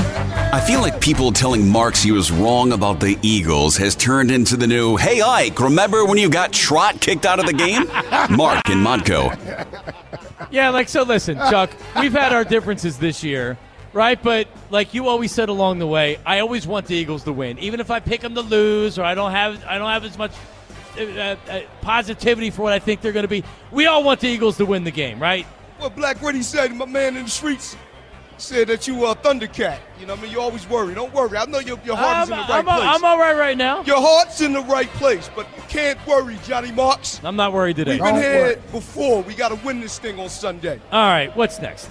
I 0.52 0.60
feel 0.60 0.82
like 0.82 0.93
people 1.04 1.34
telling 1.34 1.68
Marks 1.68 2.02
he 2.02 2.14
was 2.14 2.32
wrong 2.32 2.72
about 2.72 3.02
the 3.02 3.20
Eagles 3.22 3.76
has 3.76 3.94
turned 3.94 4.32
into 4.32 4.56
the 4.56 4.66
new, 4.66 4.96
hey, 4.96 5.22
Ike, 5.22 5.60
remember 5.60 6.06
when 6.06 6.18
you 6.18 6.30
got 6.30 6.54
Trot 6.54 7.02
kicked 7.02 7.26
out 7.26 7.42
of 7.42 7.46
the 7.46 7.52
game? 7.52 7.88
Mark 8.30 8.70
and 8.70 8.86
Modco. 8.86 9.36
Yeah, 10.50 10.70
like 10.70 10.88
so. 10.88 11.04
Listen, 11.04 11.36
Chuck, 11.36 11.72
we've 12.00 12.14
had 12.14 12.32
our 12.32 12.46
differences 12.46 12.98
this 12.98 13.22
year, 13.22 13.58
right? 13.92 14.22
But 14.24 14.48
like 14.70 14.94
you 14.94 15.10
always 15.10 15.34
said 15.34 15.50
along 15.50 15.80
the 15.80 15.88
way, 15.88 16.20
I 16.26 16.40
always 16.40 16.66
want 16.66 16.86
the 16.86 16.96
Eagles 16.96 17.26
to 17.26 17.34
win, 17.34 17.60
even 17.60 17.82
if 17.82 17.92
I 17.92 18.00
pick 18.00 18.22
them 18.22 18.34
to 18.36 18.42
lose 18.42 18.98
or 18.98 19.04
I 19.04 19.14
don't 19.14 19.32
have 19.32 19.62
I 19.66 19.78
don't 19.78 19.90
have 19.90 20.06
as 20.06 20.18
much 20.18 20.32
uh, 20.98 21.02
uh, 21.02 21.62
positivity 21.82 22.50
for 22.50 22.62
what 22.62 22.72
I 22.72 22.80
think 22.80 23.02
they're 23.02 23.12
going 23.12 23.26
to 23.26 23.28
be. 23.28 23.44
We 23.72 23.88
all 23.88 24.06
want 24.06 24.22
the 24.22 24.30
Eagles 24.30 24.56
to 24.56 24.66
win 24.66 24.86
the 24.86 24.92
game, 24.92 25.22
right? 25.22 25.46
Well, 25.82 25.90
Black, 25.90 26.22
what 26.22 26.34
he 26.34 26.44
said, 26.44 26.74
my 26.74 26.86
man 26.86 27.18
in 27.18 27.26
the 27.26 27.30
streets, 27.30 27.76
said 28.38 28.68
that 28.68 28.88
you 28.88 28.96
were 28.96 29.12
a 29.12 29.16
Thundercat. 29.16 29.80
You 30.00 30.06
know 30.06 30.14
what 30.14 30.20
I 30.20 30.24
mean? 30.24 30.32
You 30.32 30.42
always 30.42 30.68
worry. 30.68 30.94
Don't 30.94 31.14
worry. 31.14 31.38
I 31.38 31.46
know 31.46 31.60
your, 31.60 31.80
your 31.86 31.96
heart 31.96 32.24
is 32.24 32.30
in 32.30 32.38
the 32.38 32.42
right 32.44 32.52
I'm, 32.52 32.66
place. 32.66 32.80
I'm 32.82 33.06
all 33.06 33.18
right 33.18 33.38
right 33.38 33.58
now. 33.58 33.84
Your 33.84 34.02
heart's 34.02 34.42
in 34.42 34.54
the 34.54 34.62
right 34.62 34.90
place, 34.90 35.30
but 35.36 35.48
you 35.56 35.64
can't 35.70 36.06
worry, 36.06 36.38
Johnny 36.44 36.72
Marks. 36.72 37.20
I'm 37.24 37.36
not 37.36 37.54
worried 37.54 37.76
today. 37.78 37.94
We've 37.94 38.02
been 38.02 38.14
Don't 38.16 38.24
here 38.24 38.42
worry. 38.42 38.62
before. 38.72 39.22
We 39.24 39.36
got 39.36 39.50
to 39.50 39.66
win 39.66 39.80
this 39.80 40.00
thing 40.00 40.20
on 40.20 40.30
Sunday. 40.30 40.80
All 40.92 41.10
right, 41.10 41.36
what's 41.36 41.60
next? 41.60 41.90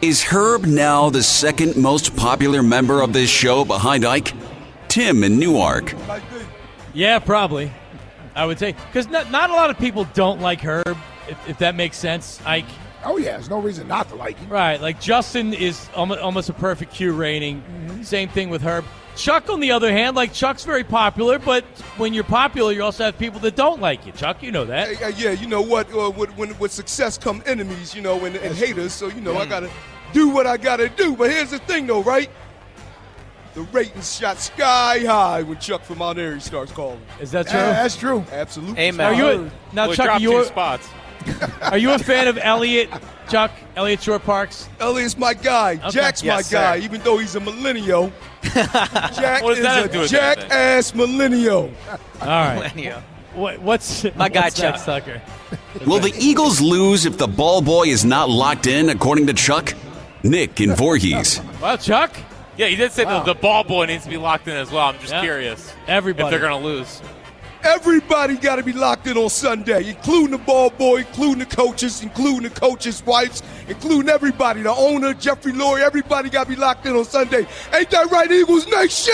Is 0.00 0.22
Herb 0.22 0.64
now 0.64 1.10
the 1.10 1.22
second 1.22 1.76
most 1.76 2.14
popular 2.14 2.62
member 2.62 3.00
of 3.02 3.12
this 3.12 3.28
show 3.28 3.64
behind 3.64 4.04
Ike? 4.04 4.32
Tim 4.88 5.24
in 5.24 5.38
Newark. 5.38 5.94
Yeah, 6.94 7.18
probably. 7.18 7.72
I 8.34 8.46
would 8.46 8.58
say 8.58 8.72
because 8.72 9.08
not, 9.08 9.30
not 9.32 9.50
a 9.50 9.54
lot 9.54 9.70
of 9.70 9.78
people 9.78 10.04
don't 10.14 10.40
like 10.40 10.60
Herb, 10.60 10.96
if, 11.28 11.48
if 11.48 11.58
that 11.58 11.74
makes 11.74 11.96
sense. 11.96 12.40
Ike, 12.46 12.68
Oh 13.04 13.16
yeah, 13.16 13.32
there's 13.32 13.48
no 13.50 13.60
reason 13.60 13.86
not 13.88 14.08
to 14.08 14.14
like 14.16 14.36
him. 14.38 14.48
right? 14.48 14.80
Like 14.80 15.00
Justin 15.00 15.52
is 15.54 15.88
almost, 15.94 16.20
almost 16.20 16.48
a 16.48 16.52
perfect 16.54 16.92
Q 16.92 17.12
rating. 17.12 17.62
Mm-hmm. 17.62 18.02
Same 18.02 18.28
thing 18.28 18.50
with 18.50 18.62
Herb. 18.62 18.84
Chuck, 19.16 19.50
on 19.50 19.58
the 19.58 19.72
other 19.72 19.90
hand, 19.90 20.14
like 20.14 20.32
Chuck's 20.32 20.64
very 20.64 20.84
popular, 20.84 21.40
but 21.40 21.64
when 21.96 22.14
you're 22.14 22.22
popular, 22.22 22.70
you 22.72 22.84
also 22.84 23.04
have 23.04 23.18
people 23.18 23.40
that 23.40 23.56
don't 23.56 23.80
like 23.80 24.06
you. 24.06 24.12
Chuck, 24.12 24.42
you 24.44 24.52
know 24.52 24.64
that. 24.64 24.94
Hey, 24.96 25.04
uh, 25.04 25.08
yeah, 25.08 25.30
you 25.32 25.48
know 25.48 25.60
what? 25.60 25.92
Uh, 25.92 26.10
with, 26.10 26.30
when, 26.36 26.56
with 26.58 26.70
success 26.70 27.18
come 27.18 27.42
enemies, 27.44 27.94
you 27.96 28.00
know, 28.02 28.24
and, 28.24 28.36
and 28.36 28.54
haters. 28.54 28.92
So 28.92 29.08
you 29.08 29.20
know, 29.20 29.36
I 29.36 29.46
gotta 29.46 29.70
do 30.12 30.28
what 30.28 30.46
I 30.46 30.56
gotta 30.56 30.88
do. 30.88 31.16
But 31.16 31.30
here's 31.30 31.50
the 31.50 31.58
thing, 31.58 31.86
though, 31.88 32.02
right? 32.02 32.30
The 33.54 33.62
ratings 33.62 34.16
shot 34.16 34.38
sky 34.38 35.00
high 35.00 35.42
when 35.42 35.58
Chuck 35.58 35.82
from 35.82 35.98
Mount 35.98 36.18
Airy 36.18 36.40
starts 36.40 36.70
calling. 36.70 37.00
Is 37.20 37.32
that 37.32 37.48
true? 37.48 37.58
Yeah, 37.58 37.72
that's 37.72 37.96
true. 37.96 38.24
Absolutely. 38.30 38.78
Amen. 38.80 39.06
Are 39.06 39.14
you 39.14 39.50
now, 39.72 39.82
Well, 39.82 39.90
he 39.90 39.96
Chuck? 39.96 40.06
dropped 40.06 40.22
You're 40.22 40.44
spots. 40.44 40.88
Are 41.62 41.78
you 41.78 41.92
a 41.92 41.98
fan 41.98 42.28
of 42.28 42.38
Elliot, 42.40 42.90
Chuck? 43.28 43.50
Elliot 43.76 44.02
Shorr-Parks? 44.02 44.68
Elliot's 44.80 45.16
my 45.18 45.34
guy. 45.34 45.72
Okay. 45.74 45.90
Jack's 45.90 46.22
my 46.22 46.36
Yes, 46.38 46.50
guy, 46.50 46.78
sir. 46.78 46.84
even 46.84 47.00
though 47.02 47.18
he's 47.18 47.34
a 47.34 47.40
millennial. 47.40 48.12
Jack 48.42 49.42
What 49.42 49.50
does 49.56 49.58
is 49.58 49.66
have 49.66 49.94
a 49.94 49.98
with 49.98 50.10
jack 50.10 50.38
anything? 50.38 50.52
ass 50.52 50.94
millennial. 50.94 51.70
All 52.20 52.26
right. 52.28 52.54
Millennial. 52.54 53.02
What, 53.34 53.60
what's 53.60 54.04
My 54.16 54.28
guy, 54.28 54.42
what's 54.44 54.58
next, 54.60 54.84
Chuck. 54.84 55.04
Tucker? 55.04 55.22
Will 55.86 56.00
the 56.00 56.12
Eagles 56.18 56.60
lose 56.60 57.04
if 57.06 57.18
the 57.18 57.28
ball 57.28 57.60
boy 57.62 57.86
is 57.88 58.04
not 58.04 58.28
locked 58.30 58.66
in, 58.66 58.88
according 58.88 59.26
to 59.28 59.34
Chuck? 59.34 59.74
Nick 60.24 60.58
and 60.60 60.76
Voorhees. 60.76 61.40
Well, 61.60 61.78
Chuck. 61.78 62.16
Yeah, 62.56 62.66
he 62.66 62.74
did 62.74 62.90
say 62.90 63.04
Wow. 63.04 63.22
the, 63.22 63.34
the 63.34 63.40
ball 63.40 63.62
boy 63.62 63.84
needs 63.86 64.02
to 64.04 64.10
be 64.10 64.16
locked 64.16 64.48
in 64.48 64.56
as 64.56 64.72
well. 64.72 64.86
I'm 64.88 64.98
just 64.98 65.12
Yeah. 65.12 65.20
curious 65.22 65.72
Everybody. 65.86 66.24
if 66.26 66.30
they're 66.30 66.40
going 66.48 66.60
to 66.60 66.66
lose. 66.68 67.00
Everybody 67.64 68.36
got 68.36 68.56
to 68.56 68.62
be 68.62 68.72
locked 68.72 69.06
in 69.06 69.16
on 69.16 69.28
Sunday, 69.30 69.90
including 69.90 70.30
the 70.30 70.38
ball 70.38 70.70
boy, 70.70 70.98
including 70.98 71.40
the 71.40 71.46
coaches, 71.46 72.02
including 72.02 72.42
the 72.44 72.50
coaches' 72.50 73.04
wives, 73.04 73.42
including 73.68 74.08
everybody, 74.08 74.62
the 74.62 74.70
owner, 74.72 75.12
Jeffrey 75.14 75.52
Lurie. 75.52 75.80
Everybody 75.80 76.30
got 76.30 76.44
to 76.44 76.50
be 76.50 76.56
locked 76.56 76.86
in 76.86 76.94
on 76.96 77.04
Sunday. 77.04 77.46
Ain't 77.74 77.90
that 77.90 78.10
right, 78.10 78.30
Eagles 78.30 78.66
Nation? 78.68 79.12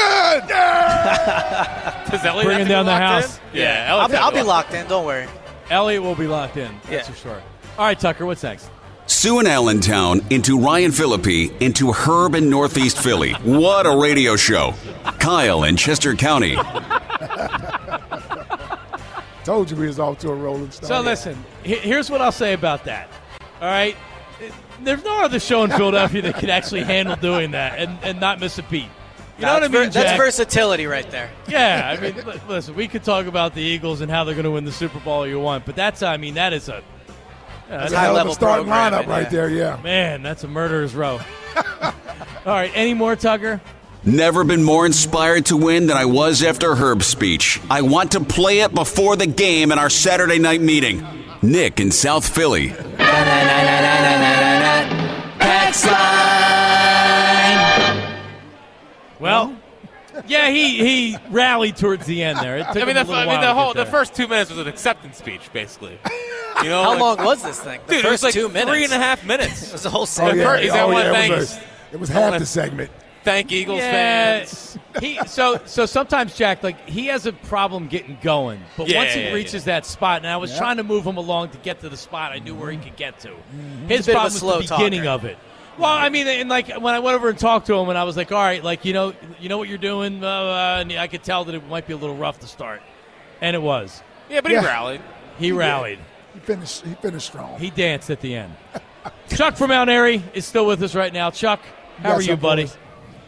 Yeah! 0.49 2.07
Does 2.11 2.25
Elliot 2.25 2.45
Bringing 2.47 2.69
down 2.69 2.85
the 2.87 2.95
house. 2.95 3.39
in? 3.53 3.61
Yeah, 3.61 3.95
I'll 3.97 4.09
be, 4.09 4.17
I'll 4.17 4.31
be 4.31 4.37
locked 4.43 4.71
locked 4.71 4.75
in. 4.75 4.87
Don't 4.89 5.05
worry. 5.07 5.27
Elliot 5.71 6.03
will 6.03 6.15
be 6.15 6.27
locked 6.27 6.57
in. 6.57 6.73
That's 6.85 6.91
Yeah. 6.93 7.03
for 7.03 7.17
sure. 7.17 7.43
All 7.79 7.87
right, 7.87 7.99
Tucker. 7.99 8.27
What's 8.27 8.43
next? 8.43 8.69
Sue 9.07 9.41
in 9.41 9.47
Allentown 9.47 10.21
into 10.31 10.59
Ryan 10.59 10.93
Philippi 10.93 11.51
into 11.61 11.93
Herb 11.93 12.35
in 12.35 12.49
Northeast 12.49 12.99
Philly. 12.99 13.33
What 13.33 13.85
a 13.87 13.97
radio 13.97 14.37
show. 14.37 14.75
Kyle 15.19 15.65
in 15.65 15.77
Chester 15.77 16.15
County. 16.15 16.57
Told 19.45 19.71
you 19.71 19.77
we 19.77 19.87
was 19.87 19.99
off 20.01 20.19
to 20.21 20.31
a 20.31 20.35
rolling 20.35 20.71
start. 20.71 20.89
So 20.89 21.01
listen, 21.01 21.37
here's 21.63 22.11
what 22.11 22.21
I'll 22.21 22.33
say 22.33 22.55
about 22.55 22.85
that. 22.85 23.09
All 23.61 23.69
right, 23.69 23.97
there's 24.83 25.05
no 25.05 25.23
other 25.23 25.39
show 25.39 25.65
in 25.65 25.71
Philadelphia 25.71 26.23
that 26.23 26.37
can 26.37 26.51
actually 26.51 26.83
handle 26.83 27.17
doing 27.17 27.51
that 27.53 27.79
and, 27.79 27.99
and 28.03 28.21
not 28.21 28.41
miss 28.41 28.59
a 28.59 28.63
beat. 28.65 28.89
You 29.39 29.47
know 29.47 29.55
what 29.55 29.65
I 29.65 29.69
mean? 29.69 29.73
ver- 29.73 29.85
that's 29.91 29.95
Jack? 30.11 30.17
versatility 30.17 30.87
right 30.87 31.11
there. 31.11 31.29
Yeah, 31.49 31.97
I 31.97 32.01
mean, 32.01 32.15
li- 32.27 32.41
listen, 32.49 32.75
we 32.75 32.87
could 32.89 33.03
talk 33.03 33.27
about 33.27 33.55
the 33.55 33.63
Eagles 33.63 34.01
and 34.01 34.11
how 34.11 34.25
they're 34.25 34.35
going 34.35 34.45
to 34.45 34.51
win 34.51 34.65
the 34.65 34.73
Super 34.73 35.01
Bowl 35.01 35.15
all 35.15 35.27
you 35.27 35.41
want, 35.41 35.67
but 35.67 35.75
that's, 35.75 36.03
I 36.03 36.17
mean, 36.17 36.35
that 36.35 36.53
is 36.53 36.69
a 36.69 36.83
That's 37.69 37.93
a 37.93 37.99
hell 37.99 38.17
of 38.17 38.29
a 38.29 38.33
starting 38.33 38.67
lineup 38.67 39.07
right 39.07 39.29
there, 39.29 39.51
yeah. 39.51 39.81
Man, 39.83 40.23
that's 40.23 40.45
a 40.45 40.49
murderer's 40.49 40.95
row. 40.95 41.21
all 41.83 41.93
right, 42.47 42.71
any 42.75 42.95
more, 42.95 43.17
Tucker? 43.17 43.61
Never 44.07 44.45
been 44.45 44.63
more 44.63 44.85
inspired 44.85 45.47
to 45.47 45.57
win 45.57 45.87
than 45.87 45.97
I 45.97 46.05
was 46.05 46.43
after 46.43 46.75
Herb's 46.75 47.07
speech. 47.07 47.59
I 47.71 47.81
want 47.83 48.13
to 48.13 48.21
play 48.21 48.61
it 48.61 48.75
before 48.75 49.17
the 49.17 49.27
game 49.27 49.73
in 49.73 49.79
our 49.79 49.89
Saturday 49.89 50.39
night 50.39 50.61
meeting. 50.61 51.07
Nick 51.41 51.81
in 51.81 51.91
South 51.91 52.29
Philly. 52.29 52.69
Text 55.39 55.87
line. 55.87 55.95
Well, 59.19 59.57
yeah, 60.27 60.51
he 60.51 60.77
he 60.79 61.17
rallied 61.31 61.77
towards 61.77 62.05
the 62.07 62.23
end 62.23 62.39
there. 62.41 62.59
It 62.59 62.67
took 62.73 62.83
I 62.83 62.85
mean, 62.85 62.95
the, 62.95 63.11
I 63.13 63.27
mean, 63.27 63.41
the 63.41 63.55
whole 63.55 63.73
get 63.73 63.85
the 63.87 63.91
first 63.91 64.15
two 64.15 64.29
minutes 64.29 64.51
was 64.51 64.59
an 64.59 64.69
acceptance 64.69 65.17
speech, 65.17 65.51
basically. 65.53 65.99
You 66.63 66.69
know, 66.69 66.83
How 66.83 66.91
like- 66.91 67.01
long 67.01 67.25
was 67.25 67.43
this 67.43 67.59
thing? 67.61 67.81
The 67.87 67.95
Dude, 67.97 68.05
it 68.05 68.11
was 68.11 68.21
first 68.21 68.25
like 68.25 68.35
two 68.35 68.49
minutes. 68.49 68.71
three 68.71 68.85
and 68.85 68.93
a 68.93 68.99
half 68.99 69.25
minutes. 69.25 69.63
It 69.69 69.73
was 69.73 69.83
the 69.83 69.91
whole 69.91 70.07
segment. 70.07 70.41
Oh, 70.41 70.45
segment. 70.45 70.65
yeah. 70.65 70.73
He's 70.73 70.83
Oh, 70.83 70.99
yeah, 70.99 71.13
thank- 71.13 71.33
it, 71.33 71.37
was, 71.37 71.59
it 71.93 72.01
was 72.01 72.09
half 72.11 72.39
the 72.39 72.47
segment. 72.47 72.91
Thank 73.25 73.51
Eagles 73.53 73.81
Yeah, 73.81 73.91
fans. 73.91 74.79
he 75.01 75.19
so 75.27 75.59
so 75.65 75.87
sometimes 75.87 76.37
Jack 76.37 76.63
like 76.63 76.87
he 76.89 77.07
has 77.07 77.27
a 77.27 77.33
problem 77.33 77.89
getting 77.89 78.19
going, 78.23 78.61
but 78.77 78.87
Yeah, 78.89 78.99
once 78.99 79.15
he 79.15 79.21
yeah, 79.23 79.29
yeah, 79.29 79.35
reaches 79.35 79.65
that 79.65 79.87
spot, 79.87 80.19
and 80.19 80.27
I 80.27 80.37
was 80.37 80.53
Yeah. 80.53 80.59
trying 80.59 80.77
to 80.77 80.83
move 80.85 81.05
him 81.07 81.17
along 81.17 81.49
to 81.51 81.59
get 81.59 81.81
to 81.81 81.89
the 81.89 81.97
spot 81.97 82.33
I 82.33 82.39
knew 82.39 82.55
where 82.55 82.71
he 82.71 82.77
could 82.77 82.97
get 82.97 83.19
to. 83.21 83.31
He's 83.89 83.99
His 83.99 84.09
a 84.09 84.11
bit 84.13 84.17
of 84.17 84.23
a 84.37 84.39
problem 84.41 84.59
was 84.59 84.69
the 84.69 84.75
beginning 84.75 85.05
talker. 85.05 85.25
of 85.25 85.25
it. 85.25 85.39
Well, 85.79 85.91
I 85.91 86.09
mean, 86.11 86.27
and 86.29 86.49
like 86.49 86.69
when 86.69 86.95
I 86.95 87.01
went 87.01 87.17
over 87.17 87.29
and 87.31 87.39
talked 87.39 87.67
to 87.67 87.75
him, 87.75 87.89
and 87.89 87.99
I 87.99 88.05
was 88.05 88.17
like, 88.17 88.31
"All 88.31 88.39
right, 88.41 88.63
like 88.63 88.85
you 88.85 88.93
know, 88.93 89.13
you 89.41 89.49
know 89.49 89.59
what 89.59 89.69
you're 89.69 89.79
doing," 89.79 90.23
uh, 90.23 90.29
uh, 90.29 90.77
and 90.81 90.93
I 90.93 91.09
could 91.09 91.25
tell 91.25 91.45
that 91.47 91.55
it 91.55 91.67
might 91.69 91.87
be 91.89 91.95
a 91.95 91.97
little 91.97 92.15
rough 92.17 92.39
to 92.41 92.47
start, 92.47 92.81
and 93.41 93.57
it 93.57 93.63
was. 93.63 94.01
Yeah, 94.31 94.41
but 94.43 94.53
Yeah. 94.53 94.61
he 94.61 94.67
rallied. 94.67 95.01
He 95.39 95.51
rallied. 95.51 95.99
He 96.35 96.41
finished. 96.41 96.85
He 96.85 96.95
finished 96.95 97.27
strong. 97.27 97.59
He 97.59 97.71
danced 97.71 98.09
at 98.11 98.21
the 98.21 98.37
end. 98.37 98.55
Chuck 99.31 99.57
from 99.57 99.69
Mount 99.71 99.91
Airy 99.91 100.23
is 100.35 100.45
still 100.47 100.67
with 100.67 100.81
us 100.83 100.95
right 100.95 101.13
now. 101.13 101.31
Chuck, 101.31 101.61
how 102.03 102.11
Yes, 102.11 102.19
are 102.19 102.23
you, 102.23 102.37
buddy? 102.37 102.63
course. 102.65 102.77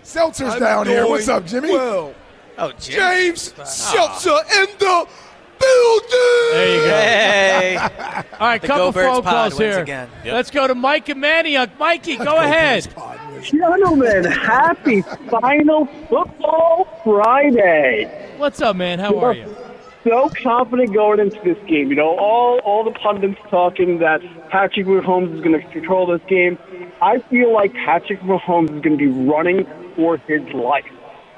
Seltzer's 0.07 0.55
I'm 0.55 0.61
down 0.61 0.87
here. 0.87 1.05
What's 1.07 1.29
up, 1.29 1.45
Jimmy? 1.47 1.71
Well, 1.73 2.15
Oh, 2.59 2.71
Jim. 2.79 2.95
James 2.95 3.53
Seltzer 3.69 4.31
in 4.31 4.67
the 4.79 5.07
building. 5.59 6.53
There 6.53 6.75
you 6.75 6.81
go. 6.81 6.97
Hey. 6.97 7.77
All 8.41 8.47
right, 8.47 8.61
The 8.63 8.67
couple 8.69 8.85
Go 8.87 8.93
Birds 8.93 9.09
phone 9.17 9.23
calls 9.25 9.59
here. 9.59 9.81
again. 9.81 10.09
Yep. 10.25 10.33
Let's 10.35 10.51
go 10.53 10.67
to 10.69 10.75
Mike 10.75 11.09
and 11.09 11.23
Manayunk. 11.23 11.73
Uh, 11.73 11.79
Mikey, 11.79 12.17
go 12.19 12.37
ahead. 12.37 12.89
Gentlemen, 13.43 14.25
happy 14.25 15.03
final 15.29 15.87
football 16.09 16.89
Friday. 17.05 18.33
What's 18.39 18.63
up, 18.63 18.77
man? 18.77 18.99
How 19.01 19.19
are 19.19 19.35
you? 19.35 19.55
So 20.07 20.31
confident 20.41 20.95
going 20.95 21.19
into 21.19 21.41
this 21.43 21.59
game. 21.67 21.89
You 21.91 21.97
know, 21.97 22.17
all 22.17 22.61
all 22.61 22.85
the 22.85 22.93
pundits 22.93 23.41
talking 23.51 23.99
that 23.99 24.21
Patrick 24.51 24.87
Mahomes 24.87 25.35
is 25.35 25.41
going 25.41 25.61
to 25.61 25.69
control 25.73 26.07
this 26.07 26.21
game. 26.29 26.59
I 27.03 27.19
feel 27.19 27.53
like 27.53 27.75
Patrick 27.75 28.21
Mahomes 28.21 28.77
is 28.77 28.83
going 28.83 28.97
to 28.97 29.05
be 29.05 29.09
running 29.09 29.67
for 29.97 30.19
his 30.19 30.43
life. 30.53 30.87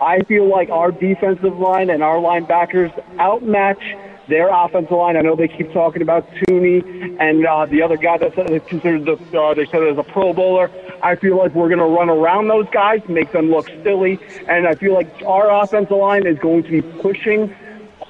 I 0.02 0.20
feel 0.24 0.46
like 0.46 0.68
our 0.68 0.92
defensive 0.92 1.58
line 1.58 1.88
and 1.88 2.02
our 2.02 2.16
linebackers 2.16 2.92
outmatch 3.18 3.82
their 4.28 4.50
offensive 4.52 4.92
line. 4.92 5.16
I 5.16 5.22
know 5.22 5.34
they 5.34 5.48
keep 5.48 5.72
talking 5.72 6.02
about 6.02 6.28
Thuney 6.32 7.16
and 7.18 7.46
uh, 7.46 7.64
the 7.64 7.80
other 7.80 7.96
guy 7.96 8.18
that's 8.18 8.34
considered 8.68 9.06
the 9.06 9.40
uh, 9.40 9.54
they 9.54 9.64
said 9.64 9.82
as 9.82 9.96
a 9.96 10.02
Pro 10.02 10.34
Bowler. 10.34 10.70
I 11.02 11.16
feel 11.16 11.38
like 11.38 11.54
we're 11.54 11.68
going 11.68 11.78
to 11.78 11.86
run 11.86 12.10
around 12.10 12.48
those 12.48 12.66
guys, 12.70 13.00
make 13.08 13.32
them 13.32 13.50
look 13.50 13.66
silly, 13.82 14.18
and 14.46 14.68
I 14.68 14.74
feel 14.74 14.92
like 14.92 15.08
our 15.24 15.50
offensive 15.50 15.96
line 15.96 16.26
is 16.26 16.38
going 16.38 16.64
to 16.64 16.70
be 16.70 16.82
pushing 16.82 17.54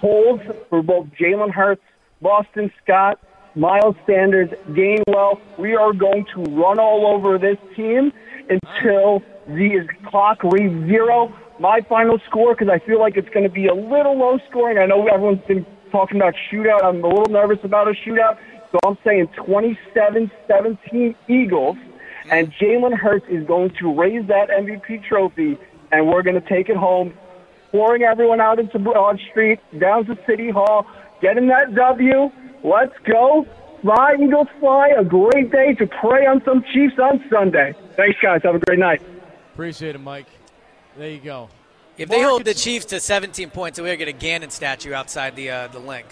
holes 0.01 0.41
for 0.69 0.83
both 0.83 1.09
Jalen 1.19 1.51
Hurts, 1.51 1.83
Boston 2.21 2.73
Scott, 2.83 3.21
Miles 3.55 3.97
Sanders, 4.07 4.51
Gainwell. 4.71 5.41
We 5.57 5.75
are 5.75 5.93
going 5.93 6.27
to 6.35 6.43
run 6.45 6.79
all 6.79 7.07
over 7.07 7.39
this 7.39 7.59
team 7.75 8.13
until 8.49 9.23
the 9.47 9.89
clock 10.07 10.43
reads 10.45 10.87
zero. 10.87 11.35
My 11.59 11.81
final 11.81 12.19
score, 12.29 12.55
because 12.55 12.69
I 12.69 12.79
feel 12.79 13.01
like 13.01 13.17
it's 13.17 13.29
going 13.31 13.43
to 13.43 13.53
be 13.53 13.67
a 13.67 13.75
little 13.75 14.17
low 14.17 14.39
scoring. 14.49 14.79
I 14.79 14.87
know 14.87 15.07
everyone's 15.09 15.45
been 15.47 15.67
talking 15.91 16.19
about 16.19 16.35
shootout. 16.51 16.85
I'm 16.85 17.03
a 17.03 17.09
little 17.09 17.33
nervous 17.33 17.59
about 17.65 17.89
a 17.89 17.93
shootout. 17.93 18.39
So 18.71 18.79
I'm 18.85 18.99
saying 19.03 19.29
27 19.29 20.31
17 20.47 21.15
Eagles. 21.29 21.77
And 22.31 22.53
Jalen 22.53 22.97
Hurts 22.97 23.27
is 23.29 23.47
going 23.47 23.71
to 23.81 23.93
raise 23.93 24.27
that 24.29 24.51
MVP 24.51 25.05
trophy, 25.05 25.57
and 25.91 26.07
we're 26.07 26.23
going 26.23 26.41
to 26.41 26.47
take 26.47 26.69
it 26.69 26.77
home 26.77 27.15
pouring 27.71 28.03
everyone 28.03 28.41
out 28.41 28.59
into 28.59 28.79
Broad 28.79 29.21
Street, 29.31 29.61
down 29.79 30.07
to 30.07 30.17
City 30.27 30.51
Hall, 30.51 30.87
getting 31.21 31.49
that 31.49 31.75
W. 31.75 32.31
Let's 32.65 32.95
go. 33.05 33.47
Fly, 33.83 34.17
Eagles, 34.21 34.49
fly. 34.59 34.89
A 34.99 35.05
great 35.05 35.53
day 35.53 35.75
to 35.75 35.87
pray 35.87 36.27
on 36.27 36.43
some 36.45 36.65
Chiefs 36.73 36.99
on 36.99 37.25
Sunday. 37.31 37.75
Thanks, 37.97 38.19
guys. 38.21 38.41
Have 38.43 38.57
a 38.57 38.59
great 38.59 38.79
night. 38.79 39.03
Appreciate 39.55 39.95
it, 39.95 40.01
Mike. 40.01 40.27
There 40.97 41.11
you 41.11 41.21
go. 41.21 41.49
If 41.97 42.09
they 42.09 42.23
hold 42.23 42.45
the 42.45 42.55
Chiefs 42.55 42.87
to 42.87 43.01
17 43.01 43.51
points, 43.51 43.81
we're 43.81 43.97
get 43.97 44.09
a 44.09 44.13
Gannon 44.13 44.51
statue 44.51 44.93
outside 44.93 45.35
the 45.37 45.51
uh, 45.51 45.69
the 45.69 45.81
Linc. 45.81 46.07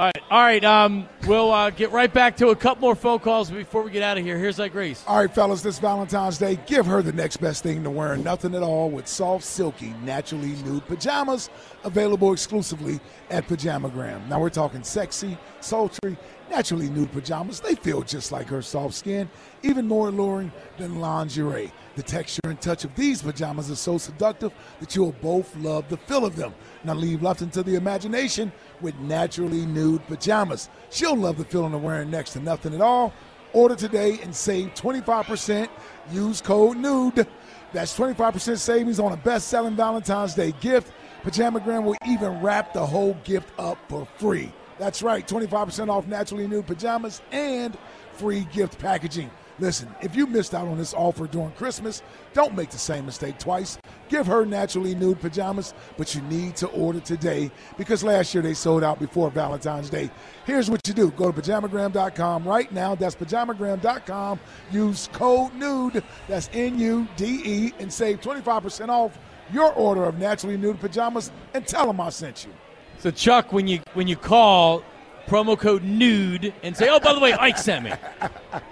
All 0.00 0.06
right, 0.06 0.24
all 0.30 0.40
right. 0.40 0.64
Um, 0.64 1.06
we'll 1.26 1.52
uh, 1.52 1.68
get 1.68 1.92
right 1.92 2.10
back 2.10 2.34
to 2.38 2.48
a 2.48 2.56
couple 2.56 2.80
more 2.80 2.94
phone 2.94 3.18
calls 3.18 3.50
before 3.50 3.82
we 3.82 3.90
get 3.90 4.02
out 4.02 4.16
of 4.16 4.24
here. 4.24 4.38
Here's 4.38 4.56
that 4.56 4.70
Grace. 4.70 5.04
All 5.06 5.18
right, 5.18 5.30
fellas, 5.30 5.60
this 5.60 5.78
Valentine's 5.78 6.38
Day, 6.38 6.58
give 6.64 6.86
her 6.86 7.02
the 7.02 7.12
next 7.12 7.36
best 7.36 7.62
thing 7.62 7.82
to 7.82 7.90
wearing 7.90 8.24
nothing 8.24 8.54
at 8.54 8.62
all 8.62 8.88
with 8.88 9.06
soft, 9.06 9.44
silky, 9.44 9.92
naturally 10.02 10.54
nude 10.64 10.86
pajamas 10.86 11.50
available 11.84 12.32
exclusively 12.32 12.98
at 13.28 13.46
Pajamagram. 13.46 14.26
Now, 14.26 14.40
we're 14.40 14.48
talking 14.48 14.82
sexy, 14.82 15.36
sultry, 15.60 16.16
naturally 16.48 16.88
nude 16.88 17.12
pajamas. 17.12 17.60
They 17.60 17.74
feel 17.74 18.00
just 18.00 18.32
like 18.32 18.48
her 18.48 18.62
soft 18.62 18.94
skin, 18.94 19.28
even 19.62 19.86
more 19.86 20.08
alluring 20.08 20.50
than 20.78 20.98
lingerie. 20.98 21.72
The 21.96 22.02
texture 22.02 22.40
and 22.44 22.58
touch 22.60 22.84
of 22.84 22.94
these 22.94 23.20
pajamas 23.20 23.68
is 23.68 23.78
so 23.78 23.98
seductive 23.98 24.52
that 24.80 24.96
you'll 24.96 25.12
both 25.20 25.54
love 25.56 25.88
the 25.90 25.98
feel 25.98 26.24
of 26.24 26.36
them. 26.36 26.54
Now, 26.84 26.94
leave 26.94 27.20
nothing 27.20 27.50
to 27.50 27.62
the 27.62 27.74
imagination 27.74 28.50
with 28.82 28.98
naturally 29.00 29.66
nude 29.66 30.06
pajamas. 30.06 30.68
She'll 30.90 31.16
love 31.16 31.38
the 31.38 31.44
feeling 31.44 31.74
of 31.74 31.82
wearing 31.82 32.10
next 32.10 32.32
to 32.32 32.40
nothing 32.40 32.74
at 32.74 32.80
all. 32.80 33.12
Order 33.52 33.74
today 33.74 34.18
and 34.22 34.34
save 34.34 34.74
25%. 34.74 35.68
Use 36.12 36.40
code 36.40 36.76
NUDE. 36.76 37.26
That's 37.72 37.96
25% 37.96 38.58
savings 38.58 39.00
on 39.00 39.12
a 39.12 39.16
best 39.16 39.48
selling 39.48 39.76
Valentine's 39.76 40.34
Day 40.34 40.52
gift. 40.60 40.92
Pajamagram 41.22 41.84
will 41.84 41.96
even 42.06 42.40
wrap 42.40 42.72
the 42.72 42.84
whole 42.84 43.14
gift 43.24 43.50
up 43.58 43.78
for 43.88 44.06
free. 44.16 44.52
That's 44.78 45.02
right, 45.02 45.26
25% 45.26 45.90
off 45.90 46.06
naturally 46.06 46.46
nude 46.46 46.66
pajamas 46.66 47.20
and 47.32 47.76
free 48.14 48.46
gift 48.52 48.78
packaging. 48.78 49.30
Listen, 49.60 49.94
if 50.00 50.16
you 50.16 50.26
missed 50.26 50.54
out 50.54 50.66
on 50.66 50.78
this 50.78 50.94
offer 50.94 51.26
during 51.26 51.50
Christmas, 51.52 52.02
don't 52.32 52.56
make 52.56 52.70
the 52.70 52.78
same 52.78 53.04
mistake 53.04 53.38
twice. 53.38 53.76
Give 54.08 54.26
her 54.26 54.46
naturally 54.46 54.94
nude 54.94 55.20
pajamas, 55.20 55.74
but 55.98 56.14
you 56.14 56.22
need 56.22 56.56
to 56.56 56.66
order 56.68 56.98
today 56.98 57.50
because 57.76 58.02
last 58.02 58.32
year 58.34 58.42
they 58.42 58.54
sold 58.54 58.82
out 58.82 58.98
before 58.98 59.30
Valentine's 59.30 59.90
Day. 59.90 60.10
Here's 60.46 60.70
what 60.70 60.80
you 60.88 60.94
do 60.94 61.10
go 61.10 61.30
to 61.30 61.40
pajamagram.com 61.40 62.48
right 62.48 62.72
now. 62.72 62.94
That's 62.94 63.14
pajamagram.com. 63.14 64.40
Use 64.72 65.10
code 65.12 65.54
NUDE, 65.54 66.02
that's 66.26 66.48
N 66.54 66.78
U 66.78 67.06
D 67.16 67.42
E, 67.44 67.72
and 67.78 67.92
save 67.92 68.22
25% 68.22 68.88
off 68.88 69.18
your 69.52 69.72
order 69.74 70.04
of 70.04 70.18
naturally 70.18 70.56
nude 70.56 70.80
pajamas 70.80 71.30
and 71.52 71.66
tell 71.66 71.86
them 71.86 72.00
I 72.00 72.08
sent 72.08 72.46
you. 72.46 72.52
So 72.98 73.10
Chuck, 73.10 73.52
when 73.52 73.66
you 73.68 73.80
when 73.92 74.08
you 74.08 74.16
call 74.16 74.82
promo 75.26 75.58
code 75.58 75.82
nude 75.82 76.52
and 76.62 76.76
say, 76.76 76.88
"Oh, 76.88 77.00
by 77.00 77.12
the 77.14 77.20
way, 77.20 77.32
Ike 77.32 77.58
sent 77.58 77.84
me," 77.84 77.92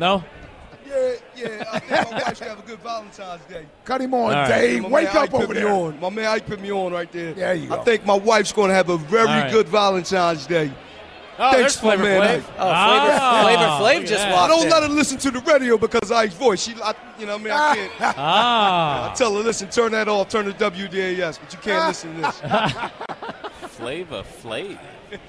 no. 0.00 0.24
Yeah, 0.88 1.12
yeah. 1.36 1.64
I 1.72 1.78
think 1.78 2.10
my 2.10 2.18
wife 2.20 2.38
should 2.38 2.46
have 2.48 2.58
a 2.58 2.62
good 2.62 2.80
Valentine's 2.80 3.44
Day. 3.44 3.64
Cut 3.84 4.00
him 4.00 4.12
on, 4.12 4.20
All 4.22 4.28
right. 4.30 4.48
Dave. 4.48 4.82
My 4.82 4.88
Wake 4.88 5.14
man 5.14 5.28
up 5.28 5.34
over 5.34 5.54
there. 5.54 5.68
On. 5.68 6.00
My 6.00 6.10
man 6.10 6.24
Ike 6.24 6.46
put 6.46 6.60
me 6.60 6.72
on 6.72 6.92
right 6.92 7.10
there. 7.12 7.32
There 7.32 7.54
you 7.54 7.68
go. 7.68 7.80
I 7.80 7.84
think 7.84 8.04
my 8.04 8.16
wife's 8.16 8.52
going 8.52 8.70
to 8.70 8.74
have 8.74 8.88
a 8.88 8.96
very 8.96 9.28
All 9.28 9.34
right. 9.42 9.52
good 9.52 9.68
Valentine's 9.68 10.46
Day. 10.48 10.72
Oh, 11.38 11.52
Thanks, 11.52 11.56
there's 11.56 11.76
Flavor 11.80 12.02
my 12.02 12.08
man 12.08 12.40
Flav. 12.40 12.42
Oh, 12.42 12.42
Flavor, 12.42 12.58
Ah, 12.58 13.40
Flavor 13.44 13.62
look 13.62 13.70
Flav 13.80 14.02
at 14.02 14.08
just 14.08 14.22
that. 14.24 14.34
I 14.34 14.48
don't 14.48 14.64
in. 14.64 14.70
let 14.70 14.82
her 14.82 14.88
listen 14.88 15.18
to 15.18 15.30
the 15.30 15.40
radio 15.40 15.78
because 15.78 16.10
of 16.10 16.16
Ike's 16.16 16.34
voice. 16.34 16.60
She, 16.62 16.74
I, 16.82 16.94
you 17.20 17.26
know, 17.26 17.38
what 17.38 17.40
I 17.40 17.44
mean, 17.44 17.52
I 17.52 17.74
can't. 17.98 18.18
ah. 18.18 19.10
I 19.10 19.14
tell 19.14 19.34
her, 19.36 19.40
listen, 19.42 19.70
turn 19.70 19.92
that 19.92 20.08
off, 20.08 20.28
turn 20.28 20.44
to 20.46 20.52
WDAS, 20.52 21.38
but 21.40 21.52
you 21.52 21.58
can't 21.60 21.86
listen 21.86 22.14
to 22.16 22.20
this. 22.22 22.40
Flavor 23.76 24.22
Flav. 24.42 24.78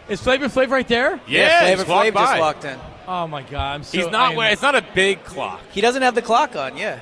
is 0.09 0.19
Flavor 0.22 0.47
Flav 0.47 0.69
right 0.69 0.88
there? 0.88 1.19
Yeah, 1.28 1.59
Flavor 1.61 1.84
Flav 1.86 2.13
just 2.13 2.39
walked 2.39 2.65
in. 2.65 2.80
Oh 3.08 3.28
my 3.28 3.41
God, 3.43 3.76
I'm 3.76 3.84
so. 3.84 3.97
He's 3.97 4.10
not 4.12 4.32
am- 4.32 4.38
wearing. 4.38 4.54
It's 4.54 4.62
not 4.62 4.76
a 4.76 4.86
big 4.93 5.24
clock. 5.24 5.62
He 5.72 5.82
doesn't 5.82 6.02
have 6.02 6.16
the 6.16 6.22
clock 6.22 6.56
on. 6.56 6.78
Yeah. 6.78 6.99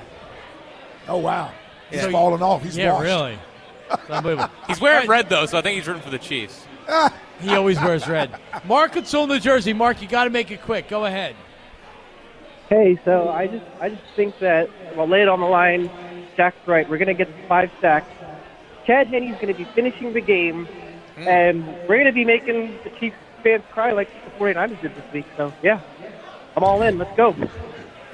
Oh, 1.08 1.18
wow. 1.18 1.50
He's 1.90 2.02
So- 2.02 2.10
falling 2.10 2.42
off. 2.42 2.62
He's 2.62 2.76
Yeah, 2.76 2.92
washed. 2.92 3.04
really. 3.04 3.38
Unbelievable. 4.08 4.50
He's 4.68 4.80
wearing 4.80 5.08
red 5.08 5.28
though, 5.28 5.46
so 5.46 5.58
I 5.58 5.62
think 5.62 5.76
he's 5.76 5.88
rooting 5.88 6.02
for 6.02 6.10
the 6.10 6.18
Chiefs. 6.18 6.64
He 7.40 7.54
always 7.54 7.80
wears 7.80 8.06
red. 8.06 8.30
Mark 8.66 8.96
in 8.96 9.06
Sewell, 9.06 9.26
New 9.26 9.40
Jersey. 9.40 9.72
Mark, 9.72 10.02
you 10.02 10.08
got 10.08 10.24
to 10.24 10.30
make 10.30 10.50
it 10.50 10.60
quick. 10.60 10.88
Go 10.88 11.06
ahead. 11.06 11.34
Hey, 12.68 13.00
so 13.04 13.30
I 13.30 13.46
just 13.46 13.64
I 13.80 13.88
just 13.88 14.02
think 14.14 14.38
that 14.40 14.68
well, 14.94 15.08
lay 15.08 15.22
it 15.22 15.28
on 15.28 15.40
the 15.40 15.46
line. 15.46 15.90
Jack's 16.36 16.56
right. 16.66 16.88
We're 16.88 16.98
gonna 16.98 17.14
get 17.14 17.28
five 17.48 17.70
sacks. 17.80 18.06
Chad 18.86 19.08
Henne's 19.08 19.40
gonna 19.40 19.54
be 19.54 19.64
finishing 19.74 20.12
the 20.12 20.20
game, 20.20 20.68
mm. 21.16 21.26
and 21.26 21.64
we're 21.88 21.98
gonna 21.98 22.12
be 22.12 22.24
making 22.24 22.78
the 22.84 22.90
Chiefs 22.90 23.16
fans 23.40 23.62
cry 23.72 23.92
like 23.92 24.08
the 24.24 24.30
49ers 24.44 24.80
did 24.80 24.94
this 24.94 25.12
week. 25.12 25.26
So 25.36 25.52
yeah, 25.62 25.80
I'm 26.56 26.64
all 26.64 26.82
in. 26.82 26.98
Let's 26.98 27.16
go. 27.16 27.34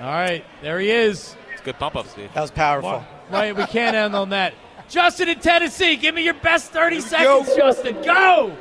All 0.00 0.06
right, 0.06 0.44
there 0.62 0.78
he 0.78 0.90
is. 0.90 1.36
It's 1.52 1.62
a 1.62 1.64
good 1.64 1.78
pump 1.78 1.96
up, 1.96 2.06
Steve. 2.06 2.32
That 2.34 2.42
was 2.42 2.50
powerful. 2.50 3.04
Right, 3.30 3.56
we 3.56 3.64
can't 3.66 3.96
end 3.96 4.14
on 4.14 4.30
that. 4.30 4.54
Justin 4.88 5.28
in 5.28 5.40
Tennessee, 5.40 5.96
give 5.96 6.14
me 6.14 6.22
your 6.22 6.34
best 6.34 6.70
30 6.70 7.00
seconds, 7.00 7.56
Justin. 7.56 8.00
Go! 8.02 8.56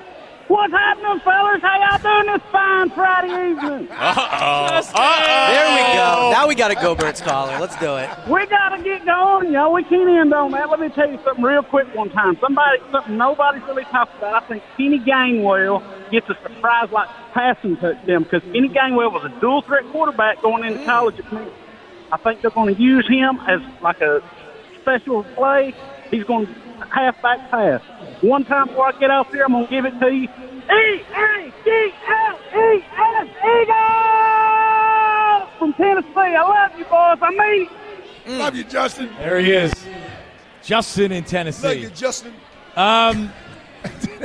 What's 0.47 0.71
happening, 0.71 1.19
fellas? 1.21 1.59
How 1.59 1.79
y'all 1.79 2.23
doing 2.23 2.33
this 2.33 2.51
fine 2.51 2.89
Friday 2.91 3.51
evening? 3.51 3.87
Uh 3.91 4.69
Justin! 4.69 4.95
oh. 4.99 5.47
There 5.51 5.69
we 5.71 5.97
go. 5.97 6.29
Now 6.31 6.47
we 6.47 6.53
got 6.53 6.69
a 6.69 6.75
Go 6.75 6.93
Birds 6.93 7.19
caller. 7.19 7.59
Let's 7.59 7.75
do 7.77 7.95
it. 7.97 8.09
We 8.29 8.45
gotta 8.45 8.83
get 8.83 9.05
going, 9.05 9.51
y'all. 9.51 9.73
We 9.73 9.83
can't 9.83 10.07
end 10.07 10.31
on 10.35 10.51
that. 10.51 10.69
Let 10.69 10.79
me 10.79 10.89
tell 10.89 11.09
you 11.09 11.19
something 11.23 11.43
real 11.43 11.63
quick. 11.63 11.87
One 11.95 12.11
time, 12.11 12.37
somebody, 12.39 12.77
something 12.91 13.17
nobody's 13.17 13.63
really 13.63 13.85
talked 13.85 14.15
about. 14.19 14.43
I 14.43 14.47
think 14.47 14.63
Kenny 14.77 14.99
Gainwell 14.99 15.81
gets 16.11 16.29
a 16.29 16.35
surprise 16.43 16.91
like 16.91 17.09
passing 17.33 17.77
touchdown 17.77 18.23
because 18.23 18.43
Kenny 18.43 18.69
Gainwell 18.69 19.11
was 19.11 19.23
a 19.25 19.39
dual 19.41 19.63
threat 19.63 19.83
quarterback 19.91 20.43
going 20.43 20.63
into 20.63 20.85
college 20.85 21.17
at 21.19 21.33
Memphis. 21.33 21.53
I 22.11 22.17
think 22.17 22.41
they're 22.41 22.51
going 22.51 22.75
to 22.75 22.79
use 22.79 23.07
him 23.07 23.39
as 23.47 23.61
like 23.81 23.99
a 24.01 24.21
special 24.81 25.23
play. 25.23 25.73
He's 26.11 26.23
going 26.23 26.45
to 26.45 26.53
halfback 26.91 27.49
pass. 27.51 27.81
One 28.21 28.43
time 28.45 28.67
before 28.67 28.87
I 28.87 28.91
get 28.99 29.09
out 29.11 29.31
there, 29.31 29.45
I'm 29.45 29.51
going 29.53 29.65
to 29.67 29.71
give 29.71 29.85
it 29.85 29.99
to 29.99 30.07
you. 30.13 30.23
E 30.23 30.27
A 31.13 31.53
G 31.63 31.93
L 32.07 32.39
E 32.55 32.83
S 32.97 33.27
Eagles 34.25 35.59
from 35.59 35.73
Tennessee. 35.73 36.09
I 36.15 36.41
love 36.41 36.77
you, 36.79 36.85
boys. 36.85 37.19
I 37.21 37.29
mean. 37.31 37.69
it. 38.25 38.39
Love 38.39 38.55
you, 38.55 38.63
Justin. 38.63 39.09
There 39.19 39.39
he 39.39 39.51
is. 39.51 39.73
Justin 40.63 41.11
in 41.11 41.23
Thank 41.23 41.27
Tennessee. 41.27 41.81
you, 41.81 41.89
Justin. 41.91 42.33
Um, 42.75 43.31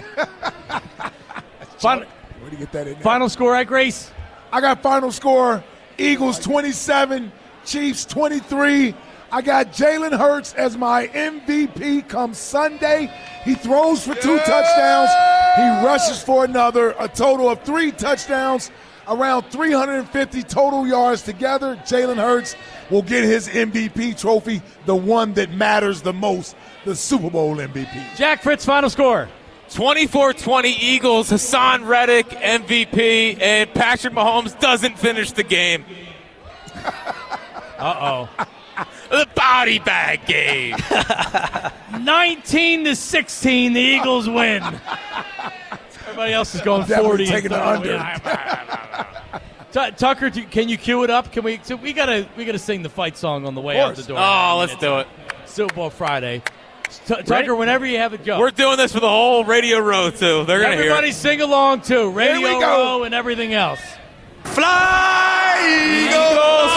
final, 1.78 2.04
Where'd 2.40 2.52
you 2.52 2.58
get 2.58 2.72
that 2.72 2.86
in 2.86 2.94
there? 2.94 3.02
final 3.02 3.28
score 3.28 3.54
at 3.54 3.66
Grace. 3.66 4.11
I 4.52 4.61
got 4.61 4.82
final 4.82 5.12
score 5.12 5.62
Eagles 5.98 6.38
27, 6.38 7.30
Chiefs 7.64 8.04
23. 8.06 8.94
I 9.32 9.42
got 9.42 9.72
Jalen 9.72 10.16
Hurts 10.18 10.54
as 10.54 10.76
my 10.76 11.06
MVP 11.08 12.08
come 12.08 12.34
Sunday. 12.34 13.12
He 13.44 13.54
throws 13.54 14.04
for 14.04 14.14
two 14.14 14.38
touchdowns. 14.38 15.10
He 15.56 15.86
rushes 15.86 16.22
for 16.22 16.44
another. 16.44 16.94
A 16.98 17.06
total 17.06 17.48
of 17.48 17.62
three 17.62 17.92
touchdowns, 17.92 18.70
around 19.06 19.44
350 19.50 20.42
total 20.42 20.86
yards 20.86 21.22
together. 21.22 21.76
Jalen 21.84 22.16
Hurts 22.16 22.56
will 22.90 23.02
get 23.02 23.22
his 23.22 23.48
MVP 23.48 24.18
trophy, 24.18 24.62
the 24.86 24.96
one 24.96 25.34
that 25.34 25.52
matters 25.52 26.02
the 26.02 26.12
most, 26.12 26.56
the 26.84 26.96
Super 26.96 27.30
Bowl 27.30 27.56
MVP. 27.56 28.16
Jack 28.16 28.42
Fritz, 28.42 28.64
final 28.64 28.90
score. 28.90 29.28
24-20 29.68 30.64
Eagles. 30.80 31.30
Haason 31.30 31.86
Reddick 31.86 32.26
MVP, 32.30 33.40
and 33.40 33.72
Patrick 33.72 34.12
Mahomes 34.12 34.58
doesn't 34.58 34.98
finish 34.98 35.30
the 35.30 35.44
game. 35.44 35.84
Uh 37.78 38.26
oh. 38.38 38.46
The 39.11 39.28
body 39.34 39.78
bag 39.80 40.24
game. 40.26 40.76
19 42.04 42.84
to 42.84 42.94
16, 42.96 43.72
the 43.72 43.80
Eagles 43.80 44.28
win. 44.28 44.62
Everybody 46.02 46.32
else 46.32 46.54
is 46.54 46.61
going 46.61 46.82
Definitely 46.86 47.26
40. 47.26 47.26
taking 47.26 47.52
and 47.52 47.84
the 47.84 48.20
30. 48.22 49.40
Tu- 49.72 49.90
Tucker, 49.92 50.30
do- 50.30 50.44
can 50.46 50.68
you 50.68 50.76
cue 50.76 51.04
it 51.04 51.11
up? 51.11 51.30
Can 51.30 51.44
we? 51.44 51.61
So 51.62 51.76
we 51.76 51.92
gotta 51.92 52.28
we 52.36 52.44
gotta 52.44 52.58
sing 52.58 52.82
the 52.82 52.88
fight 52.88 53.16
song 53.16 53.46
on 53.46 53.54
the 53.54 53.61
way 53.61 53.78
out 53.78 53.94
the 53.94 54.02
door. 54.02 54.18
Oh, 54.18 54.56
let's 54.58 54.74
do 54.76 54.98
it. 54.98 55.06
Super 55.46 55.72
Bowl 55.74 55.90
Friday. 55.90 56.42
Tu- 57.06 57.22
Tucker, 57.22 57.54
whenever 57.54 57.86
you 57.86 57.98
have 57.98 58.12
it, 58.12 58.24
go. 58.24 58.40
We're 58.40 58.50
doing 58.50 58.76
this 58.78 58.92
for 58.92 58.98
the 58.98 59.08
whole 59.08 59.44
radio 59.44 59.78
row 59.78 60.11
too. 60.11 60.44
They're 60.44 60.61
gonna 60.61 60.74
hear. 60.74 60.86
Everybody 60.86 61.11
it. 61.11 61.14
sing 61.14 61.40
along 61.40 61.82
too. 61.82 62.11
Radio 62.11 62.38
we 62.54 62.61
go. 62.61 62.98
row 62.98 63.02
and 63.04 63.14
everything 63.14 63.54
else. 63.54 63.80
Fly, 64.42 65.56
Eagles, 65.62 66.72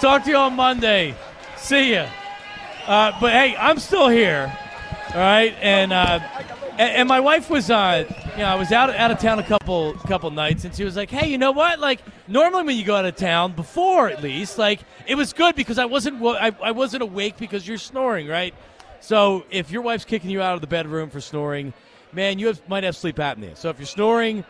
talk 0.00 0.24
to 0.24 0.30
you 0.30 0.36
on 0.36 0.54
Monday. 0.54 1.14
See 1.56 1.92
ya. 1.92 2.08
Uh, 2.86 3.12
but 3.20 3.32
hey, 3.32 3.56
I'm 3.56 3.78
still 3.78 4.08
here. 4.08 4.56
All 5.14 5.20
right, 5.20 5.54
and 5.60 5.92
uh, 5.92 6.20
and, 6.72 6.80
and 6.80 7.08
my 7.08 7.20
wife 7.20 7.50
was, 7.50 7.70
uh, 7.70 8.04
you 8.32 8.38
know, 8.38 8.44
I 8.44 8.54
was 8.54 8.72
out 8.72 8.90
out 8.90 9.10
of 9.10 9.18
town 9.18 9.38
a 9.38 9.42
couple 9.42 9.94
couple 9.94 10.30
nights, 10.30 10.64
and 10.64 10.74
she 10.74 10.84
was 10.84 10.96
like, 10.96 11.10
"Hey, 11.10 11.28
you 11.28 11.38
know 11.38 11.52
what? 11.52 11.80
Like 11.80 12.00
normally 12.26 12.64
when 12.64 12.76
you 12.76 12.84
go 12.84 12.94
out 12.94 13.04
of 13.04 13.16
town, 13.16 13.52
before 13.52 14.08
at 14.08 14.22
least, 14.22 14.58
like 14.58 14.80
it 15.06 15.16
was 15.16 15.32
good 15.32 15.54
because 15.56 15.78
I 15.78 15.86
wasn't 15.86 16.22
I, 16.22 16.54
I 16.62 16.70
wasn't 16.70 17.02
awake 17.02 17.36
because 17.38 17.66
you're 17.66 17.78
snoring, 17.78 18.28
right? 18.28 18.54
So 19.00 19.44
if 19.50 19.70
your 19.70 19.82
wife's 19.82 20.04
kicking 20.04 20.30
you 20.30 20.42
out 20.42 20.54
of 20.54 20.60
the 20.60 20.66
bedroom 20.66 21.10
for 21.10 21.20
snoring, 21.20 21.72
man, 22.12 22.38
you 22.38 22.48
have, 22.48 22.68
might 22.68 22.84
have 22.84 22.96
sleep 22.96 23.16
apnea. 23.16 23.56
So 23.56 23.68
if 23.70 23.78
you're 23.78 23.86
snoring, 23.86 24.44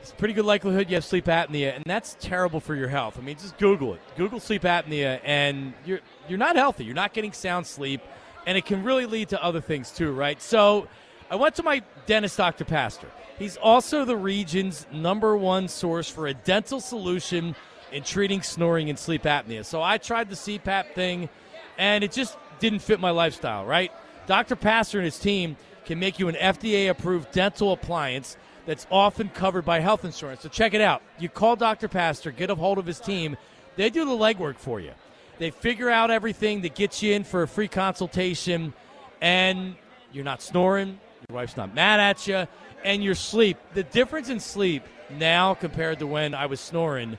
it's 0.00 0.12
pretty 0.12 0.34
good 0.34 0.44
likelihood 0.44 0.88
you 0.88 0.96
have 0.96 1.04
sleep 1.04 1.26
apnea, 1.26 1.74
and 1.74 1.84
that's 1.84 2.16
terrible 2.20 2.60
for 2.60 2.74
your 2.74 2.88
health. 2.88 3.18
I 3.18 3.22
mean, 3.22 3.36
just 3.36 3.58
Google 3.58 3.94
it. 3.94 4.00
Google 4.16 4.40
sleep 4.40 4.62
apnea, 4.62 5.20
and 5.24 5.74
you're 5.84 6.00
you're 6.28 6.38
not 6.38 6.56
healthy. 6.56 6.84
You're 6.84 6.94
not 6.94 7.12
getting 7.12 7.32
sound 7.32 7.66
sleep, 7.66 8.00
and 8.46 8.56
it 8.56 8.64
can 8.64 8.84
really 8.84 9.06
lead 9.06 9.30
to 9.30 9.42
other 9.42 9.60
things 9.60 9.90
too, 9.90 10.12
right? 10.12 10.40
So, 10.40 10.88
I 11.30 11.36
went 11.36 11.54
to 11.56 11.62
my 11.62 11.82
dentist, 12.06 12.36
Dr. 12.36 12.64
Paster. 12.64 13.08
He's 13.38 13.56
also 13.56 14.04
the 14.04 14.16
region's 14.16 14.86
number 14.92 15.36
one 15.36 15.68
source 15.68 16.10
for 16.10 16.26
a 16.26 16.34
dental 16.34 16.80
solution 16.80 17.54
in 17.92 18.02
treating 18.02 18.42
snoring 18.42 18.90
and 18.90 18.98
sleep 18.98 19.22
apnea. 19.22 19.64
So 19.64 19.82
I 19.82 19.98
tried 19.98 20.28
the 20.28 20.34
CPAP 20.34 20.94
thing, 20.94 21.28
and 21.76 22.02
it 22.02 22.12
just 22.12 22.36
didn't 22.58 22.80
fit 22.80 23.00
my 23.00 23.10
lifestyle, 23.10 23.64
right? 23.64 23.92
Dr. 24.26 24.56
Paster 24.56 24.98
and 24.98 25.04
his 25.04 25.18
team 25.18 25.56
can 25.84 25.98
make 25.98 26.18
you 26.18 26.28
an 26.28 26.34
FDA 26.34 26.90
approved 26.90 27.30
dental 27.32 27.72
appliance 27.72 28.36
that's 28.68 28.86
often 28.90 29.30
covered 29.30 29.64
by 29.64 29.80
health 29.80 30.04
insurance. 30.04 30.42
So 30.42 30.50
check 30.50 30.74
it 30.74 30.82
out. 30.82 31.00
You 31.18 31.30
call 31.30 31.56
Dr. 31.56 31.88
Paster, 31.88 32.30
get 32.30 32.50
a 32.50 32.54
hold 32.54 32.76
of 32.76 32.84
his 32.84 33.00
team. 33.00 33.34
They 33.76 33.88
do 33.88 34.04
the 34.04 34.10
legwork 34.10 34.56
for 34.56 34.78
you. 34.78 34.92
They 35.38 35.50
figure 35.50 35.88
out 35.88 36.10
everything 36.10 36.60
that 36.60 36.74
gets 36.74 37.02
you 37.02 37.14
in 37.14 37.24
for 37.24 37.42
a 37.42 37.48
free 37.48 37.68
consultation, 37.68 38.74
and 39.22 39.74
you're 40.12 40.22
not 40.22 40.42
snoring, 40.42 41.00
your 41.30 41.36
wife's 41.36 41.56
not 41.56 41.74
mad 41.74 41.98
at 41.98 42.26
you, 42.26 42.46
and 42.84 43.02
your 43.02 43.14
sleep. 43.14 43.56
The 43.72 43.84
difference 43.84 44.28
in 44.28 44.38
sleep 44.38 44.82
now 45.16 45.54
compared 45.54 46.00
to 46.00 46.06
when 46.06 46.34
I 46.34 46.44
was 46.44 46.60
snoring 46.60 47.16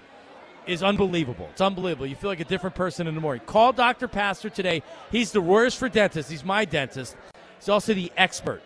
is 0.67 0.83
unbelievable. 0.83 1.47
It's 1.49 1.61
unbelievable. 1.61 2.05
You 2.05 2.15
feel 2.15 2.29
like 2.29 2.41
a 2.41 2.45
different 2.45 2.75
person 2.75 3.07
in 3.07 3.15
the 3.15 3.21
morning. 3.21 3.41
Call 3.47 3.73
Dr. 3.73 4.07
Paster 4.07 4.51
today. 4.51 4.83
He's 5.11 5.31
the 5.31 5.41
worst 5.41 5.79
for 5.79 5.89
dentists. 5.89 6.29
He's 6.29 6.45
my 6.45 6.63
dentist. 6.63 7.17
He's 7.57 7.69
also 7.69 7.95
the 7.95 8.11
expert, 8.17 8.61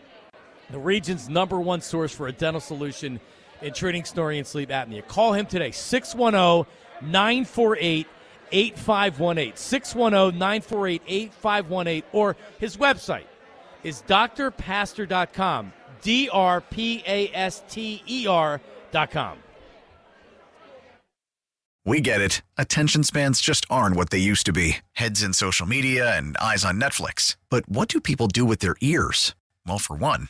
the 0.73 0.79
region's 0.79 1.29
number 1.29 1.59
one 1.59 1.81
source 1.81 2.11
for 2.11 2.27
a 2.27 2.31
dental 2.31 2.59
solution 2.59 3.19
in 3.61 3.73
treating 3.73 4.03
snoring 4.03 4.39
and 4.39 4.47
sleep 4.47 4.69
apnea. 4.69 5.07
Call 5.07 5.33
him 5.33 5.45
today, 5.45 5.69
610 5.69 6.65
948 7.11 8.07
8518. 8.51 9.55
610 9.55 10.39
948 10.39 11.01
8518. 11.07 12.03
Or 12.11 12.35
his 12.57 12.77
website 12.77 13.25
is 13.83 14.01
drpaster.com. 14.07 15.73
D 16.01 16.27
R 16.33 16.59
P 16.59 17.03
A 17.05 17.29
S 17.33 17.63
T 17.69 18.01
E 18.07 18.25
R.com. 18.27 19.37
We 21.85 22.01
get 22.01 22.19
it. 22.19 22.41
Attention 22.57 23.03
spans 23.03 23.41
just 23.41 23.65
aren't 23.69 23.95
what 23.95 24.09
they 24.09 24.17
used 24.17 24.47
to 24.47 24.53
be 24.53 24.77
heads 24.93 25.21
in 25.21 25.33
social 25.33 25.67
media 25.67 26.17
and 26.17 26.35
eyes 26.37 26.65
on 26.65 26.81
Netflix. 26.81 27.35
But 27.49 27.69
what 27.69 27.89
do 27.89 28.01
people 28.01 28.27
do 28.27 28.43
with 28.43 28.59
their 28.59 28.75
ears? 28.81 29.35
Well, 29.65 29.79
for 29.79 29.95
one, 29.95 30.29